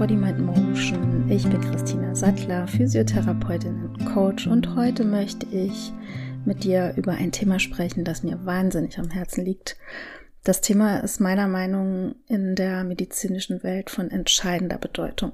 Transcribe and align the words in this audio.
Body 0.00 0.16
Mind 0.16 0.40
Motion. 0.40 1.28
Ich 1.28 1.46
bin 1.46 1.60
Christina 1.60 2.14
Sattler, 2.14 2.66
Physiotherapeutin 2.66 3.84
und 3.84 4.06
Coach 4.06 4.46
und 4.46 4.74
heute 4.74 5.04
möchte 5.04 5.44
ich 5.54 5.92
mit 6.46 6.64
dir 6.64 6.94
über 6.96 7.12
ein 7.12 7.32
Thema 7.32 7.58
sprechen, 7.58 8.02
das 8.02 8.22
mir 8.22 8.46
wahnsinnig 8.46 8.98
am 8.98 9.10
Herzen 9.10 9.44
liegt. 9.44 9.76
Das 10.42 10.62
Thema 10.62 11.00
ist 11.00 11.20
meiner 11.20 11.48
Meinung 11.48 12.14
in 12.28 12.54
der 12.54 12.82
medizinischen 12.82 13.62
Welt 13.62 13.90
von 13.90 14.10
entscheidender 14.10 14.78
Bedeutung. 14.78 15.32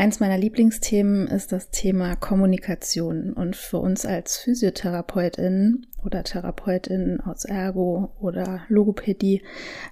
Eins 0.00 0.18
meiner 0.18 0.38
Lieblingsthemen 0.38 1.26
ist 1.26 1.52
das 1.52 1.68
Thema 1.68 2.16
Kommunikation 2.16 3.34
und 3.34 3.54
für 3.54 3.76
uns 3.76 4.06
als 4.06 4.38
Physiotherapeutin 4.38 5.88
oder 6.02 6.24
Therapeutin 6.24 7.20
aus 7.20 7.44
Ergo 7.44 8.10
oder 8.18 8.62
Logopädie 8.70 9.42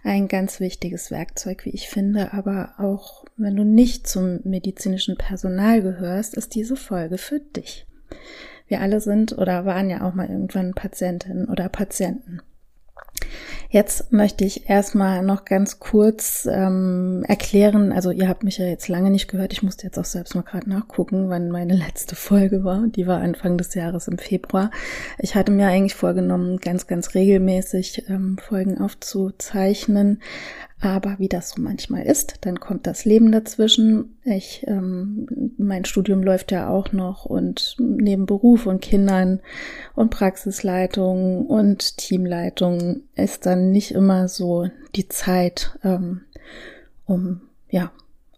ein 0.05 0.27
ganz 0.27 0.61
wichtiges 0.61 1.11
Werkzeug, 1.11 1.67
wie 1.67 1.75
ich 1.75 1.91
finde. 1.91 2.33
Aber 2.33 2.73
auch 2.79 3.27
wenn 3.37 3.55
du 3.55 3.65
nicht 3.65 4.07
zum 4.07 4.41
medizinischen 4.45 5.19
Personal 5.19 5.83
gehörst, 5.83 6.33
ist 6.33 6.55
diese 6.55 6.77
Folge 6.77 7.19
für 7.19 7.41
dich. 7.41 7.87
Wir 8.67 8.81
alle 8.81 9.03
sind 9.03 9.37
oder 9.37 9.67
waren 9.67 9.91
ja 9.91 10.09
auch 10.09 10.15
mal 10.15 10.31
irgendwann 10.31 10.73
Patientinnen 10.73 11.51
oder 11.51 11.69
Patienten. 11.69 12.41
Jetzt 13.71 14.13
möchte 14.13 14.47
ich 14.47 14.71
erstmal 14.71 15.23
noch 15.23 15.45
ganz 15.45 15.79
kurz 15.79 16.49
ähm, 16.51 17.23
erklären, 17.29 17.93
also 17.93 18.11
ihr 18.11 18.27
habt 18.27 18.43
mich 18.43 18.57
ja 18.57 18.65
jetzt 18.65 18.89
lange 18.89 19.11
nicht 19.11 19.29
gehört, 19.29 19.53
ich 19.53 19.63
musste 19.63 19.85
jetzt 19.85 19.99
auch 19.99 20.07
selbst 20.07 20.35
mal 20.35 20.43
gerade 20.43 20.71
nachgucken, 20.71 21.29
wann 21.29 21.51
meine 21.51 21.75
letzte 21.77 22.17
Folge 22.17 22.65
war. 22.65 22.87
Die 22.87 23.07
war 23.07 23.21
Anfang 23.21 23.59
des 23.59 23.75
Jahres 23.75 24.09
im 24.09 24.17
Februar. 24.17 24.71
Ich 25.19 25.35
hatte 25.35 25.53
mir 25.53 25.67
eigentlich 25.67 25.95
vorgenommen, 25.95 26.57
ganz, 26.59 26.87
ganz 26.87 27.15
regelmäßig 27.15 28.05
ähm, 28.09 28.39
Folgen 28.39 28.79
aufzuzeichnen, 28.79 30.23
aber 30.81 31.19
wie 31.19 31.29
das 31.29 31.51
so 31.51 31.61
manchmal 31.61 32.05
ist, 32.05 32.37
dann 32.43 32.61
kommt 32.61 32.87
das 32.87 33.05
Leben 33.05 33.33
dazwischen. 33.33 34.17
Ich, 34.25 34.65
ähm, 34.69 35.27
mein 35.59 35.85
Studium 35.85 36.23
läuft 36.23 36.53
ja 36.53 36.69
auch 36.69 36.93
noch 36.93 37.25
und 37.25 37.77
neben 37.79 38.27
Beruf 38.27 38.67
und 38.67 38.81
Kindern 38.81 39.41
und 39.97 40.11
Praxisleitung 40.11 41.47
und 41.47 41.97
Teamleitung 41.97 43.03
ist 43.17 43.47
dann 43.47 43.73
nicht 43.73 43.91
immer 43.91 44.29
so 44.29 44.69
die 44.95 45.09
Zeit, 45.09 45.77
ähm, 45.83 46.21
um 47.07 47.41
ja 47.71 47.91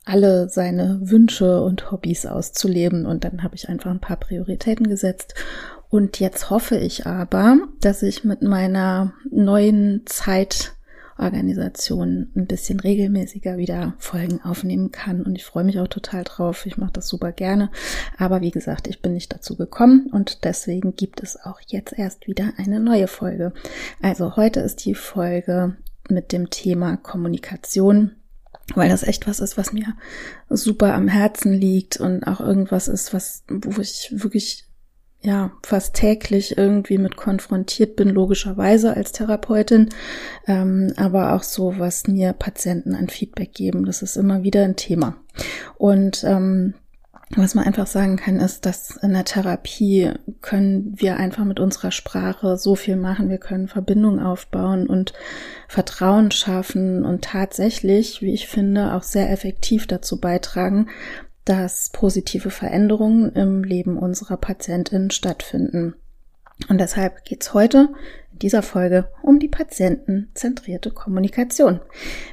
alle 0.06 0.48
seine 0.48 0.98
Wünsche 1.02 1.62
und 1.62 1.91
Hobbys 1.92 2.25
auszuleben. 2.25 3.04
Und 3.04 3.25
dann 3.25 3.42
habe 3.42 3.54
ich 3.54 3.69
einfach 3.69 3.91
ein 3.91 4.00
paar 4.00 4.16
Prioritäten 4.16 4.88
gesetzt 4.88 5.34
und 5.91 6.20
jetzt 6.20 6.50
hoffe 6.50 6.77
ich 6.77 7.06
aber, 7.06 7.58
dass 7.80 8.02
ich 8.02 8.22
mit 8.22 8.42
meiner 8.42 9.12
neuen 9.28 10.02
Zeit 10.06 10.72
Organisation 11.20 12.30
ein 12.34 12.46
bisschen 12.46 12.80
regelmäßiger 12.80 13.56
wieder 13.56 13.94
Folgen 13.98 14.40
aufnehmen 14.42 14.90
kann. 14.90 15.22
Und 15.22 15.36
ich 15.36 15.44
freue 15.44 15.64
mich 15.64 15.78
auch 15.78 15.88
total 15.88 16.24
drauf. 16.24 16.66
Ich 16.66 16.76
mache 16.76 16.92
das 16.92 17.08
super 17.08 17.32
gerne. 17.32 17.70
Aber 18.18 18.40
wie 18.40 18.50
gesagt, 18.50 18.88
ich 18.88 19.02
bin 19.02 19.14
nicht 19.14 19.32
dazu 19.32 19.56
gekommen 19.56 20.08
und 20.12 20.44
deswegen 20.44 20.96
gibt 20.96 21.22
es 21.22 21.38
auch 21.41 21.60
jetzt 21.66 21.96
erst 21.96 22.26
wieder 22.26 22.52
eine 22.56 22.80
neue 22.80 23.06
Folge. 23.06 23.52
Also 24.02 24.36
heute 24.36 24.60
ist 24.60 24.84
die 24.84 24.94
Folge 24.94 25.76
mit 26.08 26.32
dem 26.32 26.50
Thema 26.50 26.96
Kommunikation 26.96 28.12
weil 28.74 28.88
das 28.88 29.02
echt 29.02 29.26
was 29.26 29.41
ist, 29.41 29.56
was 29.56 29.72
mir 29.72 29.96
super 30.48 30.94
am 30.94 31.08
Herzen 31.08 31.52
liegt 31.52 31.96
und 31.96 32.24
auch 32.24 32.41
irgendwas 32.41 32.88
ist, 32.88 33.12
was, 33.12 33.42
wo 33.48 33.80
ich 33.80 34.12
wirklich 34.12 34.69
ja 35.22 35.50
fast 35.62 35.94
täglich 35.94 36.56
irgendwie 36.56 36.98
mit 36.98 37.16
konfrontiert 37.16 37.96
bin, 37.96 38.08
logischerweise 38.08 38.96
als 38.96 39.12
Therapeutin, 39.12 39.90
ähm, 40.46 40.92
aber 40.96 41.34
auch 41.34 41.42
so, 41.42 41.78
was 41.78 42.06
mir 42.06 42.32
Patienten 42.32 42.94
an 42.94 43.08
Feedback 43.08 43.53
geben. 43.53 43.84
Das 43.84 44.03
ist 44.03 44.16
immer 44.16 44.42
wieder 44.42 44.64
ein 44.64 44.76
Thema. 44.76 45.16
Und 45.76 46.25
ähm, 46.25 46.75
was 47.36 47.54
man 47.54 47.64
einfach 47.64 47.86
sagen 47.86 48.16
kann, 48.16 48.41
ist, 48.41 48.66
dass 48.66 48.97
in 48.97 49.12
der 49.12 49.25
Therapie 49.25 50.10
können 50.41 50.94
wir 50.97 51.16
einfach 51.16 51.44
mit 51.44 51.60
unserer 51.60 51.92
Sprache 51.92 52.56
so 52.56 52.75
viel 52.75 52.97
machen. 52.97 53.28
Wir 53.28 53.38
können 53.38 53.69
Verbindung 53.69 54.19
aufbauen 54.19 54.88
und 54.88 55.12
Vertrauen 55.69 56.32
schaffen 56.32 57.04
und 57.04 57.22
tatsächlich, 57.22 58.20
wie 58.20 58.34
ich 58.34 58.48
finde, 58.48 58.94
auch 58.94 59.04
sehr 59.04 59.31
effektiv 59.31 59.87
dazu 59.87 60.20
beitragen, 60.20 60.88
dass 61.44 61.90
positive 61.90 62.50
Veränderungen 62.50 63.32
im 63.32 63.64
Leben 63.64 63.98
unserer 63.98 64.36
Patientinnen 64.36 65.10
stattfinden. 65.10 65.94
Und 66.68 66.78
deshalb 66.78 67.24
geht's 67.24 67.54
heute 67.54 67.88
in 68.32 68.38
dieser 68.40 68.62
Folge 68.62 69.08
um 69.22 69.38
die 69.38 69.48
patientenzentrierte 69.48 70.90
Kommunikation. 70.90 71.80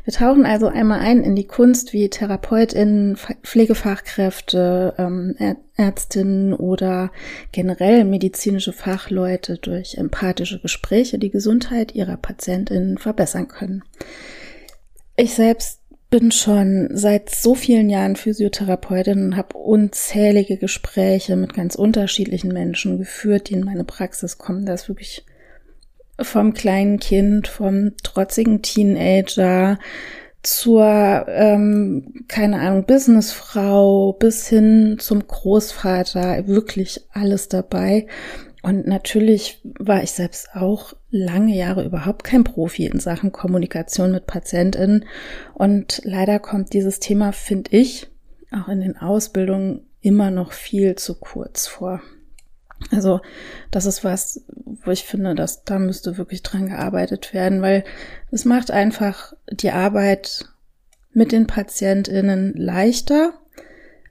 Wir 0.04 0.14
tauchen 0.14 0.46
also 0.46 0.68
einmal 0.68 1.00
ein 1.00 1.24
in 1.24 1.36
die 1.36 1.48
Kunst, 1.48 1.94
wie 1.94 2.10
Therapeutinnen, 2.10 3.18
Pflegefachkräfte, 3.44 4.96
ähm, 4.98 5.36
Ärztinnen 5.76 6.54
oder 6.54 7.12
generell 7.52 8.04
medizinische 8.04 8.74
Fachleute 8.74 9.58
durch 9.58 9.96
empathische 9.96 10.60
Gespräche 10.60 11.20
die 11.20 11.32
Gesundheit 11.32 11.96
ihrer 11.96 12.18
Patientinnen 12.18 12.98
verbessern 12.98 13.48
können. 13.48 13.84
Ich 15.16 15.34
selbst 15.34 15.77
bin 16.10 16.32
schon 16.32 16.90
seit 16.92 17.30
so 17.30 17.54
vielen 17.54 17.90
Jahren 17.90 18.16
Physiotherapeutin 18.16 19.26
und 19.26 19.38
habe 19.38 19.58
unzählige 19.58 20.58
Gespräche 20.58 21.36
mit 21.36 21.54
ganz 21.54 21.76
unterschiedlichen 21.76 22.54
Menschen 22.54 22.98
geführt, 22.98 23.50
die 23.50 23.56
in 23.56 23.66
meine 23.66 23.84
Praxis 23.84 24.38
kommen. 24.38 24.66
Das 24.66 24.84
ist 24.84 24.90
wirklich 24.90 25.26
vom 26.20 26.54
kleinen 26.54 27.00
Kind, 27.00 27.48
vom 27.48 27.92
trotzigen 28.04 28.62
Teenager 28.62 29.80
zur, 30.44 31.26
ähm, 31.28 32.24
keine 32.28 32.60
Ahnung, 32.60 32.86
Businessfrau 32.86 34.14
bis 34.14 34.48
hin 34.48 34.96
zum 35.00 35.28
Großvater, 35.28 36.48
wirklich 36.48 37.02
alles 37.12 37.50
dabei. 37.50 38.08
Und 38.64 38.88
natürlich 38.88 39.62
war 39.64 40.04
ich 40.04 40.12
selbst 40.12 40.50
auch 40.54 40.94
lange 41.10 41.56
Jahre 41.56 41.86
überhaupt 41.86 42.24
kein 42.24 42.44
Profi 42.44 42.86
in 42.86 43.00
Sachen 43.00 43.32
Kommunikation 43.32 44.12
mit 44.12 44.26
PatientInnen. 44.26 45.06
Und 45.54 46.02
leider 46.04 46.40
kommt 46.40 46.74
dieses 46.74 47.00
Thema, 47.00 47.32
finde 47.32 47.72
ich, 47.76 48.08
auch 48.52 48.68
in 48.68 48.82
den 48.82 48.98
Ausbildungen 48.98 49.86
immer 50.02 50.32
noch 50.32 50.54
viel 50.54 50.96
zu 50.96 51.16
kurz 51.16 51.68
vor. 51.68 52.02
Also 52.92 53.22
das 53.72 53.86
ist 53.86 54.04
was, 54.04 54.44
wo 54.84 54.92
ich 54.92 55.04
finde, 55.04 55.36
dass 55.36 55.64
da 55.64 55.80
müsste 55.80 56.18
wirklich 56.18 56.44
dran 56.44 56.68
gearbeitet 56.68 57.34
werden, 57.34 57.62
weil 57.62 57.84
es 58.32 58.46
macht 58.46 58.72
einfach 58.72 59.34
die 59.52 59.72
Arbeit 59.72 60.46
mit 61.12 61.32
den 61.32 61.48
PatientInnen 61.48 62.54
leichter 62.56 63.34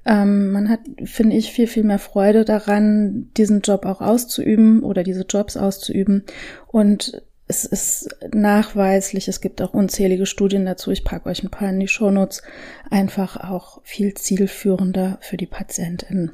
ähm, 0.06 0.52
man 0.52 0.68
hat, 0.68 0.80
finde 1.04 1.36
ich, 1.36 1.50
viel, 1.50 1.66
viel 1.66 1.82
mehr 1.82 1.98
Freude 1.98 2.44
daran, 2.44 3.30
diesen 3.36 3.60
Job 3.60 3.84
auch 3.84 4.00
auszuüben 4.00 4.82
oder 4.82 5.02
diese 5.02 5.26
Jobs 5.28 5.56
auszuüben. 5.56 6.24
Und 6.68 7.22
es 7.48 7.64
ist 7.64 8.08
nachweislich, 8.32 9.28
es 9.28 9.40
gibt 9.40 9.60
auch 9.62 9.74
unzählige 9.74 10.26
Studien 10.26 10.64
dazu, 10.64 10.90
ich 10.90 11.04
packe 11.04 11.28
euch 11.28 11.42
ein 11.42 11.50
paar 11.50 11.70
in 11.70 11.80
die 11.80 11.88
Shownotes, 11.88 12.42
einfach 12.90 13.36
auch 13.36 13.80
viel 13.84 14.14
zielführender 14.14 15.18
für 15.20 15.36
die 15.36 15.46
Patientin. 15.46 16.30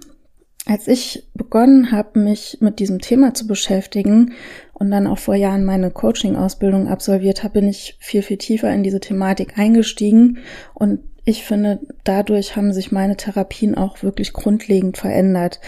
Als 0.64 0.86
ich 0.86 1.28
begonnen 1.34 1.90
habe, 1.90 2.20
mich 2.20 2.58
mit 2.60 2.78
diesem 2.78 3.00
Thema 3.00 3.34
zu 3.34 3.46
beschäftigen 3.46 4.34
und 4.74 4.90
dann 4.90 5.08
auch 5.08 5.18
vor 5.18 5.34
Jahren 5.34 5.64
meine 5.64 5.90
Coaching-Ausbildung 5.90 6.88
absolviert 6.88 7.42
habe, 7.42 7.54
bin 7.54 7.68
ich 7.68 7.96
viel, 7.98 8.22
viel 8.22 8.36
tiefer 8.36 8.72
in 8.72 8.82
diese 8.84 9.00
Thematik 9.00 9.58
eingestiegen 9.58 10.38
und 10.74 11.00
ich 11.24 11.44
finde, 11.44 11.80
dadurch 12.04 12.56
haben 12.56 12.72
sich 12.72 12.90
meine 12.90 13.16
Therapien 13.16 13.76
auch 13.76 14.02
wirklich 14.02 14.32
grundlegend 14.32 14.96
verändert. 14.98 15.60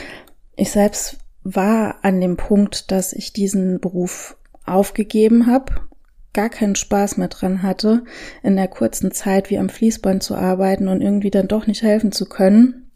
Ich 0.57 0.71
selbst 0.71 1.19
war 1.45 1.97
an 2.03 2.21
dem 2.21 2.37
Punkt, 2.37 2.91
dass 2.91 3.12
ich 3.12 3.33
diesen 3.33 3.81
Beruf 3.81 4.37
aufgegeben 4.67 5.47
habe, 5.47 5.73
gar 6.33 6.49
keinen 6.49 6.75
Spaß 6.75 7.19
mehr 7.19 7.29
dran 7.29 7.62
hatte, 7.62 8.05
in 8.43 8.56
der 8.56 8.67
kurzen 8.67 9.12
Zeit 9.12 9.51
wie 9.51 9.59
am 9.59 9.69
Fließband 9.69 10.23
zu 10.23 10.35
arbeiten 10.35 10.89
und 10.89 11.01
irgendwie 11.01 11.31
dann 11.31 11.47
doch 11.47 11.67
nicht 11.67 11.83
helfen 11.83 12.11
zu 12.11 12.27
können. 12.27 12.91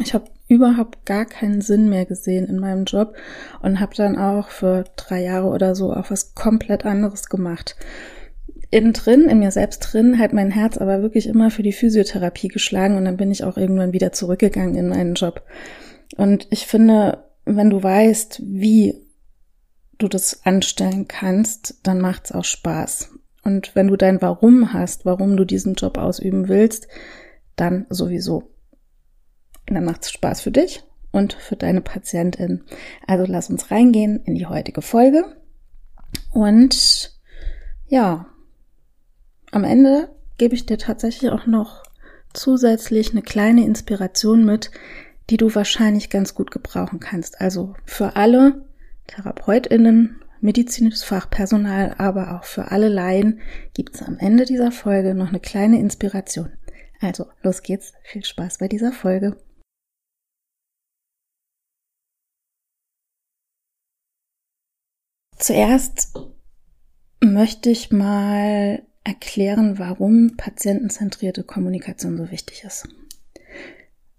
Ich 0.00 0.14
habe 0.14 0.26
überhaupt 0.46 1.06
gar 1.06 1.24
keinen 1.24 1.62
Sinn 1.62 1.88
mehr 1.88 2.04
gesehen 2.04 2.46
in 2.46 2.58
meinem 2.58 2.84
Job 2.84 3.16
und 3.62 3.80
habe 3.80 3.94
dann 3.96 4.18
auch 4.18 4.48
für 4.48 4.84
drei 4.96 5.22
Jahre 5.22 5.48
oder 5.48 5.74
so 5.74 5.92
auch 5.92 6.10
was 6.10 6.34
komplett 6.34 6.84
anderes 6.84 7.28
gemacht 7.28 7.76
innen 8.74 8.92
drin, 8.92 9.28
in 9.28 9.38
mir 9.38 9.52
selbst 9.52 9.78
drin, 9.80 10.18
hat 10.18 10.32
mein 10.32 10.50
Herz 10.50 10.78
aber 10.78 11.00
wirklich 11.00 11.28
immer 11.28 11.50
für 11.50 11.62
die 11.62 11.72
Physiotherapie 11.72 12.48
geschlagen 12.48 12.96
und 12.96 13.04
dann 13.04 13.16
bin 13.16 13.30
ich 13.30 13.44
auch 13.44 13.56
irgendwann 13.56 13.92
wieder 13.92 14.12
zurückgegangen 14.12 14.74
in 14.74 14.88
meinen 14.88 15.14
Job. 15.14 15.42
Und 16.16 16.48
ich 16.50 16.66
finde, 16.66 17.24
wenn 17.44 17.70
du 17.70 17.82
weißt, 17.82 18.42
wie 18.44 19.06
du 19.98 20.08
das 20.08 20.44
anstellen 20.44 21.06
kannst, 21.06 21.78
dann 21.84 22.00
macht's 22.00 22.32
auch 22.32 22.44
Spaß. 22.44 23.10
Und 23.44 23.76
wenn 23.76 23.88
du 23.88 23.96
dein 23.96 24.20
Warum 24.20 24.72
hast, 24.72 25.04
warum 25.04 25.36
du 25.36 25.44
diesen 25.44 25.74
Job 25.74 25.96
ausüben 25.96 26.48
willst, 26.48 26.88
dann 27.56 27.86
sowieso. 27.90 28.50
Dann 29.66 29.84
macht's 29.84 30.10
Spaß 30.10 30.40
für 30.40 30.50
dich 30.50 30.82
und 31.12 31.34
für 31.34 31.54
deine 31.54 31.80
Patientin. 31.80 32.64
Also 33.06 33.24
lass 33.26 33.50
uns 33.50 33.70
reingehen 33.70 34.22
in 34.24 34.34
die 34.34 34.46
heutige 34.46 34.82
Folge. 34.82 35.24
Und 36.32 37.14
ja, 37.86 38.26
am 39.54 39.64
Ende 39.64 40.08
gebe 40.36 40.54
ich 40.54 40.66
dir 40.66 40.78
tatsächlich 40.78 41.30
auch 41.30 41.46
noch 41.46 41.84
zusätzlich 42.32 43.12
eine 43.12 43.22
kleine 43.22 43.64
Inspiration 43.64 44.44
mit, 44.44 44.70
die 45.30 45.36
du 45.36 45.54
wahrscheinlich 45.54 46.10
ganz 46.10 46.34
gut 46.34 46.50
gebrauchen 46.50 47.00
kannst. 47.00 47.40
Also 47.40 47.74
für 47.84 48.16
alle 48.16 48.64
Therapeutinnen, 49.06 50.20
medizinisches 50.40 51.04
Fachpersonal, 51.04 51.94
aber 51.98 52.36
auch 52.36 52.44
für 52.44 52.70
alle 52.70 52.88
Laien 52.88 53.40
gibt 53.74 53.94
es 53.94 54.02
am 54.02 54.18
Ende 54.18 54.44
dieser 54.44 54.72
Folge 54.72 55.14
noch 55.14 55.28
eine 55.28 55.40
kleine 55.40 55.78
Inspiration. 55.78 56.52
Also, 57.00 57.26
los 57.42 57.62
geht's. 57.62 57.92
Viel 58.02 58.24
Spaß 58.24 58.58
bei 58.58 58.68
dieser 58.68 58.92
Folge. 58.92 59.36
Zuerst 65.36 66.14
möchte 67.20 67.68
ich 67.70 67.90
mal 67.90 68.86
erklären, 69.04 69.78
warum 69.78 70.36
patientenzentrierte 70.36 71.44
Kommunikation 71.44 72.16
so 72.16 72.30
wichtig 72.30 72.64
ist. 72.64 72.88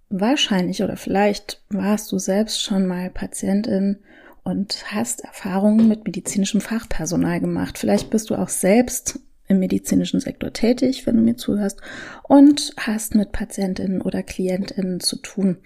Wahrscheinlich 0.08 0.82
oder 0.82 0.96
vielleicht 0.96 1.60
warst 1.68 2.12
du 2.12 2.18
selbst 2.18 2.62
schon 2.62 2.86
mal 2.86 3.10
Patientin 3.10 3.98
und 4.44 4.84
hast 4.92 5.22
Erfahrungen 5.22 5.88
mit 5.88 6.04
medizinischem 6.04 6.60
Fachpersonal 6.60 7.40
gemacht. 7.40 7.78
Vielleicht 7.78 8.10
bist 8.10 8.30
du 8.30 8.36
auch 8.36 8.48
selbst 8.48 9.18
im 9.48 9.58
medizinischen 9.58 10.20
Sektor 10.20 10.52
tätig, 10.52 11.06
wenn 11.06 11.16
du 11.16 11.22
mir 11.22 11.36
zuhörst, 11.36 11.80
und 12.22 12.72
hast 12.76 13.16
mit 13.16 13.32
Patientinnen 13.32 14.00
oder 14.00 14.22
Klientinnen 14.22 15.00
zu 15.00 15.16
tun. 15.16 15.58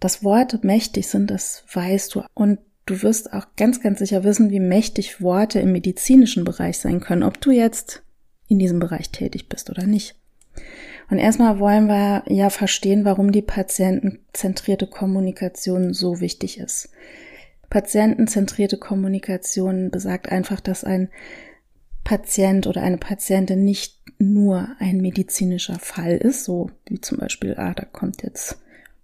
Das 0.00 0.24
Worte 0.24 0.58
mächtig 0.62 1.06
sind, 1.08 1.30
das 1.30 1.64
weißt 1.72 2.14
du. 2.16 2.22
Und 2.34 2.58
du 2.86 3.02
wirst 3.02 3.32
auch 3.32 3.46
ganz, 3.56 3.80
ganz 3.80 4.00
sicher 4.00 4.24
wissen, 4.24 4.50
wie 4.50 4.60
mächtig 4.60 5.20
Worte 5.20 5.60
im 5.60 5.72
medizinischen 5.72 6.44
Bereich 6.44 6.78
sein 6.78 7.00
können, 7.00 7.22
ob 7.22 7.40
du 7.40 7.52
jetzt 7.52 8.02
in 8.48 8.58
diesem 8.58 8.78
Bereich 8.78 9.10
tätig 9.10 9.48
bist 9.48 9.70
oder 9.70 9.86
nicht. 9.86 10.16
Und 11.10 11.18
erstmal 11.18 11.58
wollen 11.58 11.86
wir 11.86 12.24
ja 12.26 12.50
verstehen, 12.50 13.04
warum 13.04 13.32
die 13.32 13.42
patientenzentrierte 13.42 14.86
Kommunikation 14.86 15.94
so 15.94 16.20
wichtig 16.20 16.58
ist. 16.58 16.90
Patientenzentrierte 17.70 18.78
Kommunikation 18.78 19.90
besagt 19.90 20.30
einfach, 20.30 20.60
dass 20.60 20.84
ein 20.84 21.08
Patient 22.04 22.66
oder 22.66 22.82
eine 22.82 22.98
Patientin 22.98 23.64
nicht 23.64 23.98
nur 24.18 24.68
ein 24.78 24.98
medizinischer 25.00 25.78
Fall 25.78 26.16
ist, 26.16 26.44
so 26.44 26.70
wie 26.86 27.00
zum 27.00 27.18
Beispiel, 27.18 27.54
ah, 27.58 27.74
da 27.74 27.84
kommt 27.84 28.22
jetzt 28.22 28.58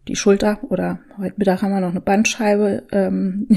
die 0.09 0.17
Schulter 0.17 0.59
oder 0.71 1.01
heute 1.19 1.35
Mittag 1.37 1.63
haben 1.63 1.73
wir 1.73 1.81
noch 1.81 1.91
eine 1.91 2.01
Bandscheibe 2.01 2.85
ähm, 2.93 3.49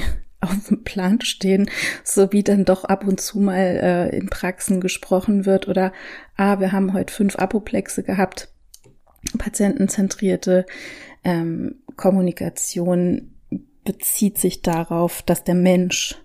auf 0.42 0.68
dem 0.68 0.84
Plan 0.84 1.22
stehen, 1.22 1.70
so 2.04 2.32
wie 2.32 2.44
dann 2.44 2.66
doch 2.66 2.84
ab 2.84 3.08
und 3.08 3.20
zu 3.20 3.40
mal 3.40 4.10
äh, 4.12 4.16
in 4.16 4.28
Praxen 4.28 4.82
gesprochen 4.82 5.46
wird 5.46 5.68
oder 5.68 5.94
ah, 6.36 6.60
wir 6.60 6.72
haben 6.72 6.94
heute 6.94 7.14
fünf 7.14 7.38
Apoplexe 7.38 8.04
gehabt, 8.04 8.50
patientenzentrierte 9.38 10.66
ähm, 11.24 11.76
Kommunikation 11.96 13.34
bezieht 13.84 14.38
sich 14.38 14.62
darauf, 14.62 15.22
dass 15.22 15.44
der 15.44 15.56
Mensch 15.56 16.16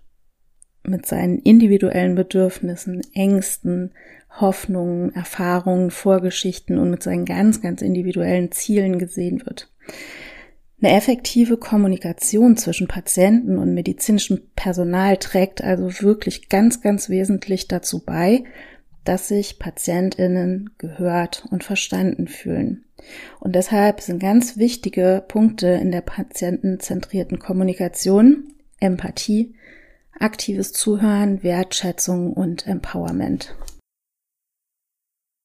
mit 0.85 1.06
seinen 1.06 1.38
individuellen 1.38 2.14
Bedürfnissen, 2.14 3.03
Ängsten, 3.14 3.93
Hoffnungen, 4.41 5.14
Erfahrungen, 5.14 5.91
Vorgeschichten 5.91 6.79
und 6.79 6.91
mit 6.91 7.03
seinen 7.03 7.25
ganz, 7.25 7.61
ganz 7.61 7.82
individuellen 7.82 8.50
Zielen 8.50 8.99
gesehen 8.99 9.44
wird. 9.47 9.70
Eine 10.82 10.96
effektive 10.96 11.58
Kommunikation 11.58 12.56
zwischen 12.56 12.88
Patienten 12.88 13.56
und 13.56 13.73
medizinischem 13.73 14.43
Personal 14.56 15.17
trägt 15.17 15.62
also 15.62 16.02
wirklich 16.02 16.49
ganz, 16.49 16.81
ganz 16.81 17.08
wesentlich 17.08 17.69
dazu 17.69 18.05
bei, 18.05 18.43
dass 19.05 19.29
sich 19.29 19.61
Patientinnen 19.61 20.70
gehört 20.79 21.46
und 21.50 21.62
verstanden 21.62 22.26
fühlen. 22.26 22.84
Und 23.38 23.55
deshalb 23.55 24.00
sind 24.00 24.19
ganz 24.19 24.56
wichtige 24.56 25.25
Punkte 25.29 25.69
in 25.69 25.93
der 25.93 26.00
patientenzentrierten 26.00 27.38
Kommunikation 27.38 28.49
Empathie, 28.81 29.55
aktives 30.19 30.73
Zuhören, 30.73 31.44
Wertschätzung 31.44 32.32
und 32.32 32.67
Empowerment. 32.67 33.55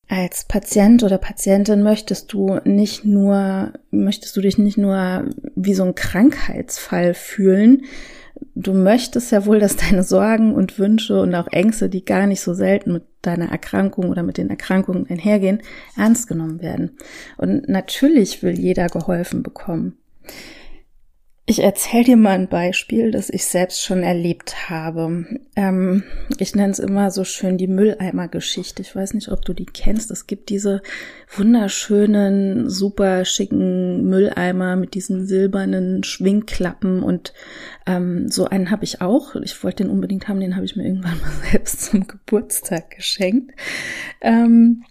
Als 0.09 0.45
Patient 0.45 1.03
oder 1.03 1.17
Patientin 1.17 1.83
möchtest 1.83 2.31
du 2.31 2.59
nicht 2.63 3.03
nur, 3.03 3.73
möchtest 3.91 4.37
du 4.37 4.41
dich 4.41 4.57
nicht 4.57 4.77
nur 4.77 5.25
wie 5.55 5.73
so 5.73 5.83
ein 5.83 5.95
Krankheitsfall 5.95 7.13
fühlen. 7.13 7.83
Du 8.55 8.73
möchtest 8.73 9.31
ja 9.31 9.45
wohl, 9.45 9.59
dass 9.59 9.75
deine 9.75 10.03
Sorgen 10.03 10.53
und 10.53 10.79
Wünsche 10.79 11.19
und 11.19 11.35
auch 11.35 11.47
Ängste, 11.47 11.89
die 11.89 12.05
gar 12.05 12.25
nicht 12.25 12.39
so 12.39 12.53
selten 12.53 12.93
mit 12.93 13.03
deiner 13.21 13.51
Erkrankung 13.51 14.09
oder 14.09 14.23
mit 14.23 14.37
den 14.37 14.49
Erkrankungen 14.49 15.09
einhergehen, 15.09 15.61
ernst 15.97 16.27
genommen 16.27 16.61
werden. 16.61 16.97
Und 17.35 17.67
natürlich 17.67 18.43
will 18.43 18.57
jeder 18.57 18.87
geholfen 18.87 19.43
bekommen. 19.43 19.97
Ich 21.49 21.63
erzähle 21.63 22.03
dir 22.03 22.17
mal 22.17 22.31
ein 22.31 22.49
Beispiel, 22.49 23.09
das 23.09 23.29
ich 23.29 23.45
selbst 23.45 23.81
schon 23.81 24.03
erlebt 24.03 24.69
habe. 24.69 25.39
Ähm, 25.55 26.03
ich 26.39 26.53
nenne 26.55 26.73
es 26.73 26.79
immer 26.79 27.09
so 27.09 27.23
schön 27.23 27.57
die 27.57 27.69
Mülleimer-Geschichte. 27.69 28.81
Ich 28.81 28.93
weiß 28.93 29.13
nicht, 29.13 29.31
ob 29.31 29.45
du 29.45 29.53
die 29.53 29.65
kennst. 29.65 30.11
Es 30.11 30.27
gibt 30.27 30.49
diese 30.49 30.81
wunderschönen, 31.33 32.69
super 32.69 33.23
schicken 33.23 34.09
Mülleimer 34.09 34.75
mit 34.75 34.93
diesen 34.93 35.25
silbernen 35.25 36.03
Schwingklappen 36.03 37.01
und 37.01 37.33
ähm, 37.85 38.29
so 38.29 38.43
einen 38.43 38.69
habe 38.69 38.83
ich 38.83 38.99
auch. 38.99 39.35
Ich 39.35 39.63
wollte 39.63 39.85
den 39.85 39.89
unbedingt 39.89 40.27
haben, 40.27 40.41
den 40.41 40.57
habe 40.57 40.65
ich 40.65 40.75
mir 40.75 40.83
irgendwann 40.83 41.21
mal 41.21 41.31
selbst 41.49 41.81
zum 41.85 42.07
Geburtstag 42.07 42.89
geschenkt. 42.89 43.53
Ähm, 44.19 44.83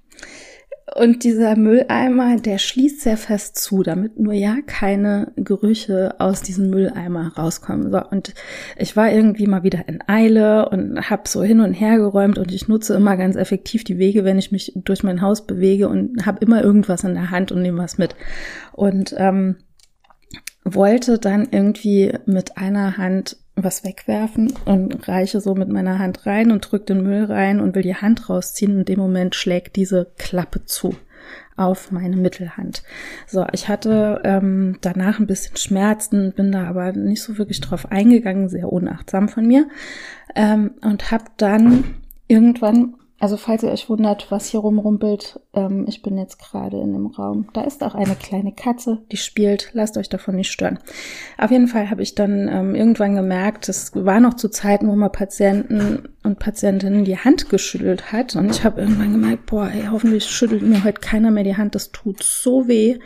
und 0.94 1.24
dieser 1.24 1.56
Mülleimer, 1.56 2.36
der 2.36 2.58
schließt 2.58 3.00
sehr 3.00 3.16
fest 3.16 3.58
zu, 3.58 3.82
damit 3.82 4.20
nur 4.20 4.32
ja 4.32 4.58
keine 4.66 5.32
Gerüche 5.34 6.14
aus 6.18 6.42
diesem 6.42 6.70
Mülleimer 6.70 7.32
rauskommen. 7.36 7.90
So, 7.90 8.00
und 8.08 8.34
ich 8.76 8.96
war 8.96 9.10
irgendwie 9.10 9.48
mal 9.48 9.64
wieder 9.64 9.88
in 9.88 9.98
Eile 10.06 10.68
und 10.68 11.10
habe 11.10 11.28
so 11.28 11.42
hin 11.42 11.60
und 11.60 11.74
her 11.74 11.96
geräumt 11.96 12.38
und 12.38 12.52
ich 12.52 12.68
nutze 12.68 12.94
immer 12.94 13.16
ganz 13.16 13.34
effektiv 13.34 13.82
die 13.82 13.98
Wege, 13.98 14.24
wenn 14.24 14.38
ich 14.38 14.52
mich 14.52 14.72
durch 14.76 15.02
mein 15.02 15.22
Haus 15.22 15.44
bewege 15.44 15.88
und 15.88 16.24
habe 16.24 16.44
immer 16.44 16.62
irgendwas 16.62 17.02
in 17.02 17.14
der 17.14 17.30
Hand 17.30 17.50
und 17.50 17.62
nehme 17.62 17.82
was 17.82 17.98
mit. 17.98 18.14
Und 18.72 19.12
ähm, 19.18 19.56
wollte 20.62 21.18
dann 21.18 21.48
irgendwie 21.50 22.12
mit 22.26 22.58
einer 22.58 22.96
Hand 22.96 23.38
was 23.56 23.84
wegwerfen 23.84 24.52
und 24.66 25.08
reiche 25.08 25.40
so 25.40 25.54
mit 25.54 25.68
meiner 25.70 25.98
Hand 25.98 26.26
rein 26.26 26.52
und 26.52 26.70
drück 26.70 26.86
den 26.86 27.02
Müll 27.02 27.24
rein 27.24 27.60
und 27.60 27.74
will 27.74 27.82
die 27.82 27.96
Hand 27.96 28.28
rausziehen. 28.28 28.80
In 28.80 28.84
dem 28.84 28.98
Moment 28.98 29.34
schlägt 29.34 29.76
diese 29.76 30.12
Klappe 30.18 30.64
zu 30.64 30.94
auf 31.56 31.90
meine 31.90 32.16
Mittelhand. 32.16 32.82
So, 33.26 33.46
ich 33.52 33.68
hatte 33.68 34.20
ähm, 34.24 34.76
danach 34.82 35.18
ein 35.18 35.26
bisschen 35.26 35.56
Schmerzen, 35.56 36.32
bin 36.32 36.52
da 36.52 36.66
aber 36.66 36.92
nicht 36.92 37.22
so 37.22 37.38
wirklich 37.38 37.60
drauf 37.62 37.90
eingegangen, 37.90 38.50
sehr 38.50 38.70
unachtsam 38.70 39.28
von 39.28 39.46
mir 39.46 39.66
ähm, 40.34 40.72
und 40.82 41.10
habe 41.10 41.24
dann 41.38 41.84
irgendwann 42.28 42.94
also 43.18 43.38
falls 43.38 43.62
ihr 43.62 43.70
euch 43.70 43.88
wundert, 43.88 44.30
was 44.30 44.48
hier 44.48 44.60
rumrumpelt, 44.60 45.40
ähm, 45.54 45.86
ich 45.88 46.02
bin 46.02 46.18
jetzt 46.18 46.38
gerade 46.38 46.78
in 46.78 46.92
dem 46.92 47.06
Raum. 47.06 47.48
Da 47.54 47.62
ist 47.62 47.82
auch 47.82 47.94
eine 47.94 48.14
kleine 48.14 48.52
Katze, 48.52 48.98
die 49.10 49.16
spielt. 49.16 49.70
Lasst 49.72 49.96
euch 49.96 50.10
davon 50.10 50.36
nicht 50.36 50.52
stören. 50.52 50.78
Auf 51.38 51.50
jeden 51.50 51.66
Fall 51.66 51.88
habe 51.88 52.02
ich 52.02 52.14
dann 52.14 52.46
ähm, 52.48 52.74
irgendwann 52.74 53.14
gemerkt, 53.14 53.70
es 53.70 53.92
war 53.94 54.20
noch 54.20 54.34
zu 54.34 54.50
Zeiten, 54.50 54.88
wo 54.88 54.94
man 54.96 55.10
Patienten 55.12 56.10
und 56.24 56.38
Patientinnen 56.38 57.04
die 57.04 57.16
Hand 57.16 57.48
geschüttelt 57.48 58.12
hat. 58.12 58.36
Und 58.36 58.50
ich 58.50 58.64
habe 58.64 58.82
irgendwann 58.82 59.12
gemerkt, 59.12 59.46
boah, 59.46 59.70
ey, 59.70 59.84
hoffentlich 59.90 60.26
schüttelt 60.26 60.62
mir 60.62 60.84
heute 60.84 61.00
keiner 61.00 61.30
mehr 61.30 61.44
die 61.44 61.56
Hand. 61.56 61.74
Das 61.74 61.92
tut 61.92 62.22
so 62.22 62.68
weh. 62.68 62.98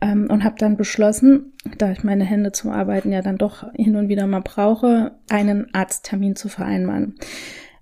Ähm, 0.00 0.28
und 0.30 0.44
habe 0.44 0.54
dann 0.58 0.76
beschlossen, 0.76 1.54
da 1.76 1.90
ich 1.90 2.04
meine 2.04 2.24
Hände 2.24 2.52
zum 2.52 2.70
Arbeiten 2.70 3.10
ja 3.10 3.20
dann 3.20 3.36
doch 3.36 3.64
hin 3.74 3.96
und 3.96 4.08
wieder 4.08 4.28
mal 4.28 4.42
brauche, 4.42 5.16
einen 5.28 5.74
Arzttermin 5.74 6.36
zu 6.36 6.48
vereinbaren. 6.48 7.16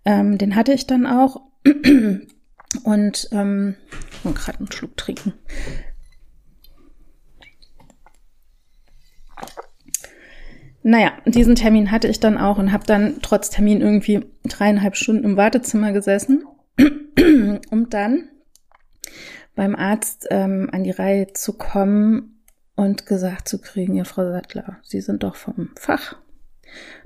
Ähm, 0.04 0.38
den 0.38 0.56
hatte 0.56 0.72
ich 0.72 0.86
dann 0.86 1.06
auch 1.06 1.47
und 2.84 3.28
ähm, 3.32 3.76
und 4.24 4.34
gerade 4.34 4.58
einen 4.58 4.72
Schluck 4.72 4.96
trinken. 4.96 5.34
Naja, 10.82 11.12
diesen 11.26 11.54
Termin 11.54 11.90
hatte 11.90 12.08
ich 12.08 12.20
dann 12.20 12.38
auch 12.38 12.58
und 12.58 12.72
habe 12.72 12.86
dann 12.86 13.18
trotz 13.20 13.50
Termin 13.50 13.80
irgendwie 13.80 14.24
dreieinhalb 14.44 14.96
Stunden 14.96 15.24
im 15.24 15.36
Wartezimmer 15.36 15.92
gesessen, 15.92 16.44
um 17.70 17.90
dann 17.90 18.30
beim 19.54 19.74
Arzt 19.74 20.28
ähm, 20.30 20.70
an 20.72 20.84
die 20.84 20.92
Reihe 20.92 21.32
zu 21.32 21.52
kommen 21.52 22.42
und 22.76 23.06
gesagt 23.06 23.48
zu 23.48 23.60
kriegen, 23.60 23.96
ja, 23.96 24.04
Frau 24.04 24.30
Sattler, 24.30 24.78
Sie 24.82 25.00
sind 25.00 25.24
doch 25.24 25.34
vom 25.34 25.70
Fach. 25.76 26.16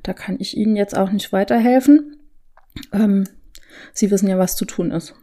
Da 0.02 0.12
kann 0.12 0.36
ich 0.38 0.56
Ihnen 0.56 0.76
jetzt 0.76 0.96
auch 0.96 1.10
nicht 1.10 1.32
weiterhelfen. 1.32 2.18
Ähm, 2.92 3.24
Sie 3.92 4.10
wissen 4.10 4.28
ja, 4.28 4.38
was 4.38 4.56
zu 4.56 4.64
tun 4.64 4.90
ist. 4.90 5.14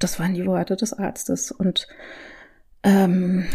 Das 0.00 0.18
waren 0.18 0.34
die 0.34 0.46
Worte 0.46 0.76
des 0.76 0.92
Arztes. 0.92 1.50
Und 1.50 1.86
ähm, 2.82 3.46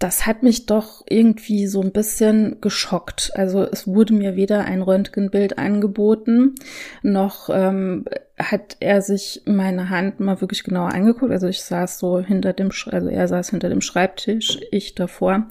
das 0.00 0.26
hat 0.26 0.42
mich 0.42 0.64
doch 0.64 1.04
irgendwie 1.10 1.66
so 1.66 1.82
ein 1.82 1.92
bisschen 1.92 2.62
geschockt. 2.62 3.32
Also 3.34 3.64
es 3.64 3.86
wurde 3.86 4.14
mir 4.14 4.34
weder 4.34 4.64
ein 4.64 4.80
Röntgenbild 4.80 5.58
angeboten, 5.58 6.54
noch 7.02 7.50
ähm, 7.52 8.06
hat 8.38 8.78
er 8.80 9.02
sich 9.02 9.42
meine 9.44 9.90
Hand 9.90 10.18
mal 10.18 10.40
wirklich 10.40 10.64
genauer 10.64 10.94
angeguckt. 10.94 11.30
Also 11.30 11.48
ich 11.48 11.62
saß 11.62 11.98
so 11.98 12.18
hinter 12.18 12.54
dem, 12.54 12.70
also 12.86 13.08
er 13.08 13.28
saß 13.28 13.50
hinter 13.50 13.68
dem 13.68 13.82
Schreibtisch, 13.82 14.58
ich 14.70 14.94
davor. 14.94 15.48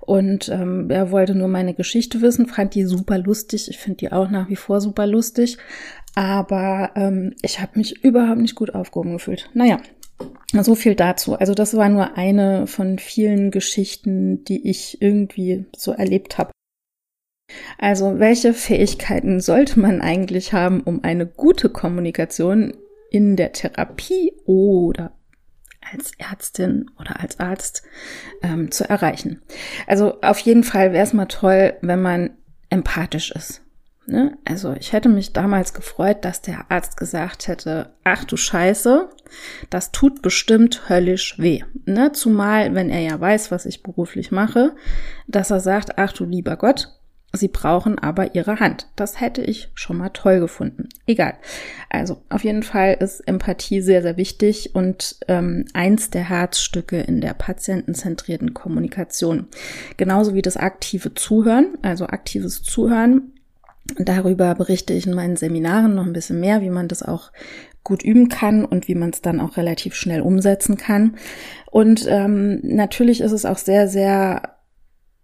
Und 0.00 0.50
ähm, 0.50 0.90
er 0.90 1.10
wollte 1.10 1.34
nur 1.34 1.48
meine 1.48 1.72
Geschichte 1.72 2.20
wissen, 2.20 2.46
fand 2.46 2.74
die 2.74 2.84
super 2.84 3.16
lustig. 3.16 3.70
Ich 3.70 3.78
finde 3.78 3.96
die 3.96 4.12
auch 4.12 4.28
nach 4.28 4.50
wie 4.50 4.56
vor 4.56 4.82
super 4.82 5.06
lustig. 5.06 5.56
Aber 6.16 6.92
ähm, 6.96 7.34
ich 7.42 7.60
habe 7.60 7.78
mich 7.78 8.02
überhaupt 8.02 8.40
nicht 8.40 8.54
gut 8.54 8.74
aufgehoben 8.74 9.12
gefühlt. 9.12 9.50
Naja, 9.52 9.78
so 10.62 10.74
viel 10.74 10.94
dazu. 10.94 11.34
Also 11.34 11.52
das 11.52 11.76
war 11.76 11.90
nur 11.90 12.16
eine 12.16 12.66
von 12.66 12.98
vielen 12.98 13.50
Geschichten, 13.50 14.42
die 14.44 14.68
ich 14.68 15.02
irgendwie 15.02 15.66
so 15.76 15.92
erlebt 15.92 16.38
habe. 16.38 16.52
Also 17.78 18.18
welche 18.18 18.54
Fähigkeiten 18.54 19.40
sollte 19.40 19.78
man 19.78 20.00
eigentlich 20.00 20.54
haben, 20.54 20.80
um 20.80 21.04
eine 21.04 21.26
gute 21.26 21.68
Kommunikation 21.68 22.74
in 23.10 23.36
der 23.36 23.52
Therapie 23.52 24.32
oder 24.46 25.12
als 25.92 26.12
Ärztin 26.16 26.90
oder 26.98 27.20
als 27.20 27.38
Arzt 27.40 27.82
ähm, 28.42 28.70
zu 28.70 28.88
erreichen? 28.88 29.42
Also 29.86 30.18
auf 30.22 30.38
jeden 30.38 30.64
Fall 30.64 30.94
wäre 30.94 31.04
es 31.04 31.12
mal 31.12 31.26
toll, 31.26 31.74
wenn 31.82 32.00
man 32.00 32.30
empathisch 32.70 33.32
ist. 33.32 33.65
Ne? 34.06 34.38
Also 34.44 34.72
ich 34.72 34.92
hätte 34.92 35.08
mich 35.08 35.32
damals 35.32 35.74
gefreut, 35.74 36.24
dass 36.24 36.40
der 36.40 36.70
Arzt 36.70 36.96
gesagt 36.96 37.48
hätte, 37.48 37.90
ach 38.04 38.24
du 38.24 38.36
Scheiße, 38.36 39.08
das 39.68 39.90
tut 39.90 40.22
bestimmt 40.22 40.88
höllisch 40.88 41.38
weh. 41.38 41.62
Ne? 41.86 42.12
Zumal, 42.12 42.74
wenn 42.74 42.88
er 42.88 43.00
ja 43.00 43.20
weiß, 43.20 43.50
was 43.50 43.66
ich 43.66 43.82
beruflich 43.82 44.30
mache, 44.30 44.74
dass 45.26 45.50
er 45.50 45.60
sagt, 45.60 45.98
ach 45.98 46.12
du 46.12 46.24
lieber 46.24 46.56
Gott, 46.56 46.96
Sie 47.32 47.48
brauchen 47.48 47.98
aber 47.98 48.34
ihre 48.34 48.60
Hand. 48.60 48.86
Das 48.96 49.20
hätte 49.20 49.42
ich 49.42 49.68
schon 49.74 49.98
mal 49.98 50.08
toll 50.10 50.40
gefunden. 50.40 50.88
Egal. 51.06 51.34
Also 51.90 52.22
auf 52.28 52.44
jeden 52.44 52.62
Fall 52.62 52.96
ist 52.98 53.20
Empathie 53.20 53.82
sehr, 53.82 54.00
sehr 54.02 54.16
wichtig 54.16 54.74
und 54.74 55.16
ähm, 55.28 55.66
eins 55.74 56.10
der 56.10 56.28
Herzstücke 56.28 57.00
in 57.00 57.20
der 57.20 57.34
patientenzentrierten 57.34 58.54
Kommunikation. 58.54 59.48
Genauso 59.96 60.34
wie 60.34 60.42
das 60.42 60.56
aktive 60.56 61.14
Zuhören, 61.14 61.76
also 61.82 62.06
aktives 62.06 62.62
Zuhören 62.62 63.32
Darüber 63.98 64.54
berichte 64.54 64.92
ich 64.92 65.06
in 65.06 65.14
meinen 65.14 65.36
Seminaren 65.36 65.94
noch 65.94 66.06
ein 66.06 66.12
bisschen 66.12 66.40
mehr, 66.40 66.60
wie 66.60 66.70
man 66.70 66.88
das 66.88 67.02
auch 67.02 67.30
gut 67.84 68.02
üben 68.02 68.28
kann 68.28 68.64
und 68.64 68.88
wie 68.88 68.96
man 68.96 69.10
es 69.10 69.22
dann 69.22 69.40
auch 69.40 69.56
relativ 69.56 69.94
schnell 69.94 70.20
umsetzen 70.20 70.76
kann. 70.76 71.16
Und 71.70 72.06
ähm, 72.08 72.60
natürlich 72.62 73.20
ist 73.20 73.32
es 73.32 73.44
auch 73.44 73.58
sehr, 73.58 73.86
sehr 73.86 74.56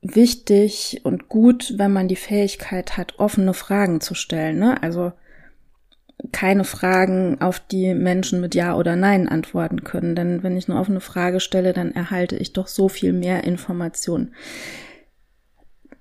wichtig 0.00 1.00
und 1.04 1.28
gut, 1.28 1.74
wenn 1.76 1.92
man 1.92 2.08
die 2.08 2.16
Fähigkeit 2.16 2.96
hat, 2.96 3.18
offene 3.18 3.54
Fragen 3.54 4.00
zu 4.00 4.14
stellen. 4.14 4.58
Ne? 4.58 4.80
Also 4.82 5.12
keine 6.30 6.64
Fragen, 6.64 7.40
auf 7.40 7.58
die 7.58 7.94
Menschen 7.94 8.40
mit 8.40 8.54
Ja 8.54 8.76
oder 8.76 8.94
Nein 8.94 9.28
antworten 9.28 9.82
können. 9.82 10.14
Denn 10.14 10.42
wenn 10.42 10.56
ich 10.56 10.68
eine 10.68 10.78
offene 10.78 11.00
Frage 11.00 11.40
stelle, 11.40 11.72
dann 11.72 11.92
erhalte 11.92 12.36
ich 12.36 12.52
doch 12.52 12.68
so 12.68 12.88
viel 12.88 13.12
mehr 13.12 13.44
Informationen. 13.44 14.34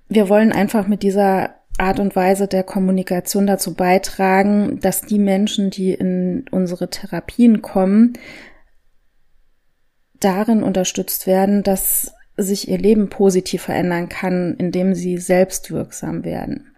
Wir 0.08 0.28
wollen 0.28 0.52
einfach 0.52 0.86
mit 0.86 1.02
dieser 1.02 1.54
Art 1.78 2.00
und 2.00 2.14
Weise 2.14 2.48
der 2.48 2.62
Kommunikation 2.62 3.46
dazu 3.46 3.74
beitragen, 3.74 4.78
dass 4.80 5.02
die 5.02 5.18
Menschen, 5.18 5.70
die 5.70 5.92
in 5.92 6.44
unsere 6.50 6.90
Therapien 6.90 7.62
kommen, 7.62 8.14
darin 10.20 10.62
unterstützt 10.62 11.26
werden, 11.26 11.62
dass 11.62 12.14
sich 12.36 12.68
ihr 12.68 12.78
Leben 12.78 13.08
positiv 13.08 13.62
verändern 13.62 14.08
kann, 14.08 14.54
indem 14.58 14.94
sie 14.94 15.18
selbstwirksam 15.18 16.24
werden. 16.24 16.76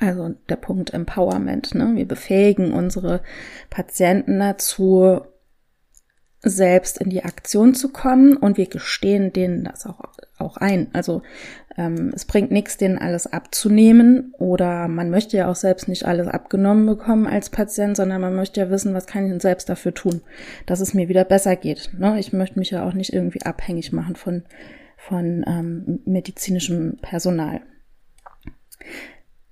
Also 0.00 0.34
der 0.48 0.56
Punkt 0.56 0.92
Empowerment. 0.92 1.74
Ne? 1.74 1.92
Wir 1.94 2.06
befähigen 2.06 2.72
unsere 2.72 3.22
Patienten 3.70 4.38
dazu, 4.38 5.22
selbst 6.40 6.98
in 6.98 7.10
die 7.10 7.24
Aktion 7.24 7.74
zu 7.74 7.90
kommen 7.90 8.36
und 8.36 8.58
wir 8.58 8.66
gestehen 8.66 9.32
denen 9.32 9.64
das 9.64 9.86
auch, 9.86 10.00
auch 10.38 10.56
ein. 10.56 10.88
Also 10.92 11.22
ähm, 11.78 12.10
es 12.12 12.24
bringt 12.24 12.50
nichts, 12.50 12.76
denen 12.76 12.98
alles 12.98 13.28
abzunehmen 13.28 14.34
oder 14.36 14.88
man 14.88 15.10
möchte 15.10 15.36
ja 15.36 15.48
auch 15.48 15.54
selbst 15.54 15.88
nicht 15.88 16.04
alles 16.04 16.26
abgenommen 16.26 16.84
bekommen 16.86 17.26
als 17.26 17.50
Patient, 17.50 17.96
sondern 17.96 18.20
man 18.20 18.34
möchte 18.34 18.60
ja 18.60 18.68
wissen, 18.68 18.94
was 18.94 19.06
kann 19.06 19.24
ich 19.24 19.30
denn 19.30 19.40
selbst 19.40 19.68
dafür 19.68 19.94
tun, 19.94 20.20
dass 20.66 20.80
es 20.80 20.92
mir 20.92 21.08
wieder 21.08 21.24
besser 21.24 21.54
geht. 21.54 21.90
Ne? 21.96 22.18
Ich 22.18 22.32
möchte 22.32 22.58
mich 22.58 22.70
ja 22.70 22.84
auch 22.84 22.94
nicht 22.94 23.12
irgendwie 23.12 23.42
abhängig 23.42 23.92
machen 23.92 24.16
von, 24.16 24.42
von 24.96 25.44
ähm, 25.46 26.00
medizinischem 26.04 26.98
Personal. 27.00 27.60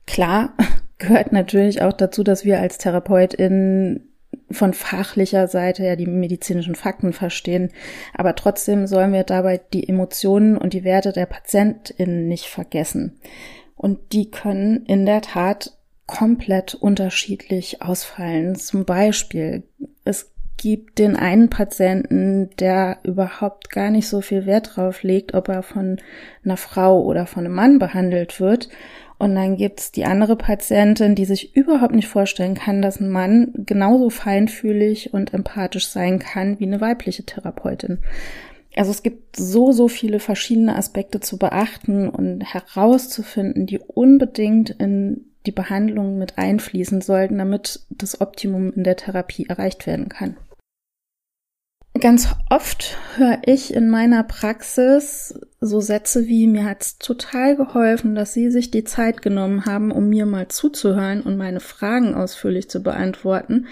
Klar 0.07 0.55
gehört 0.99 1.31
natürlich 1.33 1.81
auch 1.83 1.93
dazu, 1.93 2.25
dass 2.25 2.45
wir 2.45 2.59
als 2.59 2.79
Therapeutin 2.79 4.09
von 4.51 4.75
fachlicher 4.75 5.49
Seite 5.49 5.85
ja 5.85 5.97
die 5.97 6.07
medizinischen 6.07 6.75
Fakten 6.75 7.13
verstehen. 7.13 7.71
Aber 8.15 8.35
trotzdem 8.35 8.87
sollen 8.87 9.13
wir 9.13 9.25
dabei 9.25 9.61
die 9.73 9.89
Emotionen 9.89 10.57
und 10.57 10.73
die 10.73 10.85
Werte 10.85 11.13
der 11.13 11.27
PatientInnen 11.27 12.29
nicht 12.29 12.47
vergessen. 12.47 13.19
Und 13.75 14.13
die 14.13 14.31
können 14.31 14.87
in 14.87 15.05
der 15.05 15.21
Tat 15.21 15.77
komplett 16.07 16.75
unterschiedlich 16.75 17.83
ausfallen. 17.83 18.55
Zum 18.55 18.85
Beispiel, 18.85 19.65
es 20.05 20.31
gibt 20.57 20.99
den 20.99 21.17
einen 21.17 21.51
Patienten, 21.51 22.51
der 22.59 22.99
überhaupt 23.03 23.71
gar 23.71 23.91
nicht 23.91 24.09
so 24.09 24.21
viel 24.21 24.47
Wert 24.47 24.77
drauf 24.77 25.03
legt, 25.03 25.35
ob 25.35 25.49
er 25.49 25.63
von 25.63 25.99
einer 26.45 26.57
Frau 26.57 27.03
oder 27.03 27.27
von 27.27 27.45
einem 27.45 27.55
Mann 27.55 27.79
behandelt 27.79 28.41
wird. 28.41 28.69
Und 29.19 29.35
dann 29.35 29.57
gibt's 29.57 29.93
die 29.93 30.05
andere 30.05 30.37
Patientin, 30.37 31.15
die 31.15 31.25
sich 31.25 31.57
überhaupt 31.57 31.95
nicht 31.95 32.09
vorstellen 32.09 32.55
kann, 32.55 32.83
dass 32.83 33.01
ein 33.01 33.11
Mann 33.11 33.53
genauso 33.57 34.11
feinfühlig 34.11 35.15
und 35.15 35.33
empathisch 35.33 35.89
sein 35.89 36.19
kann 36.19 36.61
wie 36.61 36.67
eine 36.67 36.81
weibliche 36.81 37.25
Therapeutin. 37.25 37.99
Also 38.77 38.91
es 38.91 39.03
gibt 39.03 39.37
so, 39.37 39.73
so 39.73 39.89
viele 39.89 40.21
verschiedene 40.21 40.77
Aspekte 40.77 41.21
zu 41.21 41.39
beachten 41.39 42.11
und 42.11 42.43
herauszufinden, 42.45 43.67
die 43.67 43.79
unbedingt 43.79 44.69
in 44.71 45.33
die 45.47 45.53
Behandlung 45.53 46.19
mit 46.19 46.37
einfließen 46.37 47.01
sollten, 47.01 47.39
damit 47.39 47.87
das 47.89 48.21
Optimum 48.21 48.73
in 48.75 48.85
der 48.85 48.97
Therapie 48.97 49.47
erreicht 49.47 49.87
werden 49.87 50.11
kann. 50.11 50.37
Ganz 52.01 52.29
oft 52.51 52.99
höre 53.17 53.41
ich 53.47 53.73
in 53.73 53.89
meiner 53.89 54.23
Praxis 54.25 55.41
so 55.61 55.81
Sätze 55.81 56.27
wie, 56.27 56.47
mir 56.47 56.65
hat's 56.65 56.99
total 56.99 57.57
geholfen, 57.57 58.15
dass 58.15 58.35
Sie 58.35 58.51
sich 58.51 58.71
die 58.71 58.85
Zeit 58.85 59.23
genommen 59.23 59.65
haben, 59.65 59.91
um 59.91 60.09
mir 60.09 60.27
mal 60.27 60.49
zuzuhören 60.49 61.23
und 61.23 61.37
meine 61.37 61.61
Fragen 61.61 62.15
ausführlich 62.15 62.69
zu 62.69 62.83
beantworten. 62.83 63.67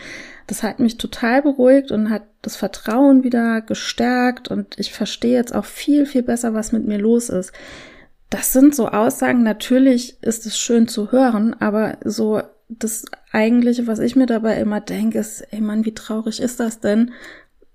Das 0.47 0.63
hat 0.63 0.81
mich 0.81 0.97
total 0.97 1.43
beruhigt 1.43 1.91
und 1.91 2.11
hat 2.11 2.23
das 2.43 2.57
Vertrauen 2.57 3.23
wieder 3.23 3.61
gestärkt 3.61 4.49
und 4.49 4.79
ich 4.79 4.93
verstehe 4.93 5.35
jetzt 5.35 5.55
auch 5.55 5.65
viel, 5.65 6.07
viel 6.07 6.23
besser, 6.23 6.55
was 6.55 6.73
mit 6.73 6.87
mir 6.87 6.99
los 6.99 7.29
ist. 7.29 7.53
Das 8.31 8.53
sind 8.53 8.75
so 8.75 8.89
Aussagen, 8.89 9.43
natürlich 9.43 10.23
ist 10.23 10.47
es 10.47 10.59
schön 10.59 10.89
zu 10.89 11.13
hören, 11.13 11.55
aber 11.61 11.99
so 12.05 12.43
das 12.69 13.05
eigentliche, 13.31 13.87
was 13.87 13.99
ich 13.99 14.17
mir 14.17 14.27
dabei 14.27 14.59
immer 14.59 14.81
denke, 14.81 15.19
ist, 15.19 15.47
ey 15.51 15.61
Mann, 15.61 15.85
wie 15.85 15.95
traurig 15.95 16.41
ist 16.41 16.61
das 16.61 16.81
denn, 16.81 17.13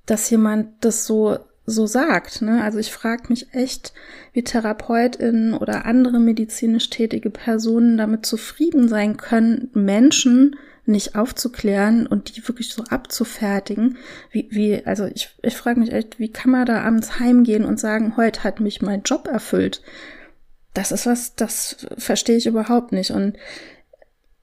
dass 0.05 0.29
jemand 0.29 0.83
das 0.83 1.05
so 1.05 1.37
so 1.69 1.85
sagt. 1.85 2.41
Ne? 2.41 2.63
Also 2.63 2.79
ich 2.79 2.91
frage 2.91 3.23
mich 3.29 3.53
echt, 3.53 3.93
wie 4.33 4.43
Therapeutinnen 4.43 5.53
oder 5.53 5.85
andere 5.85 6.19
medizinisch 6.19 6.89
tätige 6.89 7.29
Personen 7.29 7.97
damit 7.97 8.25
zufrieden 8.25 8.87
sein 8.87 9.17
können, 9.17 9.69
Menschen 9.73 10.55
nicht 10.89 11.15
aufzuklären 11.15 12.07
und 12.07 12.35
die 12.35 12.47
wirklich 12.47 12.73
so 12.73 12.83
abzufertigen. 12.89 13.97
Wie, 14.31 14.47
wie, 14.51 14.85
also 14.85 15.05
ich, 15.05 15.29
ich 15.43 15.55
frage 15.55 15.79
mich 15.79 15.93
echt, 15.93 16.19
wie 16.19 16.31
kann 16.31 16.51
man 16.51 16.65
da 16.65 16.81
abends 16.81 17.19
heimgehen 17.19 17.63
und 17.63 17.79
sagen, 17.79 18.17
heute 18.17 18.43
hat 18.43 18.59
mich 18.59 18.81
mein 18.81 19.03
Job 19.03 19.27
erfüllt? 19.27 19.81
Das 20.73 20.91
ist 20.91 21.05
was, 21.05 21.35
das 21.35 21.87
verstehe 21.97 22.37
ich 22.37 22.47
überhaupt 22.47 22.91
nicht. 22.91 23.11
Und 23.11 23.37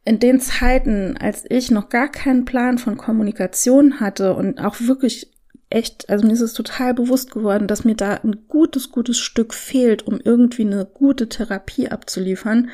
in 0.05 0.21
den 0.21 0.41
Zeiten, 0.41 1.17
als 1.17 1.45
ich 1.49 1.71
noch 1.71 1.89
gar 1.89 2.09
keinen 2.09 2.45
Plan 2.45 2.79
von 2.79 2.97
Kommunikation 2.97 3.99
hatte 4.01 4.35
und 4.35 4.61
auch 4.61 4.77
wirklich 4.81 5.33
echt, 5.71 6.09
also 6.09 6.27
mir 6.27 6.33
ist 6.33 6.41
es 6.41 6.53
total 6.53 6.95
bewusst 6.95 7.31
geworden, 7.31 7.67
dass 7.67 7.85
mir 7.85 7.97
da 7.97 8.15
ein 8.15 8.47
gutes, 8.49 8.91
gutes 8.91 9.19
Stück 9.19 9.53
fehlt, 9.55 10.07
um 10.07 10.21
irgendwie 10.23 10.63
eine 10.63 10.87
gute 10.87 11.29
Therapie 11.29 11.89
abzuliefern. 11.89 12.71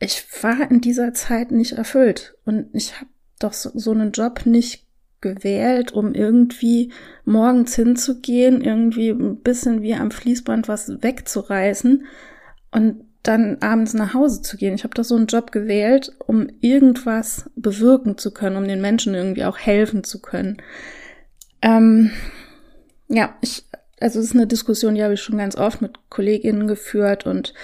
Ich 0.00 0.24
war 0.42 0.70
in 0.70 0.80
dieser 0.80 1.12
Zeit 1.12 1.50
nicht 1.50 1.72
erfüllt 1.72 2.36
und 2.44 2.68
ich 2.72 2.96
habe 2.96 3.10
doch 3.40 3.52
so, 3.52 3.70
so 3.74 3.90
einen 3.90 4.12
Job 4.12 4.46
nicht 4.46 4.86
gewählt, 5.20 5.92
um 5.92 6.14
irgendwie 6.14 6.92
morgens 7.24 7.74
hinzugehen, 7.74 8.62
irgendwie 8.62 9.10
ein 9.10 9.40
bisschen 9.40 9.82
wie 9.82 9.94
am 9.94 10.10
Fließband 10.10 10.68
was 10.68 11.02
wegzureißen 11.02 12.06
und 12.70 13.04
dann 13.24 13.58
abends 13.60 13.94
nach 13.94 14.14
Hause 14.14 14.42
zu 14.42 14.56
gehen. 14.56 14.74
Ich 14.74 14.84
habe 14.84 14.94
doch 14.94 15.04
so 15.04 15.16
einen 15.16 15.26
Job 15.26 15.50
gewählt, 15.52 16.12
um 16.26 16.48
irgendwas 16.60 17.50
bewirken 17.56 18.16
zu 18.16 18.32
können, 18.32 18.56
um 18.56 18.66
den 18.66 18.80
Menschen 18.80 19.14
irgendwie 19.14 19.44
auch 19.44 19.58
helfen 19.58 20.04
zu 20.04 20.20
können. 20.20 20.62
Ähm, 21.62 22.10
ja, 23.08 23.34
ich 23.40 23.64
also 24.00 24.20
es 24.20 24.26
ist 24.26 24.34
eine 24.34 24.46
Diskussion, 24.46 24.94
die 24.94 25.02
habe 25.02 25.14
ich 25.14 25.22
schon 25.22 25.38
ganz 25.38 25.56
oft 25.56 25.82
mit 25.82 25.98
KollegInnen 26.10 26.68
geführt 26.68 27.26
und 27.26 27.54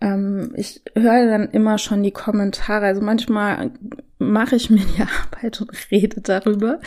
ähm, 0.00 0.52
ich 0.56 0.82
höre 0.96 1.26
dann 1.26 1.50
immer 1.50 1.78
schon 1.78 2.02
die 2.02 2.10
Kommentare. 2.10 2.86
Also 2.86 3.02
manchmal 3.02 3.70
mache 4.18 4.56
ich 4.56 4.70
mir 4.70 4.80
die 4.80 5.02
Arbeit 5.32 5.60
und 5.60 5.70
rede 5.90 6.20
darüber. 6.20 6.80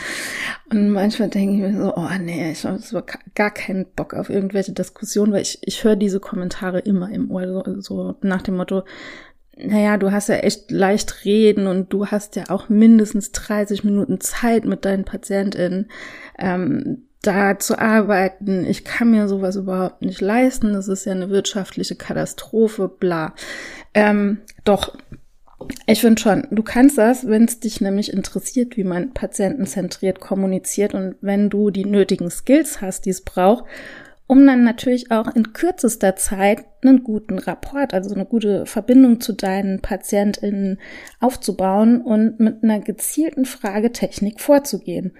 Und 0.70 0.90
manchmal 0.90 1.28
denke 1.28 1.54
ich 1.54 1.60
mir 1.60 1.80
so, 1.82 1.94
oh 1.96 2.08
nee, 2.20 2.50
ich 2.50 2.64
habe 2.64 2.78
so 2.78 3.00
gar 3.34 3.50
keinen 3.50 3.86
Bock 3.94 4.12
auf 4.14 4.28
irgendwelche 4.28 4.72
Diskussionen, 4.72 5.32
weil 5.32 5.42
ich, 5.42 5.58
ich 5.62 5.84
höre 5.84 5.96
diese 5.96 6.20
Kommentare 6.20 6.80
immer 6.80 7.10
im 7.10 7.30
Ohr, 7.30 7.46
so, 7.46 7.80
so 7.80 8.16
nach 8.22 8.42
dem 8.42 8.56
Motto, 8.56 8.82
naja, 9.56 9.96
du 9.96 10.12
hast 10.12 10.28
ja 10.28 10.36
echt 10.36 10.70
leicht 10.70 11.24
reden 11.24 11.66
und 11.66 11.92
du 11.92 12.06
hast 12.06 12.36
ja 12.36 12.44
auch 12.48 12.68
mindestens 12.68 13.32
30 13.32 13.84
Minuten 13.84 14.20
Zeit 14.20 14.64
mit 14.64 14.84
deinen 14.84 15.04
PatientInnen. 15.04 15.88
Ähm, 16.38 17.06
da 17.22 17.58
zu 17.58 17.78
arbeiten. 17.78 18.64
Ich 18.64 18.84
kann 18.84 19.10
mir 19.10 19.28
sowas 19.28 19.56
überhaupt 19.56 20.02
nicht 20.02 20.20
leisten. 20.20 20.72
Das 20.72 20.88
ist 20.88 21.06
ja 21.06 21.12
eine 21.12 21.28
wirtschaftliche 21.28 21.96
Katastrophe, 21.96 22.88
bla. 22.88 23.34
Ähm, 23.94 24.38
doch, 24.64 24.96
ich 25.86 26.00
finde 26.00 26.20
schon, 26.20 26.46
du 26.50 26.62
kannst 26.62 26.98
das, 26.98 27.26
wenn 27.26 27.44
es 27.44 27.60
dich 27.60 27.80
nämlich 27.80 28.12
interessiert, 28.12 28.76
wie 28.76 28.84
man 28.84 29.12
patientenzentriert 29.12 30.20
kommuniziert 30.20 30.94
und 30.94 31.16
wenn 31.20 31.50
du 31.50 31.70
die 31.70 31.86
nötigen 31.86 32.30
Skills 32.30 32.80
hast, 32.80 33.06
die 33.06 33.10
es 33.10 33.22
braucht, 33.22 33.64
um 34.26 34.44
dann 34.46 34.64
natürlich 34.64 35.10
auch 35.10 35.34
in 35.34 35.52
kürzester 35.52 36.16
Zeit 36.16 36.64
einen 36.82 37.04
guten 37.04 37.38
Rapport, 37.38 37.94
also 37.94 38.14
eine 38.14 38.26
gute 38.26 38.66
Verbindung 38.66 39.20
zu 39.20 39.32
deinen 39.32 39.80
PatientInnen 39.80 40.78
aufzubauen 41.20 42.00
und 42.00 42.40
mit 42.40 42.62
einer 42.62 42.80
gezielten 42.80 43.44
Fragetechnik 43.44 44.40
vorzugehen. 44.40 45.12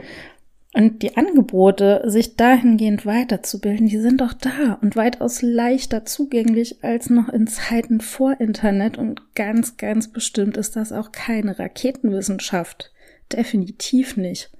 Und 0.75 1.01
die 1.01 1.17
Angebote, 1.17 2.03
sich 2.05 2.37
dahingehend 2.37 3.07
weiterzubilden, 3.07 3.87
die 3.87 3.99
sind 3.99 4.21
doch 4.21 4.35
da 4.35 4.79
und 4.83 4.95
weitaus 4.95 5.41
leichter 5.41 6.05
zugänglich 6.05 6.85
als 6.85 7.09
noch 7.09 7.31
in 7.31 7.47
Zeiten 7.47 8.03
vor 8.03 8.39
Internet. 8.41 8.99
Und 8.99 9.35
ganz, 9.35 9.79
ganz 9.79 10.13
bestimmt 10.13 10.59
ist 10.59 10.77
das 10.77 10.93
auch 10.93 11.13
keine 11.13 11.59
Raketenwissenschaft. 11.59 12.93
Definitiv 13.33 14.19
nicht. 14.19 14.51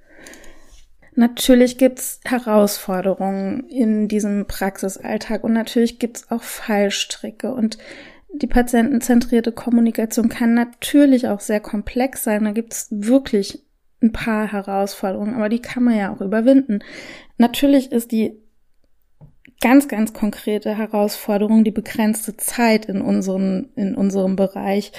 Natürlich 1.17 1.79
gibt's 1.79 2.19
Herausforderungen 2.25 3.67
in 3.69 4.07
diesem 4.07 4.45
Praxisalltag 4.45 5.43
und 5.43 5.51
natürlich 5.51 5.97
gibt's 5.97 6.29
auch 6.29 6.43
Fallstricke 6.43 7.51
und 7.51 7.79
die 8.31 8.45
patientenzentrierte 8.45 9.51
Kommunikation 9.51 10.29
kann 10.29 10.53
natürlich 10.53 11.27
auch 11.27 11.39
sehr 11.39 11.59
komplex 11.59 12.23
sein. 12.23 12.43
Da 12.43 12.51
gibt's 12.51 12.89
wirklich 12.91 13.65
ein 13.99 14.11
paar 14.11 14.51
Herausforderungen, 14.51 15.33
aber 15.33 15.49
die 15.49 15.59
kann 15.59 15.83
man 15.83 15.97
ja 15.97 16.13
auch 16.13 16.21
überwinden. 16.21 16.83
Natürlich 17.39 17.91
ist 17.91 18.11
die 18.11 18.39
ganz, 19.59 19.87
ganz 19.87 20.13
konkrete 20.13 20.77
Herausforderung 20.77 21.63
die 21.63 21.71
begrenzte 21.71 22.37
Zeit 22.37 22.85
in 22.85 23.01
unserem, 23.01 23.69
in 23.75 23.95
unserem 23.95 24.35
Bereich. 24.35 24.91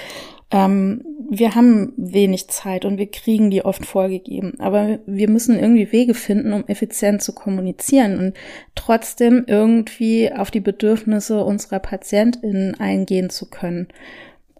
Ähm, 0.51 1.03
wir 1.29 1.53
haben 1.53 1.93
wenig 1.95 2.47
Zeit 2.47 2.85
und 2.85 2.97
wir 2.97 3.11
kriegen 3.11 3.51
die 3.51 3.63
oft 3.63 3.85
vorgegeben. 3.85 4.59
Aber 4.59 4.99
wir 5.05 5.29
müssen 5.29 5.59
irgendwie 5.59 5.91
Wege 5.91 6.15
finden, 6.15 6.53
um 6.53 6.65
effizient 6.67 7.21
zu 7.21 7.33
kommunizieren 7.33 8.17
und 8.17 8.33
trotzdem 8.73 9.43
irgendwie 9.47 10.31
auf 10.33 10.49
die 10.49 10.59
Bedürfnisse 10.59 11.43
unserer 11.43 11.79
PatientInnen 11.79 12.79
eingehen 12.79 13.29
zu 13.29 13.49
können. 13.49 13.89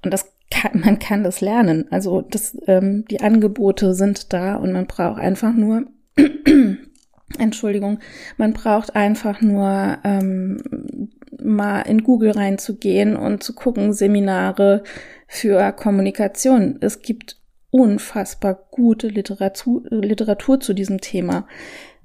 Und 0.04 0.14
das 0.14 0.32
kann, 0.52 0.80
man 0.82 1.00
kann 1.00 1.24
das 1.24 1.42
lernen. 1.42 1.86
Also 1.90 2.22
das, 2.22 2.58
ähm, 2.68 3.06
die 3.10 3.22
Angebote 3.22 3.94
sind 3.94 4.32
da 4.34 4.56
und 4.56 4.72
man 4.72 4.86
braucht 4.86 5.20
einfach 5.20 5.54
nur, 5.54 5.86
Entschuldigung, 7.38 8.00
man 8.38 8.54
braucht 8.54 8.96
einfach 8.96 9.42
nur 9.42 9.98
ähm, 10.04 11.10
mal 11.42 11.82
in 11.82 12.04
Google 12.04 12.32
reinzugehen 12.32 13.16
und 13.16 13.44
zu 13.44 13.54
gucken, 13.54 13.94
Seminare 13.94 14.84
für 15.28 15.72
Kommunikation. 15.74 16.78
Es 16.82 17.02
gibt 17.02 17.38
unfassbar 17.72 18.68
gute 18.72 19.08
Literatur, 19.08 19.84
Literatur 19.90 20.60
zu 20.60 20.74
diesem 20.74 21.02
Thema. 21.02 21.48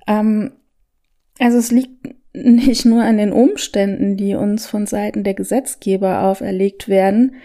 Ähm, 0.06 0.52
also 1.38 1.58
es 1.58 1.70
liegt 1.70 2.14
nicht 2.32 2.84
nur 2.84 3.02
an 3.02 3.16
den 3.16 3.32
Umständen, 3.32 4.16
die 4.16 4.34
uns 4.34 4.66
von 4.66 4.86
Seiten 4.86 5.24
der 5.24 5.34
Gesetzgeber 5.34 6.22
auferlegt 6.22 6.88
werden, 6.88 7.36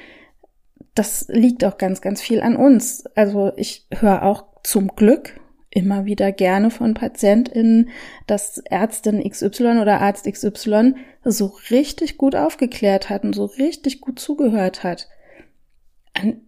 das 0.96 1.28
liegt 1.30 1.64
auch 1.64 1.78
ganz, 1.78 2.02
ganz 2.02 2.22
viel 2.22 2.42
an 2.42 2.58
uns. 2.58 3.06
Also 3.16 3.54
ich 3.56 3.88
höre 3.92 4.24
auch 4.24 4.44
zum 4.64 4.90
Glück 4.96 5.40
immer 5.72 6.06
wieder 6.06 6.32
gerne 6.32 6.72
von 6.72 6.94
PatientInnen, 6.94 7.90
dass 8.28 8.58
Ärztin 8.58 9.28
XY 9.28 9.80
oder 9.82 10.02
Arzt 10.02 10.26
XY 10.26 10.96
so 11.24 11.54
richtig 11.70 12.18
gut 12.18 12.36
aufgeklärt 12.36 13.10
hat 13.10 13.24
und 13.24 13.34
so 13.34 13.46
richtig 13.46 14.02
gut 14.02 14.20
zugehört 14.20 14.84
hat. 14.84 15.08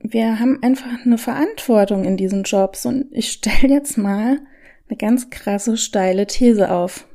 Wir 0.02 0.40
haben 0.40 0.62
einfach 0.64 1.06
eine 1.06 1.18
Verantwortung 1.18 2.04
in 2.04 2.18
diesen 2.18 2.44
Jobs 2.44 2.86
und 2.86 3.08
ich 3.12 3.32
stelle 3.32 3.74
jetzt 3.74 3.98
mal 3.98 4.40
eine 4.90 4.98
ganz 4.98 5.30
krasse, 5.30 5.78
steile 5.78 6.28
These 6.28 6.72
auf. 6.72 7.08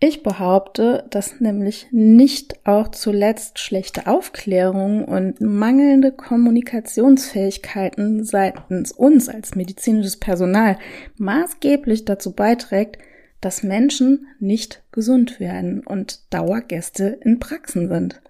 Ich 0.00 0.22
behaupte, 0.22 1.06
dass 1.10 1.40
nämlich 1.40 1.88
nicht 1.90 2.64
auch 2.64 2.86
zuletzt 2.88 3.58
schlechte 3.58 4.06
Aufklärung 4.06 5.04
und 5.04 5.40
mangelnde 5.40 6.12
Kommunikationsfähigkeiten 6.12 8.22
seitens 8.22 8.92
uns 8.92 9.28
als 9.28 9.56
medizinisches 9.56 10.16
Personal 10.16 10.78
maßgeblich 11.16 12.04
dazu 12.04 12.32
beiträgt, 12.32 12.98
dass 13.40 13.64
Menschen 13.64 14.28
nicht 14.38 14.84
gesund 14.92 15.40
werden 15.40 15.84
und 15.84 16.32
Dauergäste 16.32 17.18
in 17.22 17.40
Praxen 17.40 17.88
sind. 17.88 18.20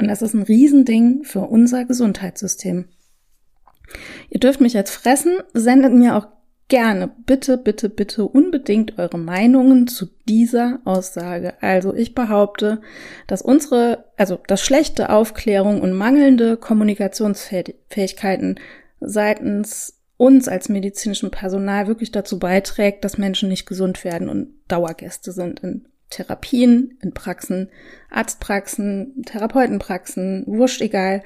Und 0.00 0.08
das 0.08 0.20
ist 0.20 0.34
ein 0.34 0.42
Riesending 0.42 1.22
für 1.22 1.42
unser 1.42 1.84
Gesundheitssystem. 1.84 2.86
Ihr 4.30 4.40
dürft 4.40 4.60
mich 4.60 4.72
jetzt 4.72 4.90
fressen, 4.90 5.36
sendet 5.54 5.92
mir 5.92 6.16
auch 6.16 6.26
gerne, 6.72 7.10
bitte, 7.26 7.58
bitte, 7.58 7.90
bitte 7.90 8.24
unbedingt 8.24 8.98
eure 8.98 9.18
Meinungen 9.18 9.88
zu 9.88 10.06
dieser 10.26 10.80
Aussage. 10.86 11.52
Also 11.60 11.92
ich 11.92 12.14
behaupte, 12.14 12.80
dass 13.26 13.42
unsere, 13.42 14.06
also 14.16 14.38
dass 14.46 14.62
schlechte 14.62 15.10
Aufklärung 15.10 15.82
und 15.82 15.92
mangelnde 15.92 16.56
Kommunikationsfähigkeiten 16.56 18.58
seitens 19.00 19.98
uns 20.16 20.48
als 20.48 20.70
medizinischem 20.70 21.30
Personal 21.30 21.88
wirklich 21.88 22.10
dazu 22.10 22.38
beiträgt, 22.38 23.04
dass 23.04 23.18
Menschen 23.18 23.50
nicht 23.50 23.66
gesund 23.66 24.02
werden 24.02 24.30
und 24.30 24.54
Dauergäste 24.68 25.32
sind 25.32 25.60
in 25.60 25.88
Therapien, 26.08 26.96
in 27.02 27.12
Praxen, 27.12 27.68
Arztpraxen, 28.08 29.24
Therapeutenpraxen, 29.26 30.44
wurscht 30.46 30.80
egal. 30.80 31.22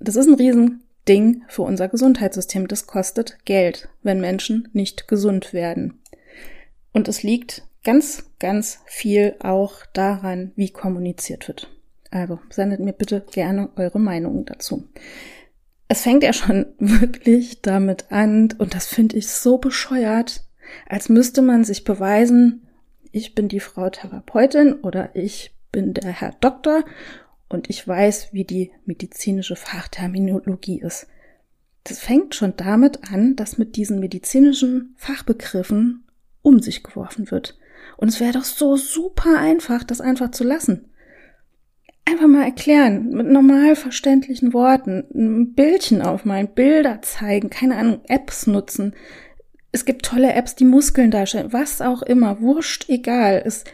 Das 0.00 0.16
ist 0.16 0.26
ein 0.26 0.34
riesen 0.34 0.82
Ding 1.08 1.42
für 1.48 1.62
unser 1.62 1.88
Gesundheitssystem. 1.88 2.68
Das 2.68 2.86
kostet 2.86 3.44
Geld, 3.44 3.88
wenn 4.02 4.20
Menschen 4.20 4.68
nicht 4.72 5.08
gesund 5.08 5.52
werden. 5.52 6.00
Und 6.92 7.08
es 7.08 7.22
liegt 7.22 7.62
ganz, 7.84 8.24
ganz 8.38 8.80
viel 8.86 9.36
auch 9.40 9.86
daran, 9.92 10.52
wie 10.56 10.70
kommuniziert 10.70 11.48
wird. 11.48 11.70
Also 12.10 12.38
sendet 12.50 12.80
mir 12.80 12.92
bitte 12.92 13.24
gerne 13.30 13.70
eure 13.76 14.00
Meinungen 14.00 14.44
dazu. 14.44 14.88
Es 15.88 16.02
fängt 16.02 16.22
ja 16.22 16.32
schon 16.32 16.66
wirklich 16.78 17.62
damit 17.62 18.10
an, 18.10 18.48
und 18.58 18.74
das 18.74 18.86
finde 18.86 19.16
ich 19.16 19.28
so 19.28 19.58
bescheuert, 19.58 20.44
als 20.88 21.08
müsste 21.08 21.42
man 21.42 21.64
sich 21.64 21.84
beweisen, 21.84 22.66
ich 23.12 23.34
bin 23.34 23.48
die 23.48 23.60
Frau 23.60 23.88
Therapeutin 23.88 24.74
oder 24.74 25.10
ich 25.14 25.54
bin 25.70 25.94
der 25.94 26.10
Herr 26.10 26.34
Doktor 26.40 26.84
und 27.48 27.70
ich 27.70 27.86
weiß, 27.86 28.32
wie 28.32 28.44
die 28.44 28.72
medizinische 28.84 29.56
Fachterminologie 29.56 30.80
ist. 30.80 31.06
Das 31.84 32.00
fängt 32.00 32.34
schon 32.34 32.54
damit 32.56 33.12
an, 33.12 33.36
dass 33.36 33.58
mit 33.58 33.76
diesen 33.76 34.00
medizinischen 34.00 34.94
Fachbegriffen 34.96 36.04
um 36.42 36.60
sich 36.60 36.82
geworfen 36.82 37.30
wird. 37.30 37.58
Und 37.96 38.08
es 38.08 38.20
wäre 38.20 38.32
doch 38.32 38.44
so 38.44 38.76
super 38.76 39.38
einfach, 39.38 39.84
das 39.84 40.00
einfach 40.00 40.30
zu 40.30 40.44
lassen. 40.44 40.88
Einfach 42.04 42.26
mal 42.28 42.44
erklären, 42.44 43.10
mit 43.10 43.26
normal 43.26 43.74
verständlichen 43.74 44.52
Worten, 44.52 45.04
ein 45.14 45.54
Bildchen 45.54 46.02
aufmalen, 46.02 46.48
Bilder 46.54 47.02
zeigen, 47.02 47.50
keine 47.50 47.76
Ahnung, 47.76 48.00
Apps 48.06 48.46
nutzen. 48.46 48.94
Es 49.72 49.84
gibt 49.84 50.04
tolle 50.04 50.32
Apps, 50.32 50.54
die 50.54 50.64
Muskeln 50.64 51.10
darstellen, 51.10 51.52
was 51.52 51.80
auch 51.80 52.02
immer, 52.02 52.40
wurscht, 52.40 52.88
egal. 52.88 53.42
Es 53.44 53.64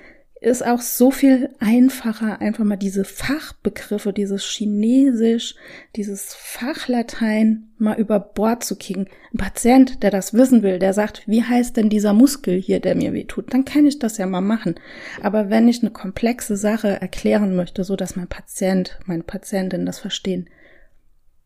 ist 0.42 0.66
auch 0.66 0.80
so 0.80 1.12
viel 1.12 1.50
einfacher, 1.60 2.40
einfach 2.40 2.64
mal 2.64 2.76
diese 2.76 3.04
Fachbegriffe, 3.04 4.12
dieses 4.12 4.42
Chinesisch, 4.42 5.54
dieses 5.94 6.34
Fachlatein 6.34 7.68
mal 7.78 7.98
über 7.98 8.18
Bord 8.18 8.64
zu 8.64 8.76
kicken. 8.76 9.06
Ein 9.32 9.38
Patient, 9.38 10.02
der 10.02 10.10
das 10.10 10.34
wissen 10.34 10.62
will, 10.62 10.80
der 10.80 10.94
sagt, 10.94 11.22
wie 11.28 11.44
heißt 11.44 11.76
denn 11.76 11.88
dieser 11.90 12.12
Muskel 12.12 12.60
hier, 12.60 12.80
der 12.80 12.96
mir 12.96 13.12
wehtut, 13.12 13.54
dann 13.54 13.64
kann 13.64 13.86
ich 13.86 14.00
das 14.00 14.18
ja 14.18 14.26
mal 14.26 14.40
machen. 14.40 14.74
Aber 15.22 15.48
wenn 15.48 15.68
ich 15.68 15.80
eine 15.80 15.92
komplexe 15.92 16.56
Sache 16.56 17.00
erklären 17.00 17.54
möchte, 17.54 17.84
so 17.84 17.94
dass 17.94 18.16
mein 18.16 18.28
Patient, 18.28 18.98
meine 19.06 19.22
Patientin 19.22 19.86
das 19.86 20.00
verstehen, 20.00 20.50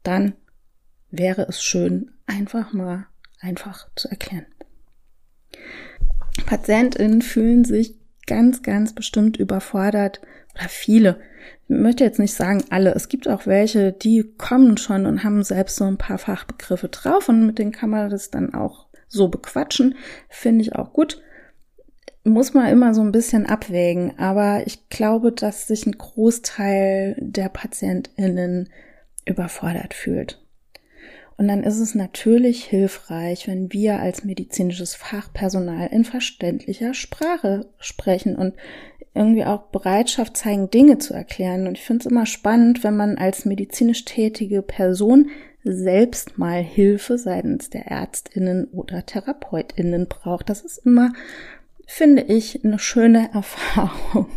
dann 0.02 0.32
wäre 1.10 1.42
es 1.42 1.62
schön, 1.62 2.12
einfach 2.26 2.72
mal 2.72 3.06
einfach 3.40 3.88
zu 3.94 4.08
erklären. 4.08 4.46
Patientinnen 6.46 7.20
fühlen 7.20 7.64
sich 7.64 7.94
ganz, 8.26 8.62
ganz 8.62 8.94
bestimmt 8.94 9.36
überfordert 9.36 10.20
oder 10.54 10.68
viele. 10.68 11.20
Ich 11.68 11.76
möchte 11.76 12.04
jetzt 12.04 12.18
nicht 12.18 12.34
sagen 12.34 12.64
alle. 12.70 12.94
Es 12.94 13.08
gibt 13.08 13.28
auch 13.28 13.46
welche, 13.46 13.92
die 13.92 14.34
kommen 14.38 14.76
schon 14.76 15.06
und 15.06 15.24
haben 15.24 15.42
selbst 15.42 15.76
so 15.76 15.84
ein 15.84 15.98
paar 15.98 16.18
Fachbegriffe 16.18 16.88
drauf 16.88 17.28
und 17.28 17.46
mit 17.46 17.58
denen 17.58 17.72
kann 17.72 17.90
man 17.90 18.10
das 18.10 18.30
dann 18.30 18.54
auch 18.54 18.86
so 19.08 19.28
bequatschen. 19.28 19.96
Finde 20.28 20.62
ich 20.62 20.74
auch 20.74 20.92
gut. 20.92 21.22
Muss 22.24 22.54
man 22.54 22.68
immer 22.68 22.94
so 22.94 23.02
ein 23.02 23.12
bisschen 23.12 23.46
abwägen. 23.46 24.18
Aber 24.18 24.62
ich 24.66 24.88
glaube, 24.88 25.32
dass 25.32 25.68
sich 25.68 25.86
ein 25.86 25.96
Großteil 25.96 27.16
der 27.20 27.48
PatientInnen 27.48 28.70
überfordert 29.24 29.94
fühlt. 29.94 30.40
Und 31.38 31.48
dann 31.48 31.62
ist 31.62 31.78
es 31.78 31.94
natürlich 31.94 32.64
hilfreich, 32.64 33.46
wenn 33.46 33.72
wir 33.72 34.00
als 34.00 34.24
medizinisches 34.24 34.94
Fachpersonal 34.94 35.88
in 35.88 36.04
verständlicher 36.04 36.94
Sprache 36.94 37.66
sprechen 37.78 38.36
und 38.36 38.54
irgendwie 39.14 39.44
auch 39.44 39.64
Bereitschaft 39.64 40.36
zeigen, 40.36 40.70
Dinge 40.70 40.98
zu 40.98 41.14
erklären. 41.14 41.66
Und 41.66 41.78
ich 41.78 41.84
finde 41.84 42.00
es 42.00 42.10
immer 42.10 42.26
spannend, 42.26 42.84
wenn 42.84 42.96
man 42.96 43.18
als 43.18 43.44
medizinisch 43.44 44.04
tätige 44.04 44.62
Person 44.62 45.30
selbst 45.64 46.38
mal 46.38 46.62
Hilfe 46.62 47.18
seitens 47.18 47.70
der 47.70 47.86
Ärztinnen 47.86 48.66
oder 48.66 49.04
Therapeutinnen 49.04 50.06
braucht. 50.06 50.48
Das 50.48 50.60
ist 50.62 50.78
immer, 50.86 51.12
finde 51.86 52.22
ich, 52.22 52.64
eine 52.64 52.78
schöne 52.78 53.30
Erfahrung. 53.34 54.28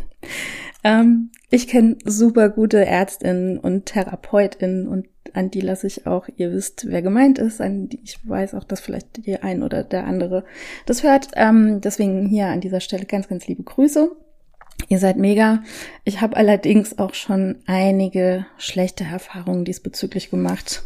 Ähm, 0.83 1.29
ich 1.49 1.67
kenne 1.67 1.97
super 2.03 2.49
gute 2.49 2.85
Ärztinnen 2.85 3.57
und 3.57 3.85
Therapeutinnen 3.85 4.87
und 4.87 5.07
an 5.35 5.51
die 5.51 5.61
lasse 5.61 5.87
ich 5.87 6.07
auch, 6.07 6.27
ihr 6.37 6.51
wisst, 6.51 6.87
wer 6.87 7.01
gemeint 7.01 7.39
ist, 7.39 7.61
an 7.61 7.89
die 7.89 7.99
ich 8.03 8.17
weiß 8.27 8.55
auch, 8.55 8.63
dass 8.63 8.79
vielleicht 8.79 9.25
die 9.25 9.37
ein 9.41 9.63
oder 9.63 9.83
der 9.83 10.05
andere 10.05 10.43
das 10.85 11.03
hört. 11.03 11.29
Ähm, 11.35 11.81
deswegen 11.81 12.27
hier 12.27 12.47
an 12.47 12.61
dieser 12.61 12.79
Stelle 12.79 13.05
ganz, 13.05 13.27
ganz 13.27 13.47
liebe 13.47 13.63
Grüße. 13.63 14.11
Ihr 14.87 14.99
seid 14.99 15.17
mega. 15.17 15.63
Ich 16.05 16.21
habe 16.21 16.37
allerdings 16.37 16.97
auch 16.99 17.13
schon 17.13 17.57
einige 17.65 18.45
schlechte 18.57 19.03
Erfahrungen 19.03 19.65
diesbezüglich 19.65 20.29
gemacht. 20.29 20.83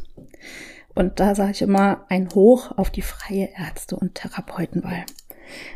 Und 0.96 1.20
da 1.20 1.36
sage 1.36 1.52
ich 1.52 1.62
immer 1.62 2.06
ein 2.10 2.30
Hoch 2.34 2.78
auf 2.78 2.90
die 2.90 3.02
freie 3.02 3.50
Ärzte- 3.56 3.96
und 3.96 4.16
Therapeutenwahl. 4.16 5.06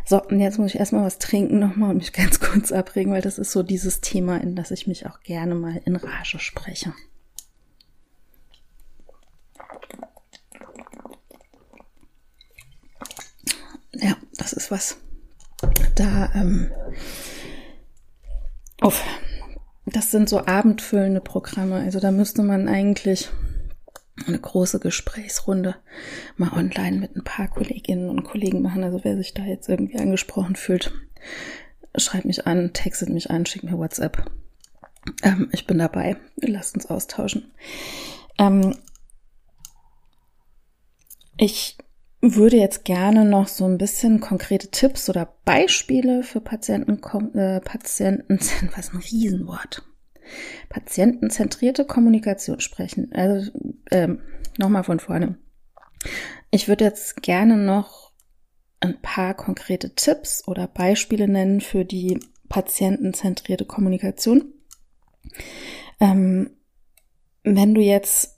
So, 0.06 0.22
und 0.22 0.40
jetzt 0.40 0.58
muss 0.58 0.74
ich 0.74 0.80
erstmal 0.80 1.04
was 1.04 1.20
trinken 1.20 1.60
nochmal 1.60 1.92
und 1.92 1.98
mich 1.98 2.14
ganz 2.14 2.40
kurz 2.40 2.72
abregen, 2.72 3.12
weil 3.12 3.22
das 3.22 3.38
ist 3.38 3.52
so 3.52 3.64
dieses 3.64 4.02
Thema, 4.02 4.38
in 4.38 4.56
das 4.56 4.72
ich 4.72 4.88
mich 4.88 5.06
auch 5.06 5.20
gerne 5.22 5.56
mal 5.56 5.82
in 5.86 5.96
Rage 5.96 6.40
spreche. 6.40 6.94
Ja, 13.94 14.16
das 14.38 14.54
ist 14.54 14.72
was. 14.72 14.98
Da, 15.96 16.32
ähm, 16.36 16.72
auf. 18.82 19.04
Das 19.86 20.12
sind 20.12 20.28
so 20.30 20.46
abendfüllende 20.46 21.22
Programme. 21.22 21.76
Also 21.76 22.00
da 22.00 22.12
müsste 22.12 22.44
man 22.44 22.68
eigentlich 22.68 23.30
eine 24.26 24.40
große 24.40 24.80
Gesprächsrunde 24.80 25.76
mal 26.36 26.52
online 26.54 26.98
mit 26.98 27.16
ein 27.16 27.24
paar 27.24 27.48
Kolleginnen 27.48 28.10
und 28.10 28.24
Kollegen 28.24 28.62
machen. 28.62 28.84
Also 28.84 29.04
wer 29.04 29.16
sich 29.16 29.34
da 29.34 29.44
jetzt 29.44 29.70
irgendwie 29.70 29.98
angesprochen 29.98 30.56
fühlt, 30.56 30.92
schreibt 31.96 32.26
mich 32.26 32.46
an, 32.46 32.74
textet 32.74 33.10
mich 33.10 33.32
an, 33.32 33.46
schickt 33.46 33.66
mir 33.66 33.78
WhatsApp. 33.78 34.30
Ähm, 35.24 35.50
ich 35.52 35.66
bin 35.68 35.78
dabei. 35.78 36.18
Lasst 36.36 36.76
uns 36.76 36.88
austauschen. 36.88 37.52
Ähm, 38.38 38.76
ich 41.38 41.78
würde 42.22 42.58
jetzt 42.58 42.84
gerne 42.84 43.26
noch 43.26 43.48
so 43.48 43.66
ein 43.66 43.78
bisschen 43.78 44.20
konkrete 44.20 44.70
Tipps 44.70 45.10
oder 45.10 45.34
Beispiele 45.46 46.24
für 46.24 46.42
Patienten, 46.42 47.00
äh, 47.38 47.62
Patienten, 47.62 48.40
was 48.76 48.94
ein 48.94 49.00
Riesenwort, 49.00 49.84
patientenzentrierte 50.70 51.86
Kommunikation 51.86 52.60
sprechen. 52.60 53.12
Also 53.14 53.52
ähm, 53.92 54.22
nochmal 54.58 54.84
von 54.84 55.00
vorne. 55.00 55.38
Ich 56.50 56.68
würde 56.68 56.86
jetzt 56.86 57.22
gerne 57.22 57.58
noch 57.58 58.12
ein 58.80 59.02
paar 59.02 59.34
konkrete 59.34 59.96
Tipps 59.96 60.48
oder 60.48 60.68
Beispiele 60.68 61.28
nennen 61.28 61.62
für 61.62 61.86
die 61.86 62.20
patientenzentrierte 62.50 63.66
Kommunikation. 63.66 64.54
Ähm, 66.00 66.52
wenn 67.44 67.74
du 67.74 67.82
jetzt 67.82 68.37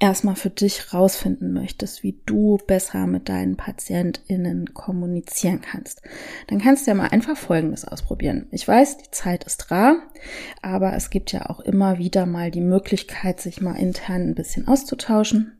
erstmal 0.00 0.36
für 0.36 0.50
dich 0.50 0.92
rausfinden 0.94 1.52
möchtest, 1.52 2.02
wie 2.02 2.20
du 2.24 2.58
besser 2.66 3.06
mit 3.06 3.28
deinen 3.28 3.56
PatientInnen 3.56 4.72
kommunizieren 4.74 5.60
kannst, 5.60 6.02
dann 6.46 6.60
kannst 6.60 6.86
du 6.86 6.90
ja 6.92 6.94
mal 6.94 7.08
einfach 7.08 7.36
Folgendes 7.36 7.84
ausprobieren. 7.84 8.46
Ich 8.50 8.66
weiß, 8.66 8.98
die 8.98 9.10
Zeit 9.10 9.44
ist 9.44 9.70
rar, 9.70 9.96
aber 10.62 10.94
es 10.94 11.10
gibt 11.10 11.32
ja 11.32 11.50
auch 11.50 11.60
immer 11.60 11.98
wieder 11.98 12.26
mal 12.26 12.50
die 12.50 12.60
Möglichkeit, 12.60 13.40
sich 13.40 13.60
mal 13.60 13.74
intern 13.74 14.22
ein 14.22 14.34
bisschen 14.34 14.68
auszutauschen. 14.68 15.58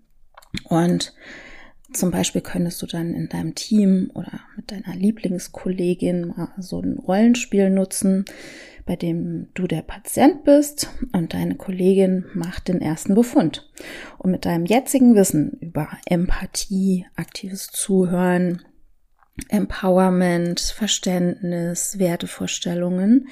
Und 0.64 1.14
zum 1.92 2.11
Beispiel 2.11 2.42
könntest 2.42 2.81
du 2.83 2.87
dann 2.87 3.14
in 3.14 3.29
deinem 3.29 3.55
Team 3.55 4.11
oder 4.14 4.40
mit 4.57 4.70
deiner 4.70 4.94
Lieblingskollegin 4.94 6.29
mal 6.29 6.53
so 6.59 6.81
ein 6.81 6.98
Rollenspiel 6.98 7.70
nutzen, 7.70 8.27
bei 8.88 8.96
dem 8.96 9.48
du 9.53 9.66
der 9.66 9.83
Patient 9.83 10.44
bist 10.44 10.88
und 11.12 11.35
deine 11.35 11.57
Kollegin 11.57 12.24
macht 12.33 12.68
den 12.68 12.81
ersten 12.81 13.14
Befund. 13.14 13.70
Und 14.16 14.31
mit 14.31 14.46
deinem 14.46 14.64
jetzigen 14.64 15.14
Wissen 15.14 15.59
über 15.61 15.88
Empathie, 16.07 17.05
aktives 17.14 17.66
Zuhören, 17.66 18.62
Empowerment, 19.51 20.59
Verständnis, 20.61 21.98
Wertevorstellungen, 21.98 23.29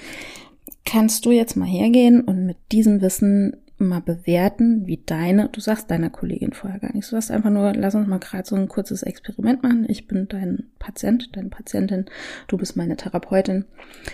kannst 0.84 1.24
du 1.24 1.30
jetzt 1.30 1.56
mal 1.56 1.66
hergehen 1.66 2.20
und 2.20 2.44
mit 2.44 2.58
diesem 2.70 3.00
Wissen 3.00 3.56
mal 3.78 4.00
bewerten, 4.00 4.86
wie 4.86 5.02
deine, 5.04 5.48
du 5.50 5.60
sagst 5.60 5.90
deiner 5.90 6.08
Kollegin 6.08 6.52
vorher 6.52 6.80
gar 6.80 6.94
nicht, 6.94 7.06
du 7.06 7.10
sagst 7.10 7.30
einfach 7.30 7.50
nur, 7.50 7.72
lass 7.74 7.94
uns 7.94 8.08
mal 8.08 8.18
gerade 8.18 8.48
so 8.48 8.56
ein 8.56 8.68
kurzes 8.68 9.02
Experiment 9.02 9.62
machen. 9.62 9.86
Ich 9.88 10.06
bin 10.06 10.28
dein 10.28 10.64
Patient, 10.78 11.36
deine 11.36 11.50
Patientin, 11.50 12.06
du 12.48 12.56
bist 12.56 12.76
meine 12.76 12.96
Therapeutin. 12.96 13.66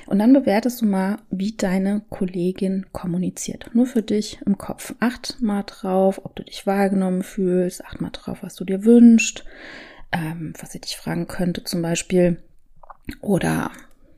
Und 0.06 0.18
dann 0.18 0.32
bewertest 0.32 0.80
du 0.80 0.86
mal, 0.86 1.18
wie 1.30 1.52
deine 1.52 2.02
Kollegin 2.10 2.86
kommuniziert. 2.92 3.70
Nur 3.72 3.86
für 3.86 4.02
dich 4.02 4.40
im 4.44 4.58
Kopf. 4.58 4.94
Acht 4.98 5.40
mal 5.40 5.62
drauf, 5.62 6.20
ob 6.24 6.34
du 6.34 6.42
dich 6.42 6.66
wahrgenommen 6.66 7.22
fühlst, 7.22 7.84
acht 7.84 8.00
mal 8.00 8.10
drauf, 8.10 8.38
was 8.42 8.56
du 8.56 8.64
dir 8.64 8.84
wünschst, 8.84 9.44
ähm, 10.10 10.54
was 10.58 10.72
sie 10.72 10.80
dich 10.80 10.96
fragen 10.96 11.28
könnte 11.28 11.62
zum 11.62 11.82
Beispiel. 11.82 12.38
Oder 13.20 13.70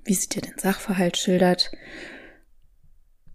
wie 0.05 0.15
sie 0.15 0.29
dir 0.29 0.43
den 0.43 0.59
Sachverhalt 0.59 1.17
schildert 1.17 1.71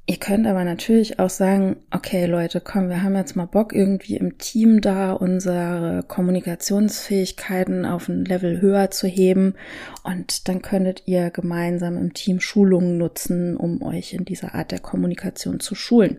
Ihr 0.09 0.17
könnt 0.17 0.47
aber 0.47 0.63
natürlich 0.63 1.19
auch 1.19 1.29
sagen, 1.29 1.75
okay 1.91 2.25
Leute, 2.25 2.61
komm, 2.61 2.89
wir 2.89 3.03
haben 3.03 3.15
jetzt 3.15 3.35
mal 3.35 3.45
Bock 3.45 3.73
irgendwie 3.73 4.15
im 4.15 4.39
Team 4.39 4.81
da 4.81 5.11
unsere 5.11 6.03
Kommunikationsfähigkeiten 6.07 7.85
auf 7.85 8.09
ein 8.09 8.25
Level 8.25 8.59
höher 8.59 8.89
zu 8.89 9.05
heben 9.05 9.53
und 10.03 10.47
dann 10.47 10.63
könntet 10.63 11.03
ihr 11.05 11.29
gemeinsam 11.29 11.95
im 11.95 12.15
Team 12.15 12.39
Schulungen 12.39 12.97
nutzen, 12.97 13.55
um 13.55 13.83
euch 13.83 14.13
in 14.13 14.25
dieser 14.25 14.55
Art 14.55 14.71
der 14.71 14.79
Kommunikation 14.79 15.59
zu 15.59 15.75
schulen. 15.75 16.17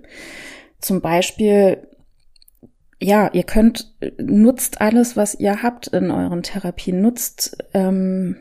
Zum 0.78 1.00
Beispiel 1.00 1.78
ja, 3.02 3.28
ihr 3.32 3.42
könnt, 3.42 3.92
nutzt 4.18 4.80
alles, 4.80 5.16
was 5.16 5.34
ihr 5.34 5.64
habt 5.64 5.88
in 5.88 6.12
euren 6.12 6.44
Therapien, 6.44 7.00
nutzt 7.00 7.58
ähm, 7.74 8.36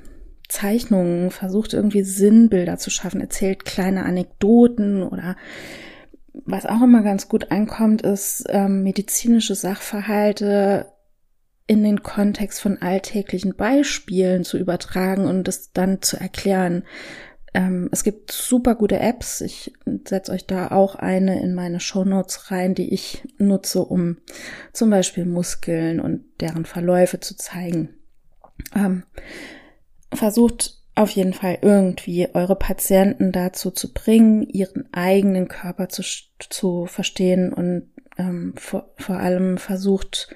Zeichnungen, 0.50 1.32
versucht 1.32 1.74
irgendwie 1.74 2.04
Sinnbilder 2.04 2.78
zu 2.78 2.90
schaffen, 2.90 3.22
erzählt 3.22 3.66
kleine 3.66 4.04
Anekdoten 4.04 5.04
oder 5.04 5.38
was 6.34 6.66
auch 6.66 6.82
immer 6.82 7.04
ganz 7.04 7.28
gut 7.28 7.52
ankommt, 7.52 8.02
ist 8.02 8.46
ähm, 8.50 8.84
medizinische 8.84 9.56
Sachverhalte 9.56 10.88
in 11.68 11.84
den 11.84 12.02
Kontext 12.02 12.62
von 12.62 12.82
alltäglichen 12.82 13.56
Beispielen 13.56 14.44
zu 14.44 14.58
übertragen 14.58 15.26
und 15.26 15.48
es 15.48 15.72
dann 15.72 16.02
zu 16.02 16.18
erklären. 16.18 16.84
Ähm, 17.54 17.90
es 17.92 18.04
gibt 18.04 18.32
super 18.32 18.76
gute 18.76 19.00
Apps. 19.00 19.42
Ich 19.42 19.74
setze 20.06 20.32
euch 20.32 20.48
da 20.48 20.70
auch 20.70 20.96
eine 20.96 21.42
in 21.42 21.54
meine 21.54 21.80
Show 21.80 22.06
Notes 22.06 22.52
rein, 22.52 22.74
die 22.74 22.94
ich 22.94 23.24
nutze, 23.38 23.82
um 23.82 24.18
zum 24.74 24.90
Beispiel 24.90 25.26
Muskeln 25.26 26.00
und 26.00 26.26
deren 26.40 26.66
Verläufe 26.66 27.20
zu 27.20 27.36
zeigen. 27.36 27.90
Ähm, 28.76 29.04
versucht 30.14 30.80
auf 30.96 31.12
jeden 31.12 31.34
Fall 31.34 31.60
irgendwie 31.62 32.28
eure 32.34 32.56
Patienten 32.56 33.32
dazu 33.32 33.72
zu 33.72 33.94
bringen, 33.94 34.44
ihren 34.44 34.92
eigenen 34.94 35.48
Körper 35.48 35.88
zu, 35.88 36.04
zu 36.50 36.88
verstehen 36.88 37.54
und 37.54 37.90
ähm, 38.18 38.54
vor, 38.58 38.92
vor 38.98 39.16
allem 39.16 39.58
versucht, 39.58 40.36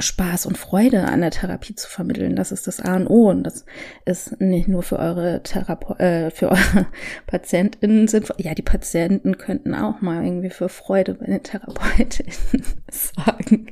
Spaß 0.00 0.46
und 0.46 0.58
Freude 0.58 1.04
an 1.04 1.20
der 1.20 1.30
Therapie 1.30 1.76
zu 1.76 1.88
vermitteln. 1.88 2.34
Das 2.34 2.50
ist 2.50 2.66
das 2.66 2.80
A 2.80 2.96
und 2.96 3.06
O 3.06 3.30
und 3.30 3.44
das 3.44 3.64
ist 4.04 4.40
nicht 4.40 4.66
nur 4.66 4.82
für 4.82 4.98
eure 4.98 5.42
Therape 5.44 6.00
äh, 6.00 6.30
für 6.30 6.50
eure 6.50 6.86
PatientInnen 7.28 8.08
sinnvoll. 8.08 8.36
Ja, 8.40 8.54
die 8.54 8.62
Patienten 8.62 9.38
könnten 9.38 9.72
auch 9.72 10.00
mal 10.00 10.24
irgendwie 10.24 10.50
für 10.50 10.68
Freude 10.68 11.14
bei 11.14 11.26
den 11.26 11.44
TherapeutInnen 11.44 12.34
sorgen. 12.90 13.68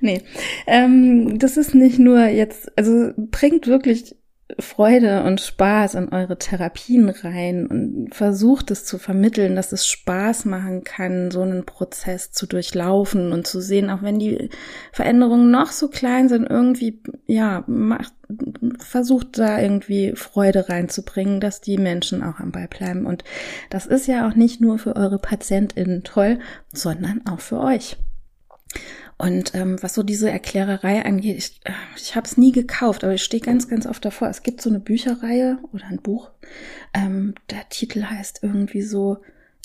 Nee, 0.00 0.22
ähm, 0.66 1.38
das 1.38 1.58
ist 1.58 1.74
nicht 1.74 1.98
nur 1.98 2.24
jetzt, 2.24 2.72
also 2.78 3.12
bringt 3.16 3.66
wirklich 3.66 4.16
Freude 4.58 5.22
und 5.24 5.40
Spaß 5.40 5.94
in 5.94 6.08
eure 6.10 6.38
Therapien 6.38 7.08
rein 7.08 7.66
und 7.66 8.14
versucht 8.14 8.70
es 8.70 8.84
zu 8.84 8.98
vermitteln, 8.98 9.56
dass 9.56 9.72
es 9.72 9.86
Spaß 9.86 10.44
machen 10.44 10.84
kann, 10.84 11.30
so 11.30 11.42
einen 11.42 11.64
Prozess 11.64 12.32
zu 12.32 12.46
durchlaufen 12.46 13.32
und 13.32 13.46
zu 13.46 13.60
sehen, 13.60 13.90
auch 13.90 14.02
wenn 14.02 14.18
die 14.18 14.50
Veränderungen 14.92 15.50
noch 15.50 15.72
so 15.72 15.88
klein 15.88 16.28
sind, 16.28 16.48
irgendwie, 16.48 17.02
ja, 17.26 17.64
macht, 17.66 18.12
versucht 18.78 19.38
da 19.38 19.60
irgendwie 19.60 20.12
Freude 20.14 20.68
reinzubringen, 20.68 21.40
dass 21.40 21.60
die 21.60 21.78
Menschen 21.78 22.22
auch 22.22 22.40
am 22.40 22.52
Ball 22.52 22.68
bleiben. 22.68 23.06
Und 23.06 23.24
das 23.70 23.86
ist 23.86 24.06
ja 24.06 24.28
auch 24.28 24.34
nicht 24.34 24.60
nur 24.60 24.78
für 24.78 24.96
eure 24.96 25.18
PatientInnen 25.18 26.04
toll, 26.04 26.38
sondern 26.72 27.22
auch 27.26 27.40
für 27.40 27.60
euch. 27.60 27.96
Und 29.20 29.54
ähm, 29.54 29.76
was 29.82 29.92
so 29.92 30.02
diese 30.02 30.30
Erklärerei 30.30 31.04
angeht, 31.04 31.36
ich, 31.36 31.60
äh, 31.64 31.72
ich 31.94 32.16
habe 32.16 32.26
es 32.26 32.38
nie 32.38 32.52
gekauft, 32.52 33.04
aber 33.04 33.12
ich 33.12 33.22
stehe 33.22 33.42
ganz, 33.42 33.68
ganz 33.68 33.84
oft 33.84 34.02
davor. 34.02 34.28
Es 34.28 34.42
gibt 34.42 34.62
so 34.62 34.70
eine 34.70 34.80
Bücherreihe 34.80 35.58
oder 35.72 35.84
ein 35.90 36.00
Buch. 36.00 36.30
Ähm, 36.94 37.34
der 37.50 37.68
Titel 37.68 38.04
heißt 38.04 38.38
irgendwie 38.42 38.80
so, 38.80 39.18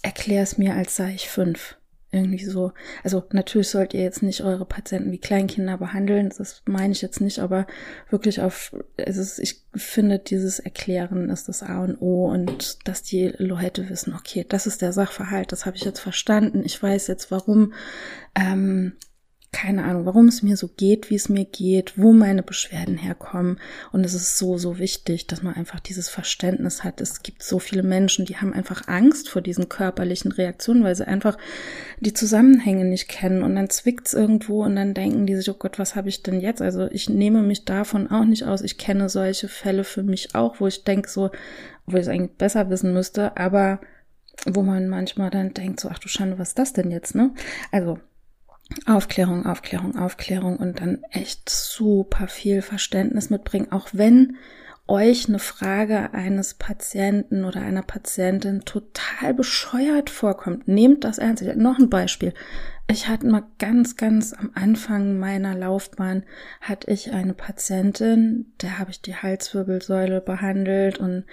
erklär 0.03 0.43
es 0.43 0.57
mir, 0.57 0.75
als 0.75 0.97
sei 0.97 1.13
ich 1.13 1.29
fünf. 1.29 1.77
Irgendwie 2.11 2.43
so. 2.43 2.73
Also 3.01 3.23
natürlich 3.31 3.69
sollt 3.69 3.93
ihr 3.93 4.03
jetzt 4.03 4.23
nicht 4.23 4.41
eure 4.41 4.65
Patienten 4.65 5.11
wie 5.13 5.19
Kleinkinder 5.19 5.77
behandeln, 5.77 6.33
das 6.37 6.61
meine 6.65 6.91
ich 6.91 7.01
jetzt 7.01 7.21
nicht, 7.21 7.39
aber 7.39 7.65
wirklich 8.09 8.41
auf, 8.41 8.75
es 8.97 9.15
ist, 9.15 9.39
ich 9.39 9.63
finde, 9.73 10.19
dieses 10.19 10.59
Erklären 10.59 11.29
ist 11.29 11.47
das 11.47 11.63
A 11.63 11.81
und 11.81 12.01
O 12.01 12.27
und 12.27 12.87
dass 12.87 13.03
die 13.03 13.33
Leute 13.37 13.89
wissen, 13.89 14.13
okay, 14.13 14.45
das 14.47 14.67
ist 14.67 14.81
der 14.81 14.91
Sachverhalt, 14.91 15.51
das 15.53 15.65
habe 15.65 15.77
ich 15.77 15.83
jetzt 15.83 15.99
verstanden, 15.99 16.63
ich 16.65 16.81
weiß 16.81 17.07
jetzt 17.07 17.31
warum. 17.31 17.73
Ähm, 18.35 18.93
keine 19.55 19.85
Ahnung, 19.85 20.05
warum 20.05 20.27
es 20.27 20.43
mir 20.43 20.57
so 20.57 20.67
geht, 20.67 21.09
wie 21.09 21.15
es 21.15 21.29
mir 21.29 21.45
geht, 21.45 21.97
wo 21.97 22.11
meine 22.11 22.43
Beschwerden 22.43 22.97
herkommen. 22.97 23.57
Und 23.93 24.03
es 24.03 24.13
ist 24.13 24.37
so, 24.37 24.57
so 24.57 24.79
wichtig, 24.79 25.27
dass 25.27 25.43
man 25.43 25.55
einfach 25.55 25.79
dieses 25.79 26.09
Verständnis 26.09 26.83
hat. 26.83 26.99
Es 26.99 27.23
gibt 27.23 27.41
so 27.41 27.57
viele 27.57 27.81
Menschen, 27.81 28.25
die 28.25 28.35
haben 28.35 28.51
einfach 28.51 28.89
Angst 28.89 29.29
vor 29.29 29.41
diesen 29.41 29.69
körperlichen 29.69 30.33
Reaktionen, 30.33 30.83
weil 30.83 30.93
sie 30.93 31.07
einfach 31.07 31.37
die 32.01 32.11
Zusammenhänge 32.11 32.83
nicht 32.83 33.07
kennen. 33.07 33.43
Und 33.43 33.55
dann 33.55 33.69
zwickt 33.69 34.07
es 34.07 34.13
irgendwo 34.13 34.65
und 34.65 34.75
dann 34.75 34.93
denken 34.93 35.25
die 35.25 35.37
sich, 35.37 35.49
oh 35.49 35.55
Gott, 35.57 35.79
was 35.79 35.95
habe 35.95 36.09
ich 36.09 36.21
denn 36.21 36.41
jetzt? 36.41 36.61
Also 36.61 36.91
ich 36.91 37.07
nehme 37.07 37.41
mich 37.41 37.63
davon 37.63 38.11
auch 38.11 38.25
nicht 38.25 38.43
aus. 38.43 38.61
Ich 38.61 38.77
kenne 38.77 39.07
solche 39.07 39.47
Fälle 39.47 39.85
für 39.85 40.03
mich 40.03 40.35
auch, 40.35 40.59
wo 40.59 40.67
ich 40.67 40.83
denke 40.83 41.09
so, 41.09 41.31
wo 41.85 41.95
ich 41.95 42.01
es 42.01 42.09
eigentlich 42.09 42.37
besser 42.37 42.69
wissen 42.69 42.91
müsste, 42.91 43.37
aber 43.37 43.79
wo 44.45 44.63
man 44.63 44.89
manchmal 44.89 45.29
dann 45.29 45.53
denkt 45.53 45.79
so, 45.79 45.87
ach 45.89 45.99
du 45.99 46.09
Schande, 46.09 46.39
was 46.39 46.49
ist 46.49 46.59
das 46.59 46.73
denn 46.73 46.91
jetzt, 46.91 47.15
ne? 47.15 47.33
Also 47.71 47.99
Aufklärung, 48.85 49.45
Aufklärung, 49.45 49.97
Aufklärung 49.97 50.57
und 50.57 50.81
dann 50.81 51.03
echt 51.11 51.49
super 51.49 52.27
viel 52.27 52.61
Verständnis 52.61 53.29
mitbringen, 53.29 53.71
auch 53.71 53.89
wenn 53.93 54.37
euch 54.87 55.27
eine 55.27 55.39
Frage 55.39 56.13
eines 56.13 56.53
Patienten 56.53 57.43
oder 57.43 57.61
einer 57.61 57.81
Patientin 57.81 58.65
total 58.65 59.33
bescheuert 59.33 60.09
vorkommt. 60.09 60.67
Nehmt 60.67 61.03
das 61.03 61.17
ernst. 61.17 61.41
Ich 61.41 61.55
noch 61.55 61.79
ein 61.79 61.89
Beispiel. 61.89 62.33
Ich 62.87 63.07
hatte 63.07 63.25
mal 63.25 63.43
ganz, 63.57 63.97
ganz 63.97 64.33
am 64.33 64.51
Anfang 64.53 65.17
meiner 65.17 65.55
Laufbahn 65.55 66.23
hatte 66.61 66.91
ich 66.91 67.11
eine 67.13 67.33
Patientin, 67.33 68.53
der 68.61 68.77
habe 68.77 68.91
ich 68.91 69.01
die 69.01 69.15
Halswirbelsäule 69.15 70.21
behandelt 70.21 70.99
und, 70.99 71.25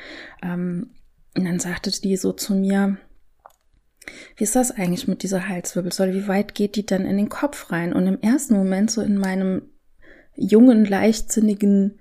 ähm, 0.42 0.90
und 1.36 1.44
dann 1.44 1.58
sagte 1.58 1.90
die 1.90 2.16
so 2.16 2.32
zu 2.32 2.54
mir, 2.54 2.96
wie 4.36 4.44
ist 4.44 4.56
das 4.56 4.70
eigentlich 4.70 5.08
mit 5.08 5.22
dieser 5.22 5.48
Halswirbelsäule? 5.48 6.14
Wie 6.14 6.28
weit 6.28 6.54
geht 6.54 6.76
die 6.76 6.86
dann 6.86 7.06
in 7.06 7.16
den 7.16 7.28
Kopf 7.28 7.70
rein? 7.70 7.92
Und 7.92 8.06
im 8.06 8.20
ersten 8.20 8.54
Moment 8.54 8.90
so 8.90 9.00
in 9.00 9.18
meinem 9.18 9.62
jungen, 10.34 10.84
leichtsinnigen 10.84 11.98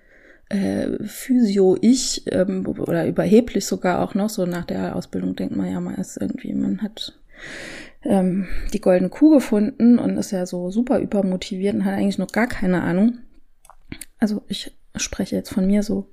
äh, 0.50 1.04
Physio-Ich 1.04 2.24
ähm, 2.32 2.66
oder 2.68 3.08
überheblich 3.08 3.66
sogar 3.66 4.02
auch 4.02 4.16
noch, 4.16 4.30
so 4.30 4.46
nach 4.46 4.66
der 4.66 4.96
Ausbildung 4.96 5.36
denkt 5.36 5.56
man 5.56 5.72
ja, 5.72 5.80
man 5.80 5.96
ist 5.96 6.18
irgendwie, 6.18 6.54
man 6.54 6.82
hat 6.82 7.20
ähm, 8.04 8.48
die 8.74 8.82
goldene 8.82 9.10
Kuh 9.10 9.32
gefunden 9.32 10.00
und 10.00 10.18
ist 10.18 10.32
ja 10.32 10.46
so 10.46 10.72
super 10.72 11.00
übermotiviert 11.00 11.76
und 11.76 11.86
hat 11.86 11.94
eigentlich 11.94 12.18
noch 12.18 12.32
gar 12.32 12.48
keine 12.48 12.82
Ahnung. 12.84 13.20
Also 14.20 14.44
ich 14.48 14.76
spreche 14.96 15.36
jetzt 15.36 15.54
von 15.54 15.68
mir 15.68 15.84
so 15.84 16.08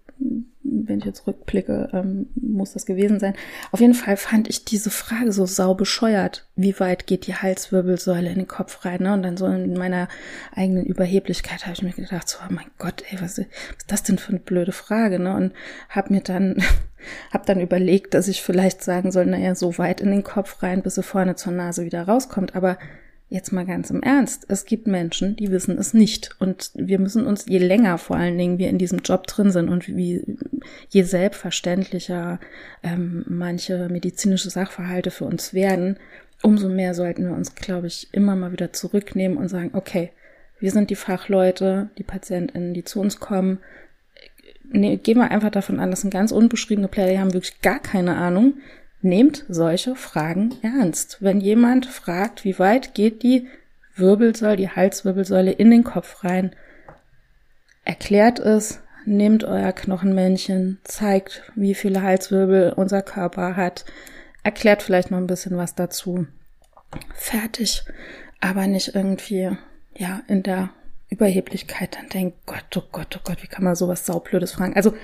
wenn 0.71 0.99
ich 0.99 1.05
jetzt 1.05 1.27
rückblicke, 1.27 1.91
ähm, 1.93 2.27
muss 2.35 2.73
das 2.73 2.87
gewesen 2.87 3.21
sein. 3.21 3.35
Auf 3.73 3.81
jeden 3.81 3.95
Fall 3.95 4.17
fand 4.17 4.49
ich 4.49 4.65
diese 4.65 4.91
Frage 4.91 5.33
so 5.33 5.47
sau 5.47 5.75
bescheuert. 5.75 6.47
Wie 6.57 6.79
weit 6.81 7.07
geht 7.07 7.27
die 7.27 7.35
Halswirbelsäule 7.35 8.29
in 8.29 8.37
den 8.37 8.49
Kopf 8.49 8.85
rein? 8.85 9.03
Ne? 9.03 9.13
Und 9.13 9.23
dann 9.23 9.37
so 9.37 9.47
in 9.47 9.75
meiner 9.75 10.09
eigenen 10.55 10.85
Überheblichkeit 10.85 11.65
habe 11.65 11.75
ich 11.75 11.83
mir 11.83 11.93
gedacht, 11.93 12.29
so, 12.29 12.39
oh 12.43 12.53
mein 12.53 12.71
Gott, 12.79 13.03
ey, 13.11 13.19
was, 13.21 13.39
was 13.39 13.47
ist 13.47 13.47
das 13.93 14.03
denn 14.03 14.19
für 14.19 14.31
eine 14.31 14.41
blöde 14.41 14.73
Frage? 14.73 15.19
Ne? 15.19 15.35
Und 15.35 15.53
habe 15.89 16.13
mir 16.13 16.21
dann, 16.21 16.57
habe 17.33 17.47
dann 17.47 17.61
überlegt, 17.61 18.15
dass 18.15 18.29
ich 18.29 18.43
vielleicht 18.43 18.83
sagen 18.83 19.13
soll, 19.13 19.27
naja, 19.27 19.55
so 19.55 19.79
weit 19.79 20.01
in 20.01 20.11
den 20.11 20.25
Kopf 20.25 20.63
rein, 20.63 20.83
bis 20.83 20.97
sie 20.97 21.03
vorne 21.03 21.37
zur 21.37 21.53
Nase 21.53 21.85
wieder 21.85 22.03
rauskommt. 22.03 22.55
Aber 22.55 22.79
Jetzt 23.31 23.53
mal 23.53 23.67
ganz 23.67 23.91
im 23.91 24.03
Ernst. 24.03 24.47
Es 24.49 24.65
gibt 24.65 24.87
Menschen, 24.87 25.37
die 25.37 25.51
wissen 25.51 25.77
es 25.77 25.93
nicht. 25.93 26.35
Und 26.39 26.71
wir 26.75 26.99
müssen 26.99 27.27
uns, 27.27 27.45
je 27.47 27.59
länger 27.59 27.99
vor 27.99 28.17
allen 28.17 28.39
Dingen 28.39 28.59
wir 28.59 28.71
in 28.71 28.79
diesem 28.79 29.01
Job 29.01 29.27
drin 29.27 29.51
sind 29.51 29.69
und 29.69 29.87
wie, 29.87 30.25
je 30.89 31.03
selbstverständlicher 31.03 32.41
ähm, 32.83 33.27
manche 33.29 33.89
medizinische 33.91 34.49
Sachverhalte 34.49 35.11
für 35.11 35.27
uns 35.27 35.53
werden, 35.53 35.99
umso 36.43 36.71
mehr 36.71 36.95
sollten 36.95 37.27
wir 37.27 37.35
uns, 37.35 37.55
glaube 37.55 37.89
ich, 37.89 38.09
immer 38.13 38.35
mal 38.35 38.53
wieder 38.53 38.73
zurücknehmen 38.73 39.37
und 39.37 39.49
sagen, 39.49 39.71
okay, 39.75 40.11
wir 40.59 40.71
sind 40.71 40.89
die 40.89 40.97
Fachleute, 40.97 41.91
die 41.99 42.05
PatientInnen, 42.05 42.73
die 42.73 42.85
zu 42.85 42.99
uns 42.99 43.21
kommen. 43.21 43.59
Nee, 44.71 44.97
gehen 44.97 45.19
wir 45.19 45.31
einfach 45.31 45.51
davon 45.51 45.81
an, 45.81 45.91
dass 45.91 46.05
ein 46.05 46.11
ganz 46.11 46.33
unbeschriebene 46.33 46.89
Player, 46.89 47.13
die 47.13 47.19
haben 47.19 47.35
wirklich 47.35 47.61
gar 47.61 47.79
keine 47.79 48.17
Ahnung. 48.17 48.55
Nehmt 49.01 49.45
solche 49.49 49.95
Fragen 49.95 50.57
ernst. 50.63 51.19
Wenn 51.21 51.41
jemand 51.41 51.87
fragt, 51.87 52.45
wie 52.45 52.59
weit 52.59 52.95
geht 52.95 53.23
die 53.23 53.47
Wirbelsäule, 53.95 54.57
die 54.57 54.71
Halswirbelsäule 54.71 55.53
in 55.53 55.71
den 55.71 55.85
Kopf 55.85 56.25
rein, 56.25 56.55
erklärt 57.85 58.39
es, 58.39 58.81
nehmt 59.05 59.45
euer 59.45 59.73
Knochenmännchen, 59.73 60.79
zeigt, 60.85 61.43
wie 61.55 61.75
viele 61.75 62.03
Halswirbel 62.03 62.73
unser 62.77 63.03
Körper 63.03 63.57
hat, 63.57 63.85
erklärt 64.43 64.83
vielleicht 64.83 65.11
noch 65.11 65.19
ein 65.19 65.27
bisschen 65.27 65.57
was 65.57 65.75
dazu. 65.75 66.27
Fertig. 67.15 67.85
Aber 68.41 68.67
nicht 68.67 68.95
irgendwie, 68.95 69.51
ja, 69.97 70.23
in 70.29 70.43
der 70.43 70.71
Überheblichkeit 71.11 71.97
dann 71.97 72.09
denkt, 72.09 72.39
Gott, 72.47 72.77
oh 72.77 72.83
Gott, 72.93 73.17
oh 73.17 73.21
Gott, 73.25 73.43
wie 73.43 73.49
kann 73.49 73.65
man 73.65 73.75
sowas 73.75 74.07
saublödes 74.07 74.53
fragen? 74.53 74.75
Also 74.77 74.95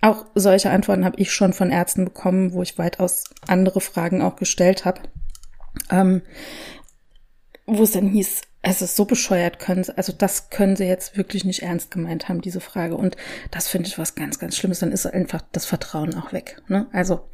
auch 0.00 0.26
solche 0.34 0.70
Antworten 0.70 1.04
habe 1.04 1.18
ich 1.18 1.32
schon 1.32 1.52
von 1.52 1.70
Ärzten 1.70 2.04
bekommen, 2.04 2.52
wo 2.52 2.62
ich 2.62 2.78
weitaus 2.78 3.24
andere 3.46 3.80
Fragen 3.80 4.22
auch 4.22 4.36
gestellt 4.36 4.84
habe. 4.84 5.00
Ähm, 5.90 6.22
wo 7.66 7.82
es 7.82 7.92
dann 7.92 8.08
hieß, 8.08 8.42
es 8.62 8.82
ist 8.82 8.96
so 8.96 9.04
bescheuert, 9.04 9.58
können 9.58 9.84
sie, 9.84 9.96
also 9.96 10.12
das 10.12 10.50
können 10.50 10.76
sie 10.76 10.84
jetzt 10.84 11.16
wirklich 11.16 11.44
nicht 11.44 11.62
ernst 11.62 11.90
gemeint 11.90 12.28
haben, 12.28 12.40
diese 12.40 12.60
Frage. 12.60 12.96
Und 12.96 13.16
das 13.50 13.68
finde 13.68 13.88
ich 13.88 13.98
was 13.98 14.14
ganz, 14.14 14.38
ganz 14.38 14.56
Schlimmes. 14.56 14.80
Dann 14.80 14.92
ist 14.92 15.06
einfach 15.06 15.42
das 15.52 15.64
Vertrauen 15.64 16.14
auch 16.14 16.32
weg. 16.32 16.62
Ne? 16.68 16.86
Also, 16.92 17.28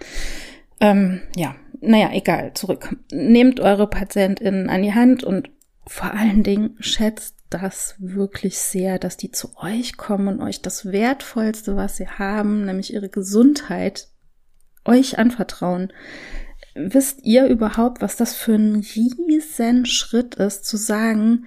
ähm, 0.81 1.23
ja, 1.37 1.55
naja, 1.81 2.11
egal, 2.13 2.53
zurück. 2.55 2.97
Nehmt 3.13 3.61
eure 3.61 3.87
PatientInnen 3.87 4.69
an 4.69 4.83
die 4.83 4.95
Hand 4.95 5.23
und 5.25 5.51
vor 5.87 6.13
allen 6.13 6.43
Dingen 6.43 6.77
schätzt 6.81 7.37
das 7.55 7.95
wirklich 7.99 8.59
sehr, 8.59 8.99
dass 8.99 9.17
die 9.17 9.31
zu 9.31 9.57
euch 9.57 9.97
kommen 9.97 10.29
und 10.29 10.43
euch 10.43 10.61
das 10.61 10.87
Wertvollste, 10.87 11.77
was 11.77 11.97
sie 11.97 12.09
haben, 12.09 12.65
nämlich 12.65 12.93
ihre 12.93 13.09
Gesundheit, 13.09 14.09
euch 14.85 15.19
anvertrauen. 15.19 15.93
Wisst 16.75 17.21
ihr 17.23 17.47
überhaupt, 17.47 18.03
was 18.03 18.17
das 18.17 18.35
für 18.35 18.55
ein 18.55 18.85
riesen 18.97 19.87
Schritt 19.87 20.35
ist, 20.35 20.65
zu 20.65 20.77
sagen, 20.77 21.47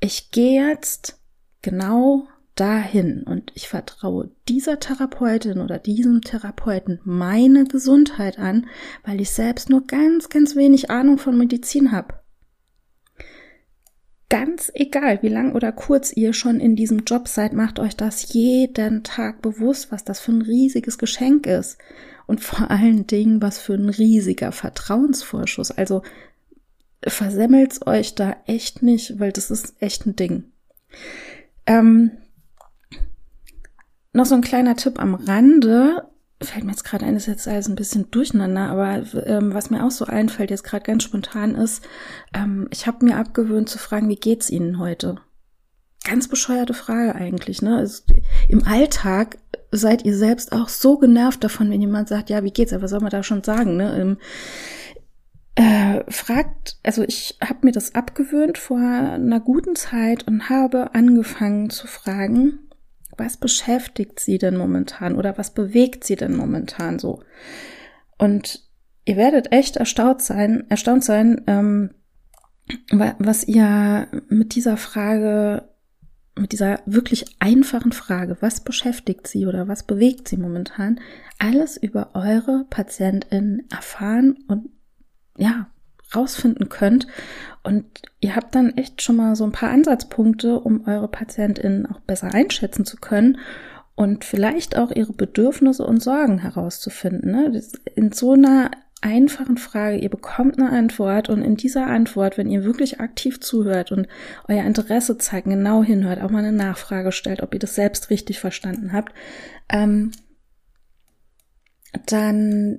ich 0.00 0.30
gehe 0.30 0.68
jetzt 0.68 1.18
genau 1.60 2.28
dahin 2.54 3.24
und 3.24 3.50
ich 3.54 3.68
vertraue 3.68 4.30
dieser 4.48 4.78
Therapeutin 4.78 5.58
oder 5.58 5.78
diesem 5.78 6.22
Therapeuten 6.22 7.00
meine 7.04 7.64
Gesundheit 7.64 8.38
an, 8.38 8.66
weil 9.04 9.20
ich 9.20 9.30
selbst 9.30 9.70
nur 9.70 9.86
ganz, 9.86 10.28
ganz 10.28 10.54
wenig 10.54 10.90
Ahnung 10.90 11.18
von 11.18 11.36
Medizin 11.36 11.90
habe 11.90 12.14
ganz 14.28 14.70
egal, 14.74 15.22
wie 15.22 15.28
lang 15.28 15.54
oder 15.54 15.72
kurz 15.72 16.12
ihr 16.12 16.32
schon 16.32 16.60
in 16.60 16.76
diesem 16.76 17.04
Job 17.04 17.28
seid, 17.28 17.52
macht 17.52 17.78
euch 17.78 17.96
das 17.96 18.32
jeden 18.32 19.02
Tag 19.02 19.40
bewusst, 19.40 19.90
was 19.90 20.04
das 20.04 20.20
für 20.20 20.32
ein 20.32 20.42
riesiges 20.42 20.98
Geschenk 20.98 21.46
ist. 21.46 21.78
Und 22.26 22.42
vor 22.42 22.70
allen 22.70 23.06
Dingen, 23.06 23.40
was 23.40 23.58
für 23.58 23.74
ein 23.74 23.88
riesiger 23.88 24.52
Vertrauensvorschuss. 24.52 25.70
Also 25.70 26.02
versemmelt's 27.02 27.86
euch 27.86 28.14
da 28.14 28.36
echt 28.46 28.82
nicht, 28.82 29.18
weil 29.18 29.32
das 29.32 29.50
ist 29.50 29.74
echt 29.80 30.04
ein 30.04 30.14
Ding. 30.14 30.44
Ähm, 31.64 32.10
noch 34.12 34.26
so 34.26 34.34
ein 34.34 34.42
kleiner 34.42 34.76
Tipp 34.76 35.00
am 35.00 35.14
Rande 35.14 36.06
fällt 36.40 36.64
mir 36.64 36.70
jetzt 36.70 36.84
gerade 36.84 37.04
ein, 37.04 37.16
ist 37.16 37.26
jetzt 37.26 37.48
alles 37.48 37.68
ein 37.68 37.76
bisschen 37.76 38.10
durcheinander, 38.10 38.68
aber 38.68 39.02
ähm, 39.26 39.54
was 39.54 39.70
mir 39.70 39.84
auch 39.84 39.90
so 39.90 40.04
einfällt, 40.04 40.50
jetzt 40.50 40.64
gerade 40.64 40.84
ganz 40.84 41.02
spontan 41.02 41.54
ist, 41.54 41.84
ähm, 42.32 42.68
ich 42.70 42.86
habe 42.86 43.04
mir 43.04 43.16
abgewöhnt 43.16 43.68
zu 43.68 43.78
fragen, 43.78 44.08
wie 44.08 44.16
geht's 44.16 44.50
Ihnen 44.50 44.78
heute? 44.78 45.16
ganz 46.04 46.28
bescheuerte 46.28 46.74
Frage 46.74 47.14
eigentlich. 47.14 47.62
Ne? 47.62 47.76
Also, 47.76 48.02
Im 48.48 48.66
Alltag 48.66 49.38
seid 49.70 50.04
ihr 50.04 50.16
selbst 50.16 50.52
auch 50.52 50.68
so 50.68 50.98
genervt 50.98 51.44
davon, 51.44 51.70
wenn 51.70 51.80
jemand 51.80 52.08
sagt, 52.08 52.30
ja, 52.30 52.42
wie 52.44 52.50
geht's? 52.50 52.72
Aber 52.72 52.82
was 52.84 52.90
soll 52.90 53.00
man 53.00 53.10
da 53.10 53.22
schon 53.22 53.44
sagen? 53.44 53.76
Ne? 53.76 53.96
Ähm, 54.00 54.16
äh, 55.54 56.10
fragt, 56.10 56.78
also 56.82 57.02
ich 57.02 57.36
habe 57.42 57.58
mir 57.62 57.72
das 57.72 57.94
abgewöhnt 57.94 58.58
vor 58.58 58.78
einer 58.78 59.40
guten 59.40 59.76
Zeit 59.76 60.26
und 60.26 60.48
habe 60.48 60.94
angefangen 60.94 61.68
zu 61.70 61.86
fragen, 61.86 62.60
was 63.18 63.36
beschäftigt 63.36 64.20
sie 64.20 64.38
denn 64.38 64.56
momentan 64.56 65.16
oder 65.16 65.36
was 65.38 65.52
bewegt 65.52 66.04
sie 66.04 66.16
denn 66.16 66.34
momentan 66.34 66.98
so? 66.98 67.22
Und 68.16 68.62
ihr 69.04 69.16
werdet 69.16 69.52
echt 69.52 69.76
erstaunt 69.76 70.22
sein, 70.22 70.64
erstaunt 70.68 71.04
sein, 71.04 71.42
ähm, 71.46 71.90
was 72.90 73.44
ihr 73.44 74.08
mit 74.28 74.54
dieser 74.54 74.76
Frage 74.76 75.68
mit 76.38 76.52
dieser 76.52 76.80
wirklich 76.86 77.36
einfachen 77.40 77.92
Frage, 77.92 78.36
was 78.40 78.60
beschäftigt 78.60 79.26
Sie 79.26 79.46
oder 79.46 79.68
was 79.68 79.82
bewegt 79.82 80.28
Sie 80.28 80.36
momentan, 80.36 81.00
alles 81.38 81.76
über 81.76 82.10
eure 82.14 82.64
Patientin 82.70 83.64
erfahren 83.70 84.38
und 84.46 84.70
ja, 85.36 85.68
rausfinden 86.14 86.68
könnt. 86.68 87.06
Und 87.68 87.84
ihr 88.20 88.34
habt 88.34 88.54
dann 88.54 88.78
echt 88.78 89.02
schon 89.02 89.16
mal 89.16 89.36
so 89.36 89.44
ein 89.44 89.52
paar 89.52 89.68
Ansatzpunkte, 89.68 90.58
um 90.58 90.86
eure 90.86 91.06
Patientin 91.06 91.84
auch 91.84 92.00
besser 92.00 92.32
einschätzen 92.32 92.86
zu 92.86 92.96
können 92.96 93.36
und 93.94 94.24
vielleicht 94.24 94.78
auch 94.78 94.90
ihre 94.90 95.12
Bedürfnisse 95.12 95.84
und 95.84 96.02
Sorgen 96.02 96.38
herauszufinden. 96.38 97.30
Ne? 97.30 97.62
In 97.94 98.10
so 98.12 98.32
einer 98.32 98.70
einfachen 99.02 99.58
Frage, 99.58 99.98
ihr 99.98 100.08
bekommt 100.08 100.58
eine 100.58 100.70
Antwort 100.70 101.28
und 101.28 101.42
in 101.42 101.56
dieser 101.56 101.88
Antwort, 101.88 102.38
wenn 102.38 102.48
ihr 102.48 102.64
wirklich 102.64 103.00
aktiv 103.00 103.38
zuhört 103.38 103.92
und 103.92 104.08
euer 104.48 104.64
Interesse 104.64 105.18
zeigt, 105.18 105.46
genau 105.46 105.82
hinhört, 105.82 106.22
auch 106.22 106.30
mal 106.30 106.38
eine 106.38 106.52
Nachfrage 106.52 107.12
stellt, 107.12 107.42
ob 107.42 107.52
ihr 107.52 107.60
das 107.60 107.74
selbst 107.74 108.08
richtig 108.08 108.40
verstanden 108.40 108.94
habt, 108.94 109.12
ähm, 109.68 110.12
dann 112.06 112.78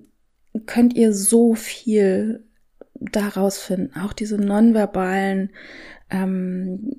könnt 0.66 0.96
ihr 0.96 1.14
so 1.14 1.54
viel 1.54 2.49
daraus 3.00 3.60
finden, 3.60 4.00
auch 4.00 4.14
diese 4.14 4.38
nonverbalen 4.38 5.52
ähm, 6.10 6.96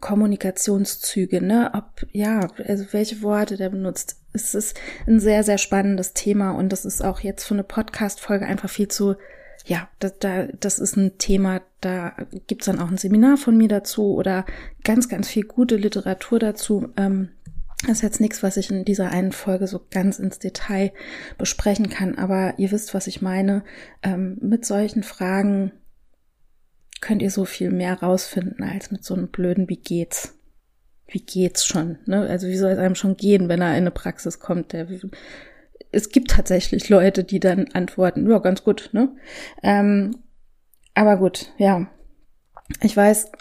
Kommunikationszüge, 0.00 1.42
ne? 1.42 1.70
Ob, 1.74 2.06
ja, 2.12 2.48
also 2.66 2.86
welche 2.92 3.22
Worte 3.22 3.56
der 3.56 3.70
benutzt. 3.70 4.16
Es 4.32 4.54
ist 4.54 4.78
ein 5.06 5.20
sehr, 5.20 5.42
sehr 5.42 5.58
spannendes 5.58 6.14
Thema 6.14 6.52
und 6.52 6.70
das 6.70 6.84
ist 6.84 7.04
auch 7.04 7.20
jetzt 7.20 7.44
für 7.44 7.54
eine 7.54 7.64
Podcast-Folge 7.64 8.46
einfach 8.46 8.70
viel 8.70 8.88
zu, 8.88 9.16
ja, 9.66 9.88
das, 9.98 10.18
da, 10.18 10.46
das 10.46 10.78
ist 10.78 10.96
ein 10.96 11.18
Thema, 11.18 11.60
da 11.80 12.14
gibt's 12.46 12.66
dann 12.66 12.78
auch 12.78 12.88
ein 12.88 12.96
Seminar 12.96 13.36
von 13.36 13.56
mir 13.56 13.68
dazu 13.68 14.14
oder 14.14 14.46
ganz, 14.84 15.08
ganz 15.08 15.28
viel 15.28 15.44
gute 15.44 15.76
Literatur 15.76 16.38
dazu. 16.38 16.88
Ähm, 16.96 17.30
das 17.82 17.98
ist 17.98 18.02
jetzt 18.02 18.20
nichts, 18.20 18.42
was 18.42 18.56
ich 18.56 18.70
in 18.70 18.84
dieser 18.84 19.10
einen 19.10 19.32
Folge 19.32 19.66
so 19.66 19.80
ganz 19.90 20.18
ins 20.18 20.38
Detail 20.38 20.92
besprechen 21.38 21.88
kann, 21.88 22.16
aber 22.16 22.54
ihr 22.58 22.70
wisst, 22.72 22.92
was 22.92 23.06
ich 23.06 23.22
meine. 23.22 23.64
Ähm, 24.02 24.38
mit 24.40 24.66
solchen 24.66 25.02
Fragen 25.02 25.72
könnt 27.00 27.22
ihr 27.22 27.30
so 27.30 27.44
viel 27.44 27.70
mehr 27.70 28.02
rausfinden 28.02 28.62
als 28.62 28.90
mit 28.90 29.04
so 29.04 29.14
einem 29.14 29.28
blöden 29.28 29.68
Wie 29.68 29.78
geht's? 29.78 30.38
Wie 31.06 31.22
geht's 31.22 31.64
schon? 31.64 31.98
Ne? 32.06 32.26
Also 32.28 32.46
wie 32.48 32.56
soll 32.56 32.70
es 32.70 32.78
einem 32.78 32.94
schon 32.94 33.16
gehen, 33.16 33.48
wenn 33.48 33.62
er 33.62 33.70
in 33.70 33.78
eine 33.78 33.90
Praxis 33.90 34.38
kommt? 34.38 34.72
Der, 34.72 34.86
es 35.90 36.10
gibt 36.10 36.30
tatsächlich 36.30 36.88
Leute, 36.88 37.24
die 37.24 37.40
dann 37.40 37.68
antworten, 37.72 38.30
ja, 38.30 38.38
ganz 38.38 38.62
gut, 38.62 38.90
ne? 38.92 39.08
Ähm, 39.62 40.18
aber 40.94 41.16
gut, 41.16 41.52
ja. 41.56 41.90
Ich 42.82 42.96
weiß, 42.96 43.32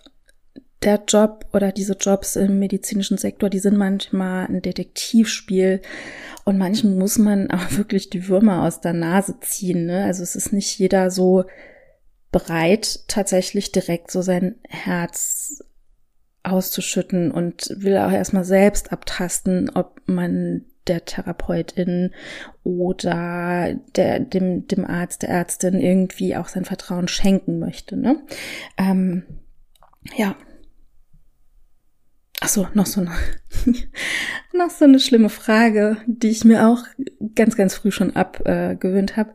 der 0.84 1.04
Job 1.08 1.46
oder 1.52 1.72
diese 1.72 1.94
Jobs 1.94 2.36
im 2.36 2.60
medizinischen 2.60 3.18
Sektor, 3.18 3.50
die 3.50 3.60
sind 3.60 3.78
manchmal 3.78 4.48
ein 4.48 4.62
Detektivspiel 4.62 5.82
und 6.46 6.58
manchen 6.58 6.98
muss 6.98 7.18
man 7.18 7.52
auch 7.52 7.72
wirklich 7.72 8.10
die 8.10 8.28
Würmer 8.28 8.64
aus 8.64 8.82
der 8.82 8.94
Nase 8.94 9.40
ziehen. 9.42 9.86
Ne? 9.86 10.06
Also 10.06 10.24
es 10.24 10.36
ist 10.36 10.54
nicht 10.54 10.80
jeder 10.80 11.12
so 11.12 11.46
bereit, 12.32 13.02
tatsächlich 13.08 13.72
direkt 13.72 14.12
so 14.12 14.22
sein 14.22 14.56
Herz 14.68 15.64
auszuschütten 16.44 17.32
und 17.32 17.70
will 17.76 17.98
auch 17.98 18.12
erstmal 18.12 18.46
selbst 18.46 18.94
abtasten, 18.94 19.70
ob 19.74 20.02
man 20.06 20.66
der 20.88 21.06
Therapeutin 21.06 22.14
oder 22.64 23.76
der, 23.96 24.20
dem, 24.20 24.68
dem 24.68 24.86
Arzt, 24.86 25.22
der 25.22 25.30
Ärztin 25.30 25.80
irgendwie 25.80 26.36
auch 26.36 26.48
sein 26.48 26.66
Vertrauen 26.66 27.08
schenken 27.08 27.60
möchte. 27.60 27.98
Ne? 27.98 28.24
Ähm, 28.78 29.24
ja. 30.18 30.36
Ach 32.42 32.48
so, 32.48 32.68
noch 32.74 32.86
so 32.86 33.02
eine, 33.02 33.12
noch 34.54 34.70
so 34.70 34.86
eine 34.86 35.00
schlimme 35.00 35.30
Frage, 35.30 35.98
die 36.08 36.30
ich 36.30 36.46
mir 36.46 36.68
auch 36.68 36.84
ganz, 37.36 37.56
ganz 37.56 37.76
früh 37.76 37.92
schon 37.92 38.16
abgewöhnt 38.16 39.12
äh, 39.12 39.16
habe, 39.16 39.34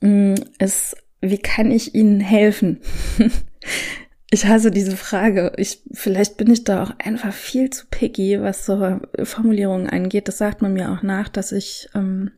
mm, 0.00 0.34
ist 0.58 0.96
wie 1.20 1.38
kann 1.38 1.70
ich 1.70 1.94
Ihnen 1.94 2.20
helfen? 2.20 2.80
ich 4.30 4.46
hasse 4.46 4.70
diese 4.70 4.96
Frage. 4.96 5.52
Ich, 5.56 5.82
vielleicht 5.92 6.36
bin 6.36 6.50
ich 6.50 6.64
da 6.64 6.82
auch 6.82 6.92
einfach 6.98 7.32
viel 7.32 7.70
zu 7.70 7.86
picky, 7.90 8.40
was 8.40 8.64
so 8.64 9.00
Formulierungen 9.22 9.88
angeht. 9.88 10.28
Das 10.28 10.38
sagt 10.38 10.62
man 10.62 10.72
mir 10.72 10.90
auch 10.90 11.02
nach, 11.02 11.28
dass 11.28 11.52
ich, 11.52 11.88
ähm, 11.94 12.30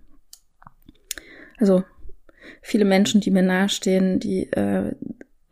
also 1.59 1.85
viele 2.61 2.85
Menschen, 2.85 3.21
die 3.21 3.31
mir 3.31 3.43
nahestehen, 3.43 4.19
die 4.19 4.51
äh, 4.53 4.95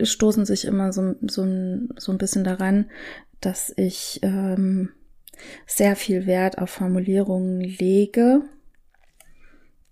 stoßen 0.03 0.45
sich 0.45 0.65
immer 0.65 0.93
so, 0.93 1.15
so, 1.21 1.47
so 1.97 2.13
ein 2.13 2.19
bisschen 2.19 2.43
daran, 2.43 2.91
dass 3.41 3.73
ich 3.77 4.21
ähm, 4.23 4.91
sehr 5.67 5.97
viel 5.97 6.27
Wert 6.27 6.59
auf 6.59 6.71
Formulierungen 6.71 7.61
lege 7.61 8.43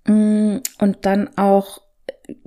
mm, 0.06 0.58
und 0.78 0.98
dann 1.02 1.36
auch 1.36 1.80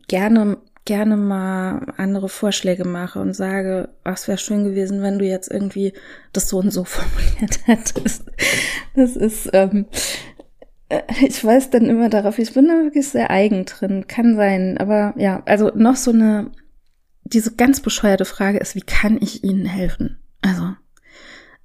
gerne 0.08 0.58
gerne 0.86 1.16
mal 1.16 1.94
andere 1.98 2.28
Vorschläge 2.28 2.86
mache 2.86 3.20
und 3.20 3.36
sage, 3.36 3.90
was 4.04 4.28
wäre 4.28 4.38
schön 4.38 4.64
gewesen, 4.64 5.02
wenn 5.02 5.20
du 5.20 5.26
jetzt 5.26 5.52
irgendwie 5.52 5.94
das 6.34 6.50
so 6.50 6.60
und 6.60 6.72
so 6.72 6.84
formuliert 6.86 7.60
hättest. 7.66 8.26
Das 8.96 9.16
ist, 9.16 9.50
ähm, 9.54 9.86
äh, 10.90 11.02
ich 11.26 11.44
weiß 11.44 11.70
dann 11.70 11.86
immer 11.86 12.10
darauf, 12.10 12.40
ich 12.40 12.54
bin 12.54 12.68
da 12.68 12.74
wirklich 12.84 13.08
sehr 13.08 13.30
eigen 13.30 13.66
drin, 13.66 14.08
kann 14.08 14.36
sein, 14.36 14.78
aber 14.80 15.14
ja, 15.18 15.44
also 15.46 15.72
noch 15.76 15.96
so 15.96 16.12
eine, 16.12 16.52
diese 17.24 17.56
ganz 17.56 17.80
bescheuerte 17.80 18.26
Frage 18.26 18.58
ist, 18.58 18.76
wie 18.76 18.82
kann 18.82 19.18
ich 19.22 19.44
Ihnen 19.44 19.66
helfen? 19.66 20.20
Also, 20.42 20.74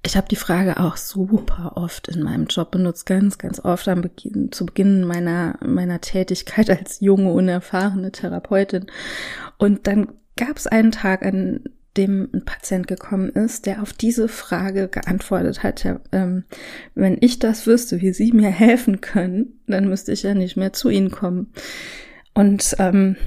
ich 0.03 0.15
habe 0.15 0.27
die 0.29 0.35
Frage 0.35 0.79
auch 0.79 0.95
super 0.95 1.73
oft 1.75 2.07
in 2.07 2.23
meinem 2.23 2.45
Job 2.45 2.71
benutzt, 2.71 3.05
ganz, 3.05 3.37
ganz 3.37 3.59
oft 3.59 3.87
am 3.87 4.01
Beginn, 4.01 4.51
zu 4.51 4.65
Beginn 4.65 5.03
meiner, 5.03 5.57
meiner 5.65 5.99
Tätigkeit 5.99 6.69
als 6.69 6.99
junge, 7.01 7.31
unerfahrene 7.31 8.11
Therapeutin. 8.11 8.85
Und 9.57 9.87
dann 9.87 10.07
gab 10.37 10.57
es 10.57 10.67
einen 10.67 10.91
Tag, 10.91 11.25
an 11.25 11.61
dem 11.97 12.29
ein 12.31 12.45
Patient 12.45 12.87
gekommen 12.87 13.29
ist, 13.29 13.65
der 13.65 13.81
auf 13.81 13.91
diese 13.91 14.27
Frage 14.27 14.87
geantwortet 14.87 15.63
hat, 15.63 15.83
ja, 15.83 15.99
ähm, 16.11 16.43
wenn 16.93 17.17
ich 17.19 17.39
das 17.39 17.65
wüsste, 17.65 18.01
wie 18.01 18.13
Sie 18.13 18.31
mir 18.31 18.49
helfen 18.49 19.01
können, 19.01 19.59
dann 19.67 19.89
müsste 19.89 20.11
ich 20.11 20.23
ja 20.23 20.35
nicht 20.35 20.57
mehr 20.57 20.73
zu 20.73 20.89
Ihnen 20.89 21.09
kommen. 21.09 21.51
Und 22.35 22.75
ähm, 22.77 23.17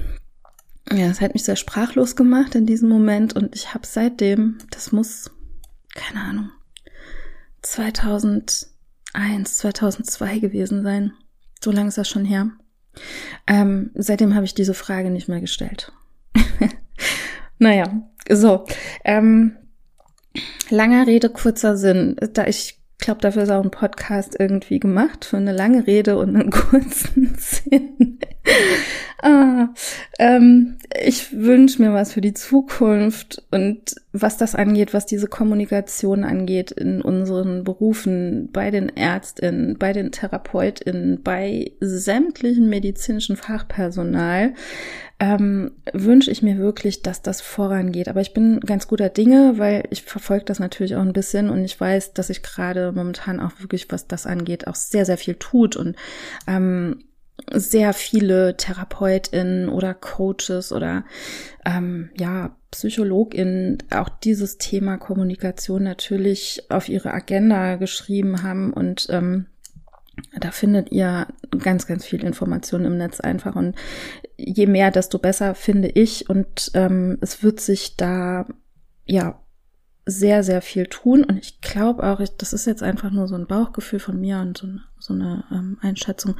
ja, 0.89 1.09
das 1.09 1.19
hat 1.21 1.33
mich 1.33 1.43
sehr 1.43 1.57
sprachlos 1.57 2.15
gemacht 2.15 2.55
in 2.55 2.65
diesem 2.65 2.89
Moment 2.89 3.35
und 3.35 3.53
ich 3.55 3.73
habe 3.73 3.85
seitdem, 3.85 4.57
das 4.71 4.93
muss, 4.93 5.31
keine 5.93 6.21
Ahnung, 6.21 6.49
2001, 7.61 8.69
2002 9.57 10.39
gewesen 10.39 10.83
sein. 10.83 11.13
So 11.63 11.71
lange 11.71 11.89
ist 11.89 11.97
das 11.97 12.09
schon 12.09 12.25
her. 12.25 12.51
Ähm, 13.47 13.91
seitdem 13.95 14.35
habe 14.35 14.45
ich 14.45 14.53
diese 14.53 14.73
Frage 14.73 15.09
nicht 15.09 15.27
mehr 15.27 15.41
gestellt. 15.41 15.91
naja, 17.57 18.03
so. 18.29 18.65
Ähm, 19.03 19.57
langer 20.69 21.07
Rede, 21.07 21.29
kurzer 21.29 21.77
Sinn. 21.77 22.15
Da 22.33 22.47
ich 22.47 22.81
glaube, 22.97 23.21
dafür 23.21 23.43
ist 23.43 23.49
auch 23.49 23.63
ein 23.63 23.71
Podcast 23.71 24.35
irgendwie 24.39 24.79
gemacht, 24.79 25.25
für 25.25 25.37
eine 25.37 25.51
lange 25.51 25.87
Rede 25.87 26.17
und 26.17 26.35
einen 26.35 26.51
kurzen 26.51 27.35
Sinn. 27.37 28.19
Ah, 29.21 29.69
ähm, 30.19 30.77
ich 31.03 31.31
wünsche 31.31 31.81
mir 31.81 31.93
was 31.93 32.13
für 32.13 32.21
die 32.21 32.33
Zukunft 32.33 33.43
und 33.51 33.95
was 34.11 34.37
das 34.37 34.55
angeht, 34.55 34.93
was 34.93 35.05
diese 35.05 35.27
Kommunikation 35.27 36.23
angeht 36.23 36.71
in 36.71 37.01
unseren 37.01 37.63
Berufen, 37.63 38.49
bei 38.51 38.71
den 38.71 38.89
Ärztinnen, 38.89 39.77
bei 39.77 39.93
den 39.93 40.11
Therapeutinnen, 40.11 41.21
bei 41.23 41.71
sämtlichen 41.79 42.69
medizinischen 42.69 43.37
Fachpersonal, 43.37 44.53
ähm, 45.21 45.71
wünsche 45.93 46.31
ich 46.31 46.41
mir 46.41 46.57
wirklich, 46.57 47.03
dass 47.03 47.21
das 47.21 47.41
vorangeht. 47.41 48.09
Aber 48.09 48.21
ich 48.21 48.33
bin 48.33 48.59
ganz 48.61 48.87
guter 48.87 49.09
Dinge, 49.09 49.53
weil 49.57 49.83
ich 49.91 50.01
verfolge 50.01 50.45
das 50.45 50.59
natürlich 50.59 50.95
auch 50.95 51.01
ein 51.01 51.13
bisschen 51.13 51.49
und 51.49 51.63
ich 51.63 51.79
weiß, 51.79 52.13
dass 52.13 52.27
sich 52.27 52.41
gerade 52.41 52.91
momentan 52.91 53.39
auch 53.39 53.51
wirklich, 53.59 53.91
was 53.91 54.07
das 54.07 54.25
angeht, 54.25 54.67
auch 54.67 54.75
sehr, 54.75 55.05
sehr 55.05 55.17
viel 55.17 55.35
tut 55.35 55.75
und 55.75 55.95
ähm, 56.47 57.03
sehr 57.51 57.93
viele 57.93 58.57
TherapeutInnen 58.57 59.69
oder 59.69 59.93
Coaches 59.93 60.71
oder 60.71 61.05
ähm, 61.65 62.09
ja, 62.17 62.55
PsychologInnen 62.71 63.79
auch 63.89 64.09
dieses 64.09 64.57
Thema 64.57 64.97
Kommunikation 64.97 65.83
natürlich 65.83 66.63
auf 66.69 66.89
ihre 66.89 67.13
Agenda 67.13 67.75
geschrieben 67.75 68.43
haben 68.43 68.73
und 68.73 69.07
ähm, 69.09 69.47
da 70.39 70.51
findet 70.51 70.91
ihr 70.91 71.27
ganz, 71.59 71.87
ganz 71.87 72.05
viel 72.05 72.23
Information 72.23 72.85
im 72.85 72.97
Netz 72.97 73.19
einfach. 73.19 73.55
Und 73.55 73.75
je 74.37 74.67
mehr, 74.67 74.91
desto 74.91 75.19
besser, 75.19 75.55
finde 75.55 75.89
ich. 75.89 76.29
Und 76.29 76.71
ähm, 76.73 77.17
es 77.21 77.43
wird 77.43 77.59
sich 77.59 77.95
da 77.97 78.45
ja 79.05 79.39
sehr, 80.05 80.43
sehr 80.43 80.61
viel 80.61 80.87
tun. 80.87 81.23
Und 81.23 81.37
ich 81.37 81.61
glaube 81.61 82.03
auch, 82.03 82.19
ich, 82.19 82.35
das 82.37 82.53
ist 82.53 82.65
jetzt 82.65 82.83
einfach 82.83 83.11
nur 83.11 83.27
so 83.27 83.35
ein 83.35 83.47
Bauchgefühl 83.47 83.99
von 83.99 84.19
mir 84.19 84.39
und 84.39 84.57
so, 84.57 84.67
so 84.99 85.13
eine 85.13 85.43
ähm, 85.51 85.77
Einschätzung, 85.81 86.35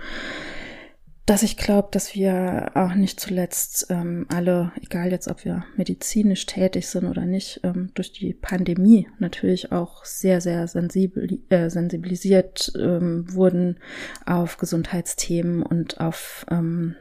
dass 1.32 1.44
ich 1.44 1.56
glaube, 1.56 1.88
dass 1.92 2.14
wir 2.14 2.72
auch 2.74 2.94
nicht 2.94 3.18
zuletzt 3.18 3.88
ähm, 3.90 4.26
alle, 4.28 4.74
egal 4.82 5.12
jetzt, 5.12 5.30
ob 5.30 5.46
wir 5.46 5.64
medizinisch 5.78 6.46
tätig 6.46 6.90
sind 6.90 7.06
oder 7.06 7.24
nicht, 7.26 7.62
ähm, 7.64 7.90
durch 7.94 8.12
die 8.12 8.34
Pandemie 8.34 9.08
natürlich 9.18 9.72
auch 9.72 10.04
sehr, 10.04 10.42
sehr 10.42 10.68
sensibel, 10.68 11.40
äh, 11.48 11.70
sensibilisiert 11.70 12.74
ähm, 12.78 13.34
wurden 13.34 13.80
auf 14.26 14.58
Gesundheitsthemen 14.58 15.64
und 15.64 16.02
auf, 16.02 16.46
ähm, 16.52 16.96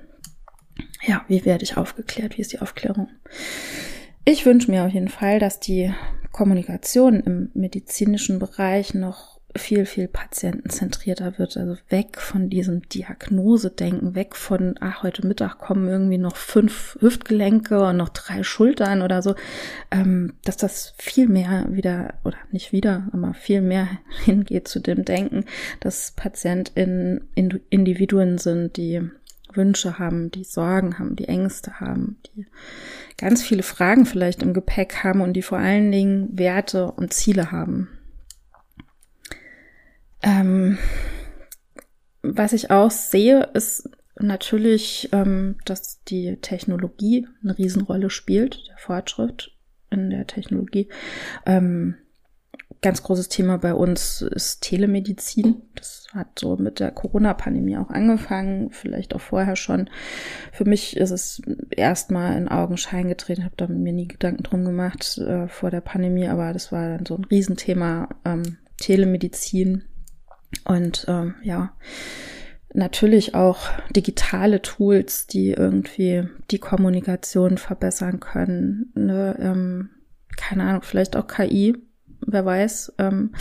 ja, 1.05 1.25
wie 1.27 1.45
werde 1.45 1.65
ich 1.65 1.77
aufgeklärt, 1.77 2.39
wie 2.39 2.43
ist 2.43 2.53
die 2.53 2.61
Aufklärung? 2.61 3.09
Ich 4.25 4.47
wünsche 4.47 4.71
mir 4.71 4.85
auf 4.85 4.93
jeden 4.93 5.09
Fall, 5.09 5.41
dass 5.41 5.59
die 5.59 5.93
Kommunikation 6.31 7.19
im 7.19 7.51
medizinischen 7.55 8.39
Bereich 8.39 8.95
noch 8.95 9.30
viel, 9.57 9.87
viel 9.87 10.09
patientenzentrierter 10.09 11.39
wird. 11.39 11.57
Also 11.57 11.77
weg 11.89 12.21
von 12.21 12.51
diesem 12.51 12.89
Diagnosedenken, 12.89 14.15
weg 14.15 14.37
von, 14.37 14.77
ach, 14.81 15.03
heute 15.03 15.27
Mittag 15.27 15.59
kommen 15.59 15.89
irgendwie 15.89 16.19
noch 16.19 16.37
fünf 16.37 16.97
Hüftgelenke 17.01 17.81
und 17.81 17.97
noch 17.97 18.11
drei 18.11 18.43
Schultern 18.43 19.03
oder 19.03 19.23
so, 19.23 19.35
ähm, 19.91 20.35
dass 20.45 20.57
das 20.57 20.95
viel 20.99 21.29
mehr 21.29 21.67
wieder, 21.71 22.15
oder 22.25 22.39
nicht 22.51 22.73
wieder, 22.73 23.09
aber 23.13 23.35
viel 23.35 23.61
mehr 23.61 23.89
hingeht 24.25 24.69
zu 24.69 24.81
dem 24.81 25.05
Denken, 25.05 25.45
dass 25.81 26.13
PatientInnen 26.13 27.29
Individuen 27.35 28.39
sind, 28.39 28.77
die 28.77 29.01
Wünsche 29.53 29.99
haben, 29.99 30.31
die 30.31 30.45
Sorgen 30.45 30.99
haben, 30.99 31.17
die 31.17 31.29
Ängste 31.29 31.81
haben, 31.81 32.19
die 32.27 32.47
ganz 33.19 33.43
viele 33.43 33.63
Fragen 33.63 34.07
vielleicht 34.07 34.43
im 34.43 34.55
Gepäck 34.55 35.03
haben 35.03 35.21
und 35.21 35.33
die 35.33 35.43
vor 35.43 35.59
allen 35.59 35.91
Dingen 35.91 36.39
Werte 36.39 36.91
und 36.93 37.13
Ziele 37.13 37.51
haben. 37.51 37.89
Ähm, 40.23 40.79
was 42.23 42.53
ich 42.53 42.71
auch 42.71 42.91
sehe, 42.91 43.51
ist 43.55 43.89
natürlich, 44.19 45.09
ähm, 45.13 45.57
dass 45.65 46.03
die 46.05 46.37
Technologie 46.41 47.27
eine 47.43 47.57
Riesenrolle 47.57 48.11
spielt, 48.11 48.69
der 48.69 48.77
Fortschritt 48.79 49.53
in 49.91 50.11
der 50.11 50.27
Technologie. 50.27 50.89
Ähm, 51.47 51.97
ganz 52.83 53.03
großes 53.03 53.29
Thema 53.29 53.59
bei 53.59 53.75
uns 53.75 54.23
ist 54.23 54.63
Telemedizin. 54.63 55.63
Das 55.75 56.07
hat 56.13 56.39
so 56.39 56.57
mit 56.57 56.81
der 56.81 56.91
Corona-Pandemie 56.91 57.77
auch 57.77 57.91
angefangen, 57.91 58.71
vielleicht 58.71 59.15
auch 59.15 59.21
vorher 59.21 59.57
schon. 59.57 59.91
Für 60.53 60.65
mich 60.65 60.97
ist 60.97 61.11
es 61.11 61.43
erstmal 61.71 62.37
in 62.37 62.49
Augenschein 62.49 63.09
getreten. 63.09 63.45
Habe 63.45 63.57
da 63.57 63.67
mir 63.67 63.93
nie 63.93 64.09
Gedanken 64.09 64.43
drum 64.43 64.65
gemacht 64.65 65.19
äh, 65.19 65.49
vor 65.49 65.71
der 65.71 65.83
Pandemie, 65.83 66.29
aber 66.29 66.53
das 66.53 66.73
war 66.73 66.89
dann 66.89 67.07
so 67.07 67.17
ein 67.17 67.25
Riesenthema 67.25 68.09
ähm, 68.25 68.59
Telemedizin 68.79 69.85
und 70.65 71.05
ähm, 71.09 71.35
ja, 71.43 71.73
natürlich 72.73 73.35
auch 73.35 73.69
digitale 73.91 74.63
Tools, 74.63 75.27
die 75.27 75.51
irgendwie 75.51 76.29
die 76.51 76.59
Kommunikation 76.59 77.59
verbessern 77.59 78.21
können. 78.21 78.93
Ne? 78.95 79.37
Ähm, 79.41 79.91
keine 80.37 80.65
Ahnung, 80.65 80.83
vielleicht 80.83 81.17
auch 81.17 81.27
KI, 81.27 81.77
wer 82.21 82.45
weiß. 82.45 82.95
Ähm, 82.99 83.33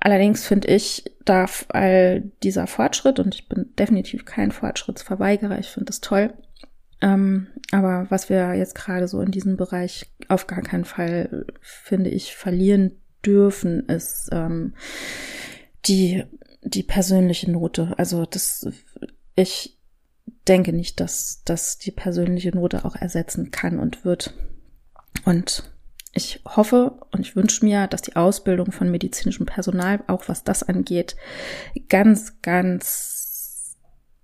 allerdings 0.00 0.46
finde 0.46 0.68
ich, 0.68 1.04
darf 1.24 1.66
all 1.68 2.22
dieser 2.42 2.66
Fortschritt, 2.66 3.18
und 3.18 3.34
ich 3.34 3.48
bin 3.48 3.74
definitiv 3.78 4.24
kein 4.24 4.52
Fortschrittsverweigerer, 4.52 5.58
ich 5.58 5.68
finde 5.68 5.90
es 5.90 6.00
toll, 6.00 6.32
ähm, 7.02 7.48
aber 7.72 8.06
was 8.10 8.28
wir 8.28 8.54
jetzt 8.54 8.74
gerade 8.74 9.08
so 9.08 9.20
in 9.20 9.30
diesem 9.30 9.56
Bereich 9.56 10.10
auf 10.28 10.46
gar 10.46 10.62
keinen 10.62 10.84
Fall, 10.84 11.46
finde 11.60 12.10
ich, 12.10 12.34
verlieren 12.36 12.92
dürfen, 13.24 13.88
ist 13.88 14.28
ähm, 14.32 14.74
die, 15.86 16.24
die 16.62 16.82
persönliche 16.82 17.50
Note. 17.50 17.94
Also 17.96 18.26
das, 18.26 18.66
ich 19.36 19.78
denke 20.48 20.72
nicht, 20.72 21.00
dass, 21.00 21.42
dass 21.44 21.78
die 21.78 21.90
persönliche 21.90 22.50
Note 22.50 22.84
auch 22.84 22.96
ersetzen 22.96 23.50
kann 23.50 23.78
und 23.78 24.04
wird. 24.04 24.34
Und 25.24 25.70
ich 26.12 26.42
hoffe 26.44 26.98
und 27.12 27.20
ich 27.20 27.36
wünsche 27.36 27.64
mir, 27.64 27.86
dass 27.86 28.02
die 28.02 28.16
Ausbildung 28.16 28.72
von 28.72 28.90
medizinischem 28.90 29.46
Personal, 29.46 30.02
auch 30.06 30.28
was 30.28 30.42
das 30.44 30.62
angeht, 30.62 31.16
ganz, 31.88 32.40
ganz 32.42 33.76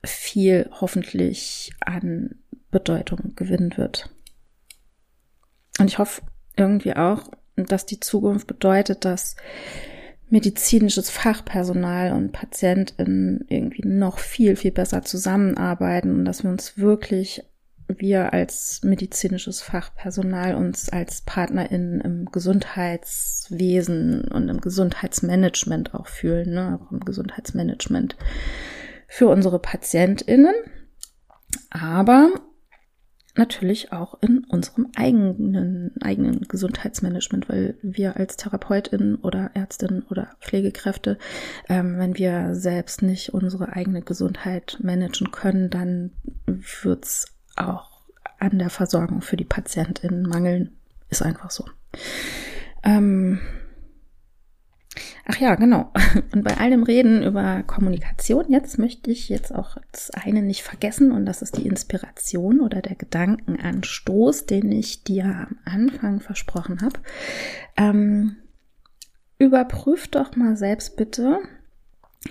viel 0.04 0.68
hoffentlich 0.80 1.72
an 1.80 2.36
Bedeutung 2.70 3.34
gewinnen 3.36 3.76
wird. 3.76 4.10
Und 5.78 5.86
ich 5.86 5.98
hoffe 5.98 6.22
irgendwie 6.56 6.96
auch, 6.96 7.30
dass 7.56 7.86
die 7.86 8.00
Zukunft 8.00 8.46
bedeutet, 8.46 9.04
dass 9.04 9.36
medizinisches 10.28 11.10
Fachpersonal 11.10 12.12
und 12.12 12.32
PatientInnen 12.32 13.44
irgendwie 13.48 13.86
noch 13.86 14.18
viel, 14.18 14.56
viel 14.56 14.72
besser 14.72 15.02
zusammenarbeiten 15.02 16.14
und 16.14 16.24
dass 16.24 16.42
wir 16.42 16.50
uns 16.50 16.78
wirklich, 16.78 17.44
wir 17.86 18.32
als 18.32 18.80
medizinisches 18.82 19.62
Fachpersonal 19.62 20.56
uns 20.56 20.88
als 20.88 21.20
PartnerInnen 21.20 22.00
im 22.00 22.24
Gesundheitswesen 22.26 24.22
und 24.24 24.48
im 24.48 24.60
Gesundheitsmanagement 24.60 25.94
auch 25.94 26.08
fühlen, 26.08 26.54
ne, 26.54 26.80
auch 26.80 26.90
im 26.90 27.00
Gesundheitsmanagement 27.00 28.16
für 29.06 29.28
unsere 29.28 29.60
PatientInnen. 29.60 30.54
Aber 31.70 32.30
natürlich 33.38 33.92
auch 33.92 34.20
in 34.22 34.44
unserem 34.44 34.88
eigenen, 34.96 35.92
eigenen 36.02 36.42
Gesundheitsmanagement, 36.48 37.48
weil 37.48 37.76
wir 37.82 38.16
als 38.16 38.36
Therapeutin 38.36 39.16
oder 39.16 39.50
Ärztin 39.54 40.02
oder 40.10 40.36
Pflegekräfte, 40.40 41.18
ähm, 41.68 41.98
wenn 41.98 42.16
wir 42.16 42.54
selbst 42.54 43.02
nicht 43.02 43.34
unsere 43.34 43.74
eigene 43.74 44.02
Gesundheit 44.02 44.78
managen 44.82 45.30
können, 45.30 45.70
dann 45.70 46.12
wird's 46.46 47.26
auch 47.56 48.02
an 48.38 48.58
der 48.58 48.70
Versorgung 48.70 49.22
für 49.22 49.36
die 49.36 49.44
PatientInnen 49.44 50.22
mangeln. 50.22 50.76
Ist 51.08 51.22
einfach 51.22 51.50
so. 51.50 51.64
Ähm, 52.82 53.40
Ach 55.26 55.36
ja, 55.36 55.54
genau. 55.54 55.92
Und 56.32 56.44
bei 56.44 56.56
all 56.56 56.70
dem 56.70 56.82
Reden 56.82 57.22
über 57.22 57.62
Kommunikation, 57.64 58.46
jetzt 58.48 58.78
möchte 58.78 59.10
ich 59.10 59.28
jetzt 59.28 59.54
auch 59.54 59.76
das 59.92 60.10
eine 60.10 60.42
nicht 60.42 60.62
vergessen 60.62 61.12
und 61.12 61.26
das 61.26 61.42
ist 61.42 61.58
die 61.58 61.66
Inspiration 61.66 62.60
oder 62.60 62.80
der 62.80 62.96
Gedankenanstoß, 62.96 64.46
den 64.46 64.72
ich 64.72 65.04
dir 65.04 65.24
am 65.24 65.58
Anfang 65.64 66.20
versprochen 66.20 66.80
habe. 66.80 67.00
Ähm, 67.76 68.36
überprüf 69.38 70.08
doch 70.08 70.36
mal 70.36 70.56
selbst 70.56 70.96
bitte, 70.96 71.40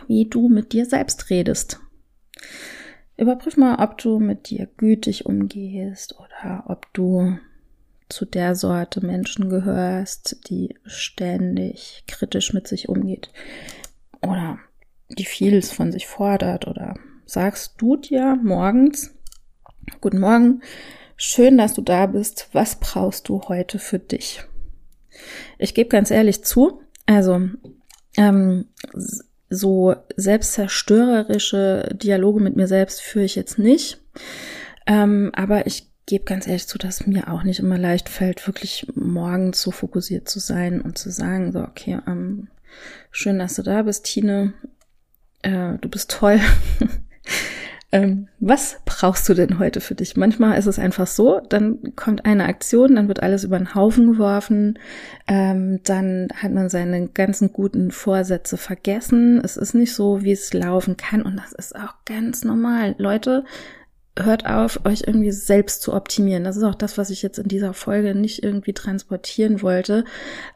wie 0.08 0.26
du 0.26 0.50
mit 0.50 0.74
dir 0.74 0.86
selbst 0.86 1.30
redest. 1.30 1.80
Überprüf 3.18 3.56
mal, 3.58 3.82
ob 3.82 3.98
du 3.98 4.20
mit 4.20 4.50
dir 4.50 4.68
gütig 4.78 5.26
umgehst 5.26 6.16
oder 6.20 6.66
ob 6.68 6.92
du 6.94 7.38
zu 8.10 8.26
der 8.26 8.56
Sorte 8.56 9.06
Menschen 9.06 9.50
gehörst, 9.50 10.50
die 10.50 10.76
ständig 10.86 12.04
kritisch 12.08 12.54
mit 12.54 12.68
sich 12.68 12.90
umgeht 12.90 13.30
oder 14.22 14.60
die 15.10 15.26
vieles 15.26 15.72
von 15.72 15.92
sich 15.92 16.08
fordert 16.08 16.68
oder 16.68 16.96
sagst 17.26 17.76
du 17.78 17.98
dir 17.98 18.40
morgens, 18.42 19.14
guten 20.02 20.20
Morgen, 20.20 20.62
schön, 21.16 21.58
dass 21.58 21.74
du 21.74 21.82
da 21.82 22.06
bist, 22.06 22.50
was 22.54 22.80
brauchst 22.80 23.30
du 23.30 23.42
heute 23.48 23.80
für 23.80 24.00
dich? 24.00 24.44
Ich 25.58 25.74
gebe 25.74 25.90
ganz 25.90 26.12
ehrlich 26.12 26.44
zu, 26.44 26.82
also 27.06 27.42
ähm, 28.18 28.66
so 29.50 29.96
selbstzerstörerische 30.16 31.90
Dialoge 31.94 32.42
mit 32.42 32.56
mir 32.56 32.68
selbst 32.68 33.02
führe 33.02 33.26
ich 33.26 33.36
jetzt 33.36 33.58
nicht, 33.58 34.00
ähm, 34.88 35.32
aber 35.34 35.68
ich 35.68 35.92
gebe 36.06 36.26
ganz 36.26 36.48
ehrlich 36.48 36.68
zu, 36.68 36.78
dass 36.78 37.08
mir 37.08 37.32
auch 37.32 37.44
nicht 37.44 37.60
immer 37.60 37.78
leicht 37.78 38.10
fällt, 38.10 38.46
wirklich 38.48 38.88
morgens 38.96 39.62
so 39.62 39.72
fokussiert 39.72 40.30
zu 40.30 40.40
sein 40.40 40.82
und 40.82 40.98
zu 40.98 41.10
sagen, 41.10 41.52
so, 41.52 41.60
okay, 41.60 42.00
ähm, 42.08 42.48
schön, 43.12 43.40
dass 43.40 43.56
du 43.56 43.64
da 43.64 43.84
bist, 43.84 44.06
Tine, 44.06 44.54
äh, 45.42 45.78
du 45.80 45.90
bist 45.90 46.12
toll. 46.12 46.40
Ähm, 47.96 48.28
was 48.42 48.82
brauchst 48.84 49.30
du 49.30 49.34
denn 49.34 49.58
heute 49.58 49.80
für 49.80 49.96
dich? 49.96 50.18
Manchmal 50.18 50.60
ist 50.60 50.66
es 50.66 50.80
einfach 50.80 51.08
so, 51.08 51.40
dann 51.48 51.96
kommt 51.96 52.26
eine 52.26 52.44
Aktion, 52.44 52.96
dann 52.96 53.08
wird 53.08 53.24
alles 53.24 53.46
über 53.46 53.58
den 53.58 53.74
Haufen 53.74 54.12
geworfen, 54.12 54.78
ähm, 55.28 55.80
dann 55.86 56.28
hat 56.36 56.52
man 56.52 56.68
seine 56.68 57.08
ganzen 57.08 57.54
guten 57.54 57.92
Vorsätze 57.92 58.58
vergessen. 58.58 59.40
Es 59.42 59.56
ist 59.56 59.76
nicht 59.76 59.94
so, 59.94 60.24
wie 60.24 60.34
es 60.34 60.52
laufen 60.52 60.98
kann 60.98 61.22
und 61.22 61.38
das 61.38 61.54
ist 61.54 61.74
auch 61.74 61.94
ganz 62.04 62.44
normal. 62.44 62.96
Leute, 62.98 63.46
hört 64.18 64.46
auf, 64.46 64.86
euch 64.86 65.04
irgendwie 65.06 65.32
selbst 65.32 65.82
zu 65.82 65.94
optimieren. 65.94 66.44
Das 66.44 66.58
ist 66.58 66.64
auch 66.64 66.76
das, 66.76 66.98
was 66.98 67.10
ich 67.10 67.22
jetzt 67.22 67.40
in 67.40 67.48
dieser 67.48 67.74
Folge 67.74 68.16
nicht 68.16 68.44
irgendwie 68.44 68.74
transportieren 68.74 69.62
wollte. 69.62 70.06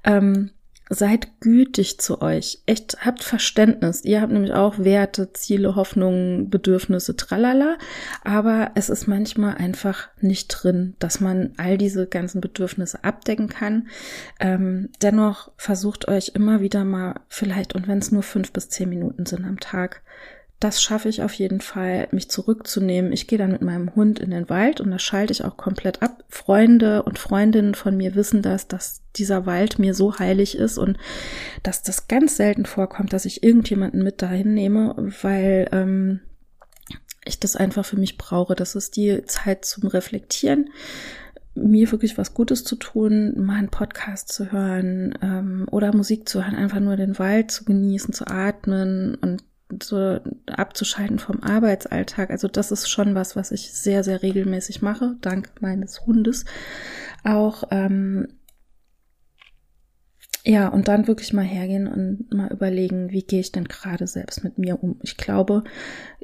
Ähm, 0.03 0.51
seid 0.89 1.39
gütig 1.39 1.99
zu 1.99 2.21
euch. 2.21 2.63
Echt, 2.65 3.05
habt 3.05 3.23
Verständnis. 3.23 4.03
Ihr 4.03 4.21
habt 4.21 4.33
nämlich 4.33 4.53
auch 4.53 4.79
Werte, 4.79 5.31
Ziele, 5.33 5.75
Hoffnungen, 5.75 6.49
Bedürfnisse, 6.49 7.15
tralala. 7.15 7.77
Aber 8.23 8.71
es 8.73 8.89
ist 8.89 9.07
manchmal 9.07 9.55
einfach 9.55 10.09
nicht 10.19 10.47
drin, 10.47 10.95
dass 10.97 11.19
man 11.19 11.53
all 11.57 11.77
diese 11.77 12.07
ganzen 12.07 12.41
Bedürfnisse 12.41 13.03
abdecken 13.03 13.49
kann. 13.49 13.87
Ähm, 14.39 14.89
dennoch 15.01 15.51
versucht 15.57 16.07
euch 16.07 16.31
immer 16.33 16.59
wieder 16.59 16.83
mal 16.83 17.19
vielleicht, 17.27 17.75
und 17.75 17.87
wenn 17.87 17.99
es 17.99 18.11
nur 18.11 18.23
fünf 18.23 18.51
bis 18.51 18.69
zehn 18.69 18.89
Minuten 18.89 19.27
sind 19.27 19.45
am 19.45 19.59
Tag, 19.59 20.01
das 20.59 20.81
schaffe 20.81 21.07
ich 21.07 21.23
auf 21.23 21.33
jeden 21.33 21.61
Fall, 21.61 22.09
mich 22.11 22.29
zurückzunehmen. 22.29 23.13
Ich 23.13 23.27
gehe 23.27 23.37
dann 23.37 23.53
mit 23.53 23.61
meinem 23.61 23.95
Hund 23.95 24.19
in 24.19 24.31
den 24.31 24.49
Wald 24.49 24.81
und 24.81 24.91
das 24.91 25.01
schalte 25.01 25.31
ich 25.31 25.45
auch 25.45 25.55
komplett 25.55 26.01
ab. 26.01 26.23
Freunde 26.27 27.03
und 27.03 27.17
Freundinnen 27.17 27.75
von 27.75 27.95
mir 27.95 28.13
wissen 28.15 28.41
das, 28.41 28.67
dass 28.67 29.01
dieser 29.15 29.45
Wald 29.45 29.79
mir 29.79 29.93
so 29.93 30.19
heilig 30.19 30.57
ist 30.57 30.77
und 30.77 30.97
dass 31.63 31.81
das 31.81 32.09
ganz 32.09 32.35
selten 32.35 32.65
vorkommt, 32.65 33.13
dass 33.13 33.25
ich 33.25 33.41
irgendjemanden 33.41 34.03
mit 34.03 34.21
dahin 34.21 34.53
nehme, 34.53 34.95
weil 35.21 35.69
ähm, 35.71 36.19
ich 37.23 37.39
das 37.39 37.55
einfach 37.55 37.85
für 37.85 37.97
mich 37.97 38.17
brauche. 38.17 38.55
Das 38.55 38.75
ist 38.75 38.97
die 38.97 39.23
Zeit 39.25 39.63
zum 39.63 39.87
Reflektieren 39.87 40.69
mir 41.55 41.91
wirklich 41.91 42.17
was 42.17 42.33
Gutes 42.33 42.63
zu 42.63 42.75
tun, 42.75 43.33
mal 43.37 43.57
einen 43.57 43.69
Podcast 43.69 44.29
zu 44.29 44.51
hören 44.51 45.17
ähm, 45.21 45.67
oder 45.69 45.93
Musik 45.93 46.29
zu 46.29 46.43
hören, 46.43 46.55
einfach 46.55 46.79
nur 46.79 46.95
den 46.95 47.19
Wald 47.19 47.51
zu 47.51 47.65
genießen, 47.65 48.13
zu 48.13 48.27
atmen 48.27 49.15
und 49.15 49.43
so 49.81 50.19
abzuschalten 50.47 51.19
vom 51.19 51.43
Arbeitsalltag. 51.43 52.31
Also 52.31 52.47
das 52.47 52.71
ist 52.71 52.89
schon 52.89 53.15
was, 53.15 53.35
was 53.35 53.51
ich 53.51 53.73
sehr, 53.73 54.03
sehr 54.03 54.23
regelmäßig 54.23 54.81
mache, 54.81 55.15
dank 55.21 55.51
meines 55.61 56.05
Hundes. 56.05 56.45
Auch 57.23 57.63
ähm, 57.71 58.27
ja, 60.45 60.69
und 60.69 60.87
dann 60.87 61.07
wirklich 61.07 61.33
mal 61.33 61.45
hergehen 61.45 61.87
und 61.87 62.33
mal 62.33 62.51
überlegen, 62.51 63.11
wie 63.11 63.23
gehe 63.23 63.41
ich 63.41 63.51
denn 63.51 63.65
gerade 63.65 64.07
selbst 64.07 64.43
mit 64.43 64.57
mir 64.57 64.81
um. 64.81 64.99
Ich 65.03 65.17
glaube, 65.17 65.63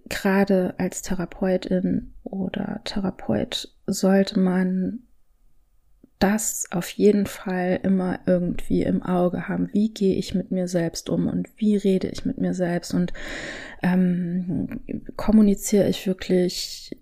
gerade 0.10 0.74
als 0.78 1.02
Therapeutin 1.02 2.14
oder 2.24 2.82
Therapeut 2.86 3.76
sollte 3.86 4.40
man 4.40 5.05
das 6.20 6.66
auf 6.72 6.90
jeden 6.90 7.26
Fall 7.26 7.80
immer 7.84 8.20
irgendwie 8.26 8.84
im 8.84 9.04
Auge 9.04 9.48
haben. 9.48 9.70
Wie 9.74 9.94
gehe 9.94 10.16
ich 10.16 10.34
mit 10.34 10.52
mir 10.52 10.68
selbst 10.68 11.10
um 11.10 11.28
und 11.28 11.50
wie 11.58 11.76
rede 11.76 12.08
ich 12.08 12.26
mit 12.26 12.38
mir 12.38 12.54
selbst 12.54 12.94
und 12.94 13.12
ähm, 13.84 14.82
kommuniziere 15.18 15.88
ich 15.90 16.08
wirklich 16.08 16.98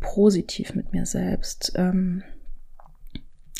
positiv 0.00 0.74
mit 0.74 0.92
mir 0.92 1.06
selbst? 1.06 1.72
Ähm, 1.76 2.22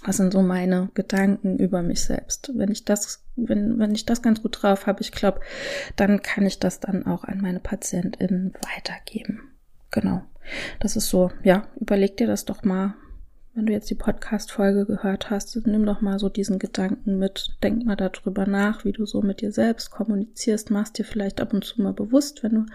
was 0.04 0.18
sind 0.18 0.32
so 0.32 0.42
meine 0.42 0.90
Gedanken 0.94 1.59
über 1.59 1.82
mich 1.82 2.02
selbst? 2.02 2.52
Wenn 2.54 2.70
ich 2.70 2.84
das, 2.84 3.24
wenn, 3.36 3.78
wenn 3.78 3.94
ich 3.94 4.06
das 4.06 4.22
ganz 4.22 4.42
gut 4.42 4.62
drauf 4.62 4.86
habe, 4.86 5.00
ich 5.00 5.12
glaube, 5.12 5.40
dann 5.96 6.22
kann 6.22 6.46
ich 6.46 6.61
das 6.61 6.80
dann 6.80 7.06
auch 7.06 7.24
an 7.24 7.40
meine 7.40 7.61
PatientInnen 7.61 8.54
weitergeben. 8.76 9.40
Genau. 9.90 10.22
Das 10.80 10.96
ist 10.96 11.09
so, 11.09 11.30
ja, 11.42 11.66
überleg 11.80 12.16
dir 12.16 12.26
das 12.26 12.44
doch 12.44 12.62
mal 12.62 12.94
wenn 13.59 13.66
du 13.66 13.72
jetzt 13.72 13.90
die 13.90 13.96
Podcast-Folge 13.96 14.86
gehört 14.86 15.30
hast, 15.30 15.66
nimm 15.66 15.84
doch 15.84 16.00
mal 16.00 16.20
so 16.20 16.28
diesen 16.28 16.61
Gedanken 16.61 17.18
mit. 17.18 17.56
Denk 17.61 17.84
mal 17.84 17.96
darüber 17.96 18.46
nach, 18.46 18.84
wie 18.84 18.92
du 18.92 19.04
so 19.04 19.20
mit 19.20 19.40
dir 19.40 19.50
selbst 19.50 19.90
kommunizierst. 19.90 20.70
Machst 20.70 20.96
dir 20.96 21.04
vielleicht 21.04 21.40
ab 21.40 21.52
und 21.52 21.64
zu 21.64 21.82
mal 21.82 21.92
bewusst, 21.92 22.44
wenn 22.44 22.54
du 22.54 22.66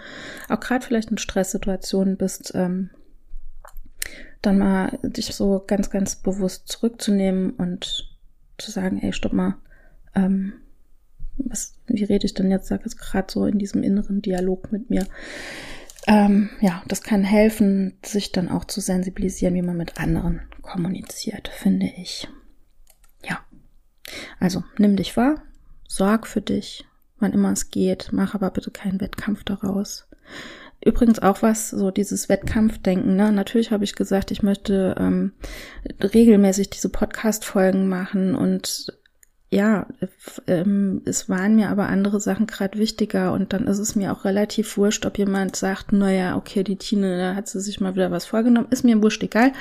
auch 0.50 0.60
gerade 0.60 0.86
vielleicht 0.86 1.10
in 1.10 1.18
Stresssituationen 1.18 2.18
bist, 2.18 2.52
ähm, 2.54 2.90
dann 4.42 4.58
mal 4.58 5.00
dich 5.04 5.34
so 5.34 5.64
ganz, 5.66 5.90
ganz 5.90 6.18
bewusst 6.18 6.68
zurückzunehmen 6.68 7.52
und 7.52 8.14
zu 8.58 8.70
sagen, 8.70 9.00
ey, 9.02 9.14
stopp 9.14 9.32
mal, 9.32 9.56
ähm, 10.16 10.52
was, 11.38 11.76
wie 11.88 12.04
rede 12.04 12.26
ich 12.26 12.34
denn 12.34 12.52
jetzt? 12.52 12.68
Sag 12.68 12.86
es 12.86 12.98
gerade 12.98 13.32
so 13.32 13.46
in 13.46 13.58
diesem 13.58 13.84
inneren 13.84 14.22
Dialog 14.22 14.74
mit 14.74 14.90
mir. 14.90 15.08
Ähm, 16.08 16.50
ja, 16.60 16.84
das 16.88 17.02
kann 17.02 17.24
helfen, 17.24 17.98
sich 18.04 18.32
dann 18.32 18.50
auch 18.50 18.66
zu 18.66 18.82
sensibilisieren, 18.82 19.56
wie 19.56 19.62
man 19.62 19.78
mit 19.78 20.00
anderen 20.00 20.42
kommuniziert, 20.62 21.48
finde 21.48 21.88
ich. 21.98 22.28
Ja. 23.24 23.40
Also 24.40 24.64
nimm 24.78 24.96
dich 24.96 25.16
wahr, 25.16 25.44
sorg 25.88 26.28
für 26.28 26.42
dich, 26.42 26.86
wann 27.20 27.34
immer 27.34 27.52
es 27.52 27.70
geht, 27.70 28.10
mach 28.12 28.36
aber 28.36 28.50
bitte 28.52 28.72
keinen 28.72 29.00
Wettkampf 29.00 29.44
daraus. 29.44 30.08
Übrigens 30.86 31.20
auch 31.20 31.42
was, 31.42 31.70
so 31.70 31.92
dieses 31.92 32.28
Wettkampfdenken. 32.28 33.16
Ne? 33.16 33.32
Natürlich 33.32 33.72
habe 33.72 33.86
ich 33.86 33.96
gesagt, 33.96 34.32
ich 34.32 34.44
möchte 34.44 34.96
ähm, 35.00 35.32
regelmäßig 36.02 36.72
diese 36.72 36.90
Podcast-Folgen 36.90 37.88
machen 37.88 38.36
und 38.36 38.94
ja, 39.54 39.86
ähm, 40.48 41.04
es 41.06 41.30
waren 41.30 41.56
mir 41.56 41.70
aber 41.70 41.88
andere 41.88 42.20
Sachen 42.20 42.48
gerade 42.48 42.80
wichtiger 42.80 43.34
und 43.34 43.54
dann 43.54 43.68
ist 43.68 43.78
es 43.78 43.96
mir 43.96 44.12
auch 44.12 44.26
relativ 44.26 44.78
wurscht, 44.78 45.06
ob 45.06 45.20
jemand 45.20 45.56
sagt, 45.56 45.94
naja, 45.94 46.36
okay, 46.36 46.64
die 46.64 46.76
Tine, 46.76 47.20
da 47.20 47.36
hat 47.36 47.48
sie 47.48 47.60
sich 47.62 47.80
mal 47.80 47.94
wieder 47.94 48.10
was 48.10 48.26
vorgenommen. 48.26 48.70
Ist 48.72 48.84
mir 48.84 49.04
wurscht 49.04 49.22
egal. 49.22 49.52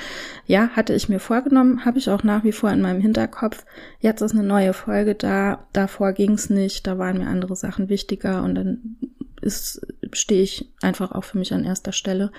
Ja, 0.47 0.69
hatte 0.69 0.95
ich 0.95 1.09
mir 1.09 1.19
vorgenommen, 1.19 1.85
habe 1.85 1.99
ich 1.99 2.09
auch 2.09 2.23
nach 2.23 2.43
wie 2.43 2.51
vor 2.51 2.71
in 2.71 2.81
meinem 2.81 3.01
Hinterkopf. 3.01 3.65
Jetzt 3.99 4.21
ist 4.21 4.33
eine 4.33 4.41
neue 4.41 4.73
Folge 4.73 5.13
da, 5.13 5.67
davor 5.73 6.13
ging's 6.13 6.49
nicht, 6.49 6.87
da 6.87 6.97
waren 6.97 7.19
mir 7.19 7.27
andere 7.27 7.55
Sachen 7.55 7.87
wichtiger 7.87 8.41
und 8.41 8.55
dann 8.55 8.97
ist, 9.41 9.85
stehe 10.11 10.41
ich 10.41 10.71
einfach 10.81 11.11
auch 11.11 11.23
für 11.23 11.37
mich 11.37 11.53
an 11.53 11.65
erster 11.65 11.91
Stelle. 11.91 12.31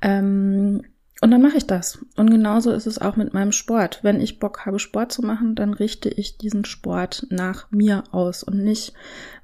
Ähm, 0.00 0.82
und 1.20 1.30
dann 1.30 1.42
mache 1.42 1.56
ich 1.56 1.66
das. 1.66 1.98
Und 2.16 2.30
genauso 2.30 2.72
ist 2.72 2.86
es 2.86 2.98
auch 2.98 3.16
mit 3.16 3.32
meinem 3.34 3.52
Sport. 3.52 4.00
Wenn 4.02 4.20
ich 4.20 4.40
Bock 4.40 4.66
habe, 4.66 4.78
Sport 4.78 5.12
zu 5.12 5.22
machen, 5.22 5.54
dann 5.54 5.72
richte 5.72 6.08
ich 6.08 6.38
diesen 6.38 6.64
Sport 6.64 7.26
nach 7.30 7.70
mir 7.70 8.04
aus 8.10 8.42
und 8.42 8.62
nicht, 8.62 8.94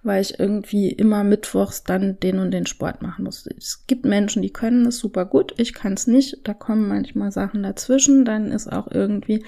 weil 0.03 0.23
ich 0.23 0.41
irgendwie 0.41 0.91
immer 0.91 1.25
mittwochs 1.25 1.85
dann 1.85 2.19
den 2.21 2.39
und 2.39 2.53
den 2.53 2.67
Sport 2.67 3.03
machen 3.03 3.25
muss. 3.25 3.47
Es 3.47 3.87
gibt 3.87 4.05
Menschen, 4.05 4.43
die 4.43 4.53
können 4.53 4.87
es 4.87 4.99
super 4.99 5.27
gut, 5.27 5.55
ich 5.59 5.75
kann 5.75 5.93
es 5.93 6.07
nicht. 6.07 6.39
Da 6.45 6.55
kommen 6.55 6.89
manchmal 6.89 7.33
Sachen 7.33 7.63
dazwischen. 7.63 8.25
Dann 8.25 8.51
ist 8.51 8.73
auch 8.73 8.91
irgendwie, 8.91 9.45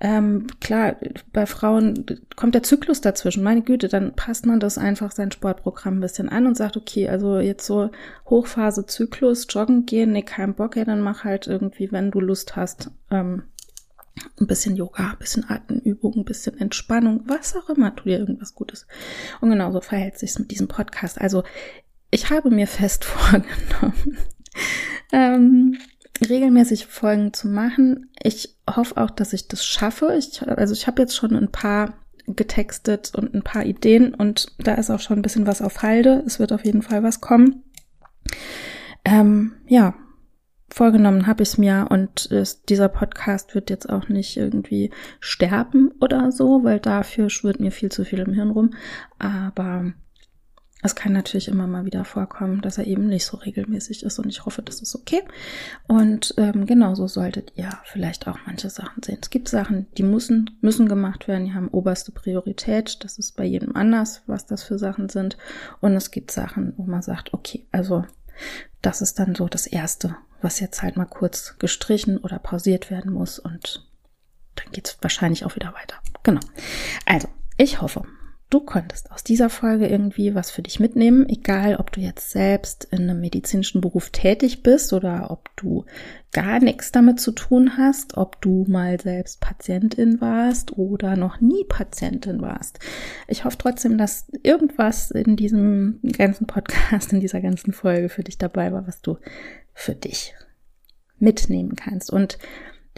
ähm, 0.00 0.46
klar, 0.60 0.96
bei 1.32 1.46
Frauen 1.46 2.04
kommt 2.36 2.54
der 2.54 2.62
Zyklus 2.62 3.00
dazwischen. 3.00 3.42
Meine 3.42 3.62
Güte, 3.62 3.88
dann 3.88 4.14
passt 4.14 4.44
man 4.44 4.60
das 4.60 4.76
einfach 4.76 5.10
sein 5.12 5.32
Sportprogramm 5.32 5.98
ein 5.98 6.00
bisschen 6.00 6.28
an 6.28 6.46
und 6.46 6.56
sagt, 6.56 6.76
okay, 6.76 7.08
also 7.08 7.38
jetzt 7.38 7.66
so 7.66 7.90
Hochphase 8.28 8.86
Zyklus, 8.86 9.46
joggen 9.48 9.86
gehen, 9.86 10.12
nee, 10.12 10.22
kein 10.22 10.54
Bock, 10.54 10.76
ja, 10.76 10.84
dann 10.84 11.00
mach 11.00 11.24
halt 11.24 11.46
irgendwie, 11.46 11.90
wenn 11.92 12.10
du 12.10 12.20
Lust 12.20 12.56
hast, 12.56 12.90
ähm, 13.10 13.44
ein 14.40 14.46
bisschen 14.46 14.76
Yoga, 14.76 15.10
ein 15.10 15.18
bisschen 15.18 15.48
Atemübung, 15.48 16.14
ein 16.16 16.24
bisschen 16.24 16.58
Entspannung, 16.58 17.22
was 17.26 17.56
auch 17.56 17.68
immer, 17.68 17.94
tu 17.94 18.04
dir 18.04 18.18
irgendwas 18.18 18.54
Gutes. 18.54 18.86
Und 19.40 19.50
genauso 19.50 19.80
verhält 19.80 20.18
sich's 20.18 20.38
mit 20.38 20.50
diesem 20.50 20.68
Podcast. 20.68 21.20
Also 21.20 21.44
ich 22.10 22.30
habe 22.30 22.50
mir 22.50 22.66
fest 22.66 23.04
vorgenommen, 23.04 24.18
ähm, 25.12 25.78
regelmäßig 26.28 26.86
Folgen 26.86 27.32
zu 27.32 27.48
machen. 27.48 28.10
Ich 28.22 28.56
hoffe 28.70 28.96
auch, 28.96 29.10
dass 29.10 29.32
ich 29.32 29.48
das 29.48 29.64
schaffe. 29.64 30.14
Ich, 30.16 30.42
also 30.42 30.74
ich 30.74 30.86
habe 30.86 31.02
jetzt 31.02 31.16
schon 31.16 31.34
ein 31.34 31.50
paar 31.50 31.94
getextet 32.26 33.12
und 33.14 33.34
ein 33.34 33.42
paar 33.42 33.64
Ideen 33.64 34.14
und 34.14 34.52
da 34.58 34.74
ist 34.74 34.90
auch 34.90 35.00
schon 35.00 35.18
ein 35.18 35.22
bisschen 35.22 35.46
was 35.46 35.60
auf 35.60 35.82
Halde. 35.82 36.22
Es 36.26 36.38
wird 36.38 36.52
auf 36.52 36.64
jeden 36.64 36.82
Fall 36.82 37.02
was 37.02 37.20
kommen. 37.20 37.64
Ähm, 39.04 39.52
ja, 39.66 39.94
vorgenommen 40.74 41.28
habe 41.28 41.44
ich 41.44 41.50
es 41.50 41.58
mir 41.58 41.86
und 41.88 42.32
äh, 42.32 42.44
dieser 42.68 42.88
Podcast 42.88 43.54
wird 43.54 43.70
jetzt 43.70 43.88
auch 43.88 44.08
nicht 44.08 44.36
irgendwie 44.36 44.90
sterben 45.20 45.92
oder 46.00 46.32
so, 46.32 46.64
weil 46.64 46.80
dafür 46.80 47.30
schwirrt 47.30 47.60
mir 47.60 47.70
viel 47.70 47.92
zu 47.92 48.04
viel 48.04 48.18
im 48.18 48.32
Hirn 48.32 48.50
rum. 48.50 48.74
Aber 49.20 49.92
es 50.82 50.96
kann 50.96 51.12
natürlich 51.12 51.46
immer 51.46 51.68
mal 51.68 51.84
wieder 51.84 52.04
vorkommen, 52.04 52.60
dass 52.60 52.76
er 52.76 52.88
eben 52.88 53.06
nicht 53.06 53.24
so 53.24 53.36
regelmäßig 53.36 54.02
ist 54.02 54.18
und 54.18 54.28
ich 54.28 54.46
hoffe, 54.46 54.62
das 54.62 54.82
ist 54.82 54.96
okay. 54.96 55.22
Und 55.86 56.34
ähm, 56.38 56.66
genauso 56.66 57.06
solltet 57.06 57.52
ihr 57.54 57.70
vielleicht 57.84 58.26
auch 58.26 58.38
manche 58.44 58.68
Sachen 58.68 59.00
sehen. 59.04 59.18
Es 59.22 59.30
gibt 59.30 59.48
Sachen, 59.48 59.86
die 59.96 60.02
müssen, 60.02 60.58
müssen 60.60 60.88
gemacht 60.88 61.28
werden, 61.28 61.44
die 61.44 61.54
haben 61.54 61.68
oberste 61.68 62.10
Priorität. 62.10 63.04
Das 63.04 63.16
ist 63.16 63.36
bei 63.36 63.44
jedem 63.44 63.76
anders, 63.76 64.22
was 64.26 64.44
das 64.44 64.64
für 64.64 64.76
Sachen 64.76 65.08
sind. 65.08 65.38
Und 65.80 65.92
es 65.92 66.10
gibt 66.10 66.32
Sachen, 66.32 66.74
wo 66.76 66.82
man 66.82 67.00
sagt, 67.00 67.32
okay, 67.32 67.64
also 67.70 68.04
das 68.82 69.00
ist 69.00 69.18
dann 69.18 69.34
so 69.34 69.48
das 69.48 69.66
Erste, 69.66 70.16
was 70.42 70.60
jetzt 70.60 70.82
halt 70.82 70.96
mal 70.96 71.06
kurz 71.06 71.56
gestrichen 71.58 72.18
oder 72.18 72.38
pausiert 72.38 72.90
werden 72.90 73.12
muss 73.12 73.38
und 73.38 73.88
dann 74.56 74.70
geht's 74.72 74.98
wahrscheinlich 75.00 75.44
auch 75.44 75.56
wieder 75.56 75.74
weiter. 75.74 75.96
Genau. 76.22 76.40
Also, 77.06 77.28
ich 77.56 77.80
hoffe, 77.80 78.04
du 78.54 78.60
konntest 78.60 79.10
aus 79.10 79.24
dieser 79.24 79.50
Folge 79.50 79.88
irgendwie 79.88 80.36
was 80.36 80.52
für 80.52 80.62
dich 80.62 80.78
mitnehmen, 80.78 81.28
egal 81.28 81.74
ob 81.74 81.90
du 81.90 82.00
jetzt 82.00 82.30
selbst 82.30 82.84
in 82.84 83.10
einem 83.10 83.20
medizinischen 83.20 83.80
Beruf 83.80 84.10
tätig 84.10 84.62
bist 84.62 84.92
oder 84.92 85.32
ob 85.32 85.50
du 85.56 85.86
gar 86.32 86.60
nichts 86.60 86.92
damit 86.92 87.18
zu 87.18 87.32
tun 87.32 87.76
hast, 87.76 88.16
ob 88.16 88.40
du 88.40 88.64
mal 88.68 89.00
selbst 89.00 89.40
Patientin 89.40 90.20
warst 90.20 90.78
oder 90.78 91.16
noch 91.16 91.40
nie 91.40 91.64
Patientin 91.68 92.40
warst. 92.42 92.78
Ich 93.26 93.44
hoffe 93.44 93.58
trotzdem, 93.58 93.98
dass 93.98 94.28
irgendwas 94.44 95.10
in 95.10 95.34
diesem 95.34 95.98
ganzen 96.16 96.46
Podcast, 96.46 97.12
in 97.12 97.18
dieser 97.18 97.40
ganzen 97.40 97.72
Folge 97.72 98.08
für 98.08 98.22
dich 98.22 98.38
dabei 98.38 98.72
war, 98.72 98.86
was 98.86 99.02
du 99.02 99.18
für 99.72 99.96
dich 99.96 100.32
mitnehmen 101.18 101.74
kannst. 101.74 102.12
Und 102.12 102.38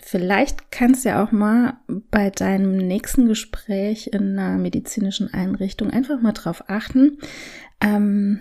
Vielleicht 0.02 0.70
kannst 0.70 1.04
du 1.04 1.08
ja 1.08 1.24
auch 1.24 1.32
mal 1.32 1.78
bei 2.10 2.30
deinem 2.30 2.76
nächsten 2.76 3.28
Gespräch 3.28 4.08
in 4.08 4.38
einer 4.38 4.58
medizinischen 4.58 5.32
Einrichtung 5.32 5.90
einfach 5.90 6.20
mal 6.20 6.32
drauf 6.32 6.64
achten, 6.68 7.18
ähm, 7.80 8.40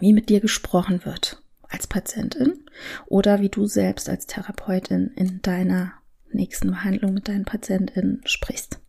wie 0.00 0.12
mit 0.12 0.30
dir 0.30 0.40
gesprochen 0.40 1.04
wird 1.04 1.42
als 1.68 1.86
Patientin 1.86 2.64
oder 3.06 3.40
wie 3.40 3.50
du 3.50 3.66
selbst 3.66 4.08
als 4.08 4.26
Therapeutin 4.26 5.12
in 5.16 5.42
deiner 5.42 5.92
nächsten 6.32 6.70
Behandlung 6.70 7.14
mit 7.14 7.28
deinen 7.28 7.44
Patientinnen 7.44 8.22
sprichst. 8.24 8.80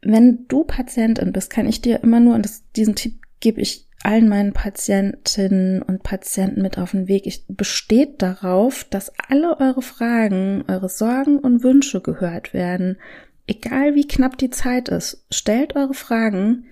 Wenn 0.00 0.46
du 0.48 0.64
Patientin 0.64 1.32
bist, 1.32 1.50
kann 1.50 1.66
ich 1.66 1.80
dir 1.80 2.02
immer 2.02 2.20
nur, 2.20 2.34
und 2.34 2.44
das, 2.44 2.64
diesen 2.72 2.94
Tipp 2.94 3.20
gebe 3.40 3.60
ich 3.60 3.83
allen 4.04 4.28
meinen 4.28 4.52
Patientinnen 4.52 5.82
und 5.82 6.02
Patienten 6.02 6.62
mit 6.62 6.78
auf 6.78 6.92
den 6.92 7.08
Weg. 7.08 7.26
Ich 7.26 7.44
besteht 7.48 8.20
darauf, 8.22 8.84
dass 8.84 9.12
alle 9.28 9.58
eure 9.58 9.82
Fragen, 9.82 10.64
eure 10.68 10.88
Sorgen 10.88 11.38
und 11.38 11.64
Wünsche 11.64 12.00
gehört 12.00 12.52
werden. 12.52 12.98
Egal 13.46 13.94
wie 13.94 14.06
knapp 14.06 14.36
die 14.38 14.50
Zeit 14.50 14.88
ist, 14.88 15.24
stellt 15.30 15.74
eure 15.74 15.94
Fragen, 15.94 16.66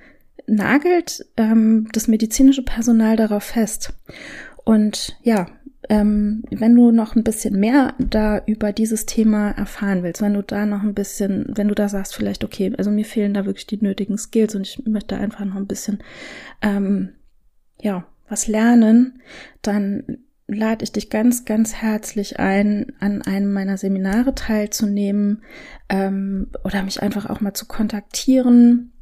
nagelt 0.47 1.26
ähm, 1.37 1.89
das 1.93 2.07
medizinische 2.07 2.62
Personal 2.62 3.16
darauf 3.16 3.45
fest. 3.45 3.95
Und 4.64 5.16
ja, 5.22 5.47
ähm, 5.89 6.45
wenn 6.51 6.74
du 6.74 6.91
noch 6.91 7.16
ein 7.16 7.24
bisschen 7.24 7.59
mehr 7.59 7.95
da 7.99 8.43
über 8.47 8.72
dieses 8.72 9.07
Thema 9.07 9.51
erfahren 9.51 10.03
willst, 10.03 10.22
wenn 10.22 10.35
du 10.35 10.43
da 10.43 10.66
noch 10.66 10.83
ein 10.83 10.95
bisschen, 10.95 11.47
wenn 11.49 11.68
du 11.68 11.74
da 11.74 11.89
sagst, 11.89 12.14
vielleicht, 12.14 12.45
okay, 12.45 12.72
also 12.76 12.91
mir 12.91 13.05
fehlen 13.05 13.35
da 13.35 13.47
wirklich 13.47 13.66
die 13.66 13.83
nötigen 13.83 14.18
Skills 14.18 14.55
und 14.55 14.66
ich 14.66 14.87
möchte 14.87 15.16
einfach 15.16 15.45
noch 15.45 15.57
ein 15.57 15.66
bisschen 15.66 15.99
ähm, 16.61 17.11
ja, 17.83 18.07
was 18.28 18.47
lernen, 18.47 19.20
dann 19.61 20.18
lade 20.47 20.85
ich 20.85 20.93
dich 20.93 21.11
ganz, 21.11 21.45
ganz 21.45 21.74
herzlich 21.74 22.39
ein, 22.39 22.93
an 23.01 23.22
einem 23.22 23.53
meiner 23.53 23.76
Seminare 23.76 24.35
teilzunehmen 24.35 25.43
ähm, 25.89 26.49
oder 26.64 26.83
mich 26.83 27.03
einfach 27.03 27.28
auch 27.28 27.41
mal 27.41 27.55
zu 27.55 27.66
kontaktieren. 27.66 28.93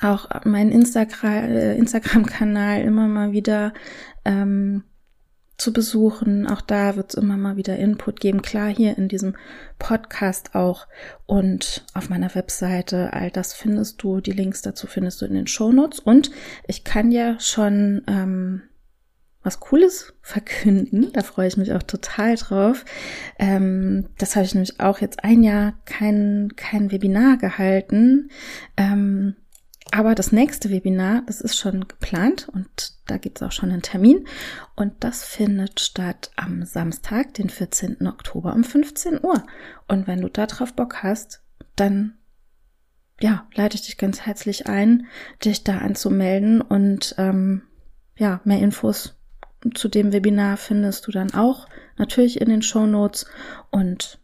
Auch 0.00 0.28
Instagram, 0.70 1.44
äh, 1.44 1.76
Instagram-Kanal 1.76 2.82
immer 2.82 3.06
mal 3.06 3.32
wieder 3.32 3.72
ähm, 4.24 4.84
zu 5.56 5.72
besuchen. 5.72 6.46
Auch 6.46 6.60
da 6.60 6.96
wird 6.96 7.10
es 7.10 7.14
immer 7.14 7.36
mal 7.36 7.56
wieder 7.56 7.76
Input 7.76 8.20
geben. 8.20 8.42
Klar, 8.42 8.68
hier 8.68 8.98
in 8.98 9.08
diesem 9.08 9.36
Podcast 9.78 10.54
auch 10.54 10.86
und 11.26 11.84
auf 11.94 12.08
meiner 12.08 12.34
Webseite. 12.34 13.12
All 13.12 13.30
das 13.30 13.54
findest 13.54 14.02
du. 14.02 14.20
Die 14.20 14.32
Links 14.32 14.62
dazu 14.62 14.86
findest 14.86 15.20
du 15.20 15.26
in 15.26 15.34
den 15.34 15.46
Show 15.46 15.72
Notes. 15.72 16.00
Und 16.00 16.30
ich 16.66 16.84
kann 16.84 17.12
ja 17.12 17.38
schon 17.38 18.02
ähm, 18.06 18.62
was 19.44 19.60
Cooles 19.60 20.14
verkünden. 20.22 21.12
Da 21.12 21.22
freue 21.22 21.46
ich 21.46 21.56
mich 21.56 21.72
auch 21.72 21.82
total 21.82 22.34
drauf. 22.34 22.84
Ähm, 23.38 24.08
das 24.18 24.34
habe 24.34 24.46
ich 24.46 24.54
nämlich 24.54 24.80
auch 24.80 25.00
jetzt 25.00 25.22
ein 25.22 25.42
Jahr 25.42 25.74
kein, 25.84 26.52
kein 26.56 26.90
Webinar 26.90 27.36
gehalten. 27.36 28.30
Ähm, 28.76 29.36
aber 29.94 30.16
das 30.16 30.32
nächste 30.32 30.70
Webinar, 30.70 31.22
das 31.26 31.40
ist 31.40 31.56
schon 31.56 31.86
geplant 31.86 32.48
und 32.48 32.94
da 33.06 33.16
gibt 33.16 33.38
es 33.38 33.46
auch 33.46 33.52
schon 33.52 33.70
einen 33.70 33.80
Termin. 33.80 34.26
Und 34.74 34.92
das 35.04 35.22
findet 35.22 35.78
statt 35.78 36.32
am 36.34 36.64
Samstag, 36.64 37.32
den 37.34 37.48
14. 37.48 38.04
Oktober 38.08 38.54
um 38.54 38.64
15 38.64 39.22
Uhr. 39.22 39.46
Und 39.86 40.08
wenn 40.08 40.20
du 40.20 40.28
darauf 40.28 40.72
Bock 40.72 41.04
hast, 41.04 41.44
dann 41.76 42.18
ja, 43.20 43.46
leite 43.54 43.76
ich 43.76 43.82
dich 43.82 43.96
ganz 43.96 44.22
herzlich 44.22 44.66
ein, 44.66 45.06
dich 45.44 45.62
da 45.62 45.78
anzumelden. 45.78 46.60
Und 46.60 47.14
ähm, 47.18 47.62
ja, 48.16 48.40
mehr 48.42 48.58
Infos 48.58 49.16
zu 49.74 49.86
dem 49.88 50.12
Webinar 50.12 50.56
findest 50.56 51.06
du 51.06 51.12
dann 51.12 51.34
auch 51.34 51.68
natürlich 51.98 52.40
in 52.40 52.48
den 52.48 52.62
Show 52.62 52.86
Notes. 52.86 53.26
Und 53.70 54.18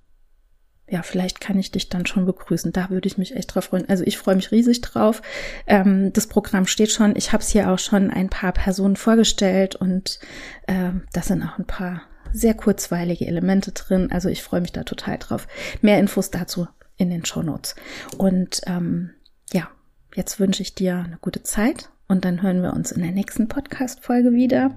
ja, 0.90 1.02
vielleicht 1.02 1.40
kann 1.40 1.58
ich 1.58 1.70
dich 1.70 1.88
dann 1.88 2.04
schon 2.04 2.26
begrüßen. 2.26 2.72
Da 2.72 2.90
würde 2.90 3.06
ich 3.06 3.16
mich 3.16 3.36
echt 3.36 3.54
drauf 3.54 3.66
freuen. 3.66 3.88
Also 3.88 4.02
ich 4.04 4.18
freue 4.18 4.34
mich 4.34 4.50
riesig 4.50 4.80
drauf. 4.80 5.22
Ähm, 5.66 6.12
das 6.12 6.26
Programm 6.26 6.66
steht 6.66 6.90
schon. 6.90 7.14
Ich 7.14 7.32
habe 7.32 7.42
es 7.42 7.48
hier 7.48 7.70
auch 7.70 7.78
schon 7.78 8.10
ein 8.10 8.28
paar 8.28 8.52
Personen 8.52 8.96
vorgestellt 8.96 9.76
und 9.76 10.18
äh, 10.66 10.90
da 11.12 11.22
sind 11.22 11.44
auch 11.44 11.58
ein 11.58 11.66
paar 11.66 12.02
sehr 12.32 12.54
kurzweilige 12.54 13.26
Elemente 13.26 13.70
drin. 13.70 14.10
Also 14.10 14.28
ich 14.28 14.42
freue 14.42 14.60
mich 14.60 14.72
da 14.72 14.82
total 14.82 15.18
drauf. 15.18 15.46
Mehr 15.80 16.00
Infos 16.00 16.30
dazu 16.30 16.66
in 16.96 17.08
den 17.10 17.24
Show 17.24 17.42
Notes. 17.42 17.76
Und 18.18 18.60
ähm, 18.66 19.10
ja, 19.52 19.68
jetzt 20.16 20.40
wünsche 20.40 20.62
ich 20.62 20.74
dir 20.74 20.96
eine 20.96 21.18
gute 21.20 21.44
Zeit 21.44 21.88
und 22.10 22.24
dann 22.24 22.42
hören 22.42 22.62
wir 22.62 22.74
uns 22.74 22.90
in 22.90 23.02
der 23.02 23.12
nächsten 23.12 23.46
Podcast-Folge 23.46 24.32
wieder. 24.32 24.72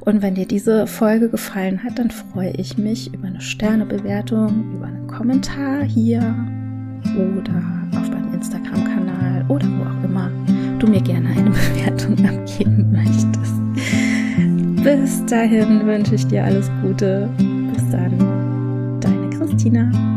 Und 0.00 0.22
wenn 0.22 0.34
dir 0.34 0.46
diese 0.46 0.86
Folge 0.86 1.30
gefallen 1.30 1.82
hat, 1.82 1.98
dann 1.98 2.10
freue 2.10 2.50
ich 2.50 2.76
mich 2.76 3.12
über 3.12 3.26
eine 3.26 3.40
Sternebewertung, 3.40 4.74
über 4.76 4.86
einen 4.86 5.06
Kommentar 5.06 5.82
hier 5.82 6.20
oder 7.16 7.62
auf 7.98 8.10
meinem 8.10 8.34
Instagram-Kanal 8.34 9.46
oder 9.48 9.66
wo 9.66 9.84
auch 9.84 10.04
immer 10.04 10.30
du 10.78 10.86
mir 10.86 11.00
gerne 11.00 11.30
eine 11.30 11.50
Bewertung 11.74 12.12
abgeben 12.26 12.92
möchtest. 12.92 13.54
Bis 14.84 15.24
dahin 15.24 15.86
wünsche 15.86 16.14
ich 16.14 16.26
dir 16.26 16.44
alles 16.44 16.70
Gute. 16.82 17.28
Bis 17.72 17.90
dann, 17.90 19.00
deine 19.00 19.30
Christina. 19.30 20.13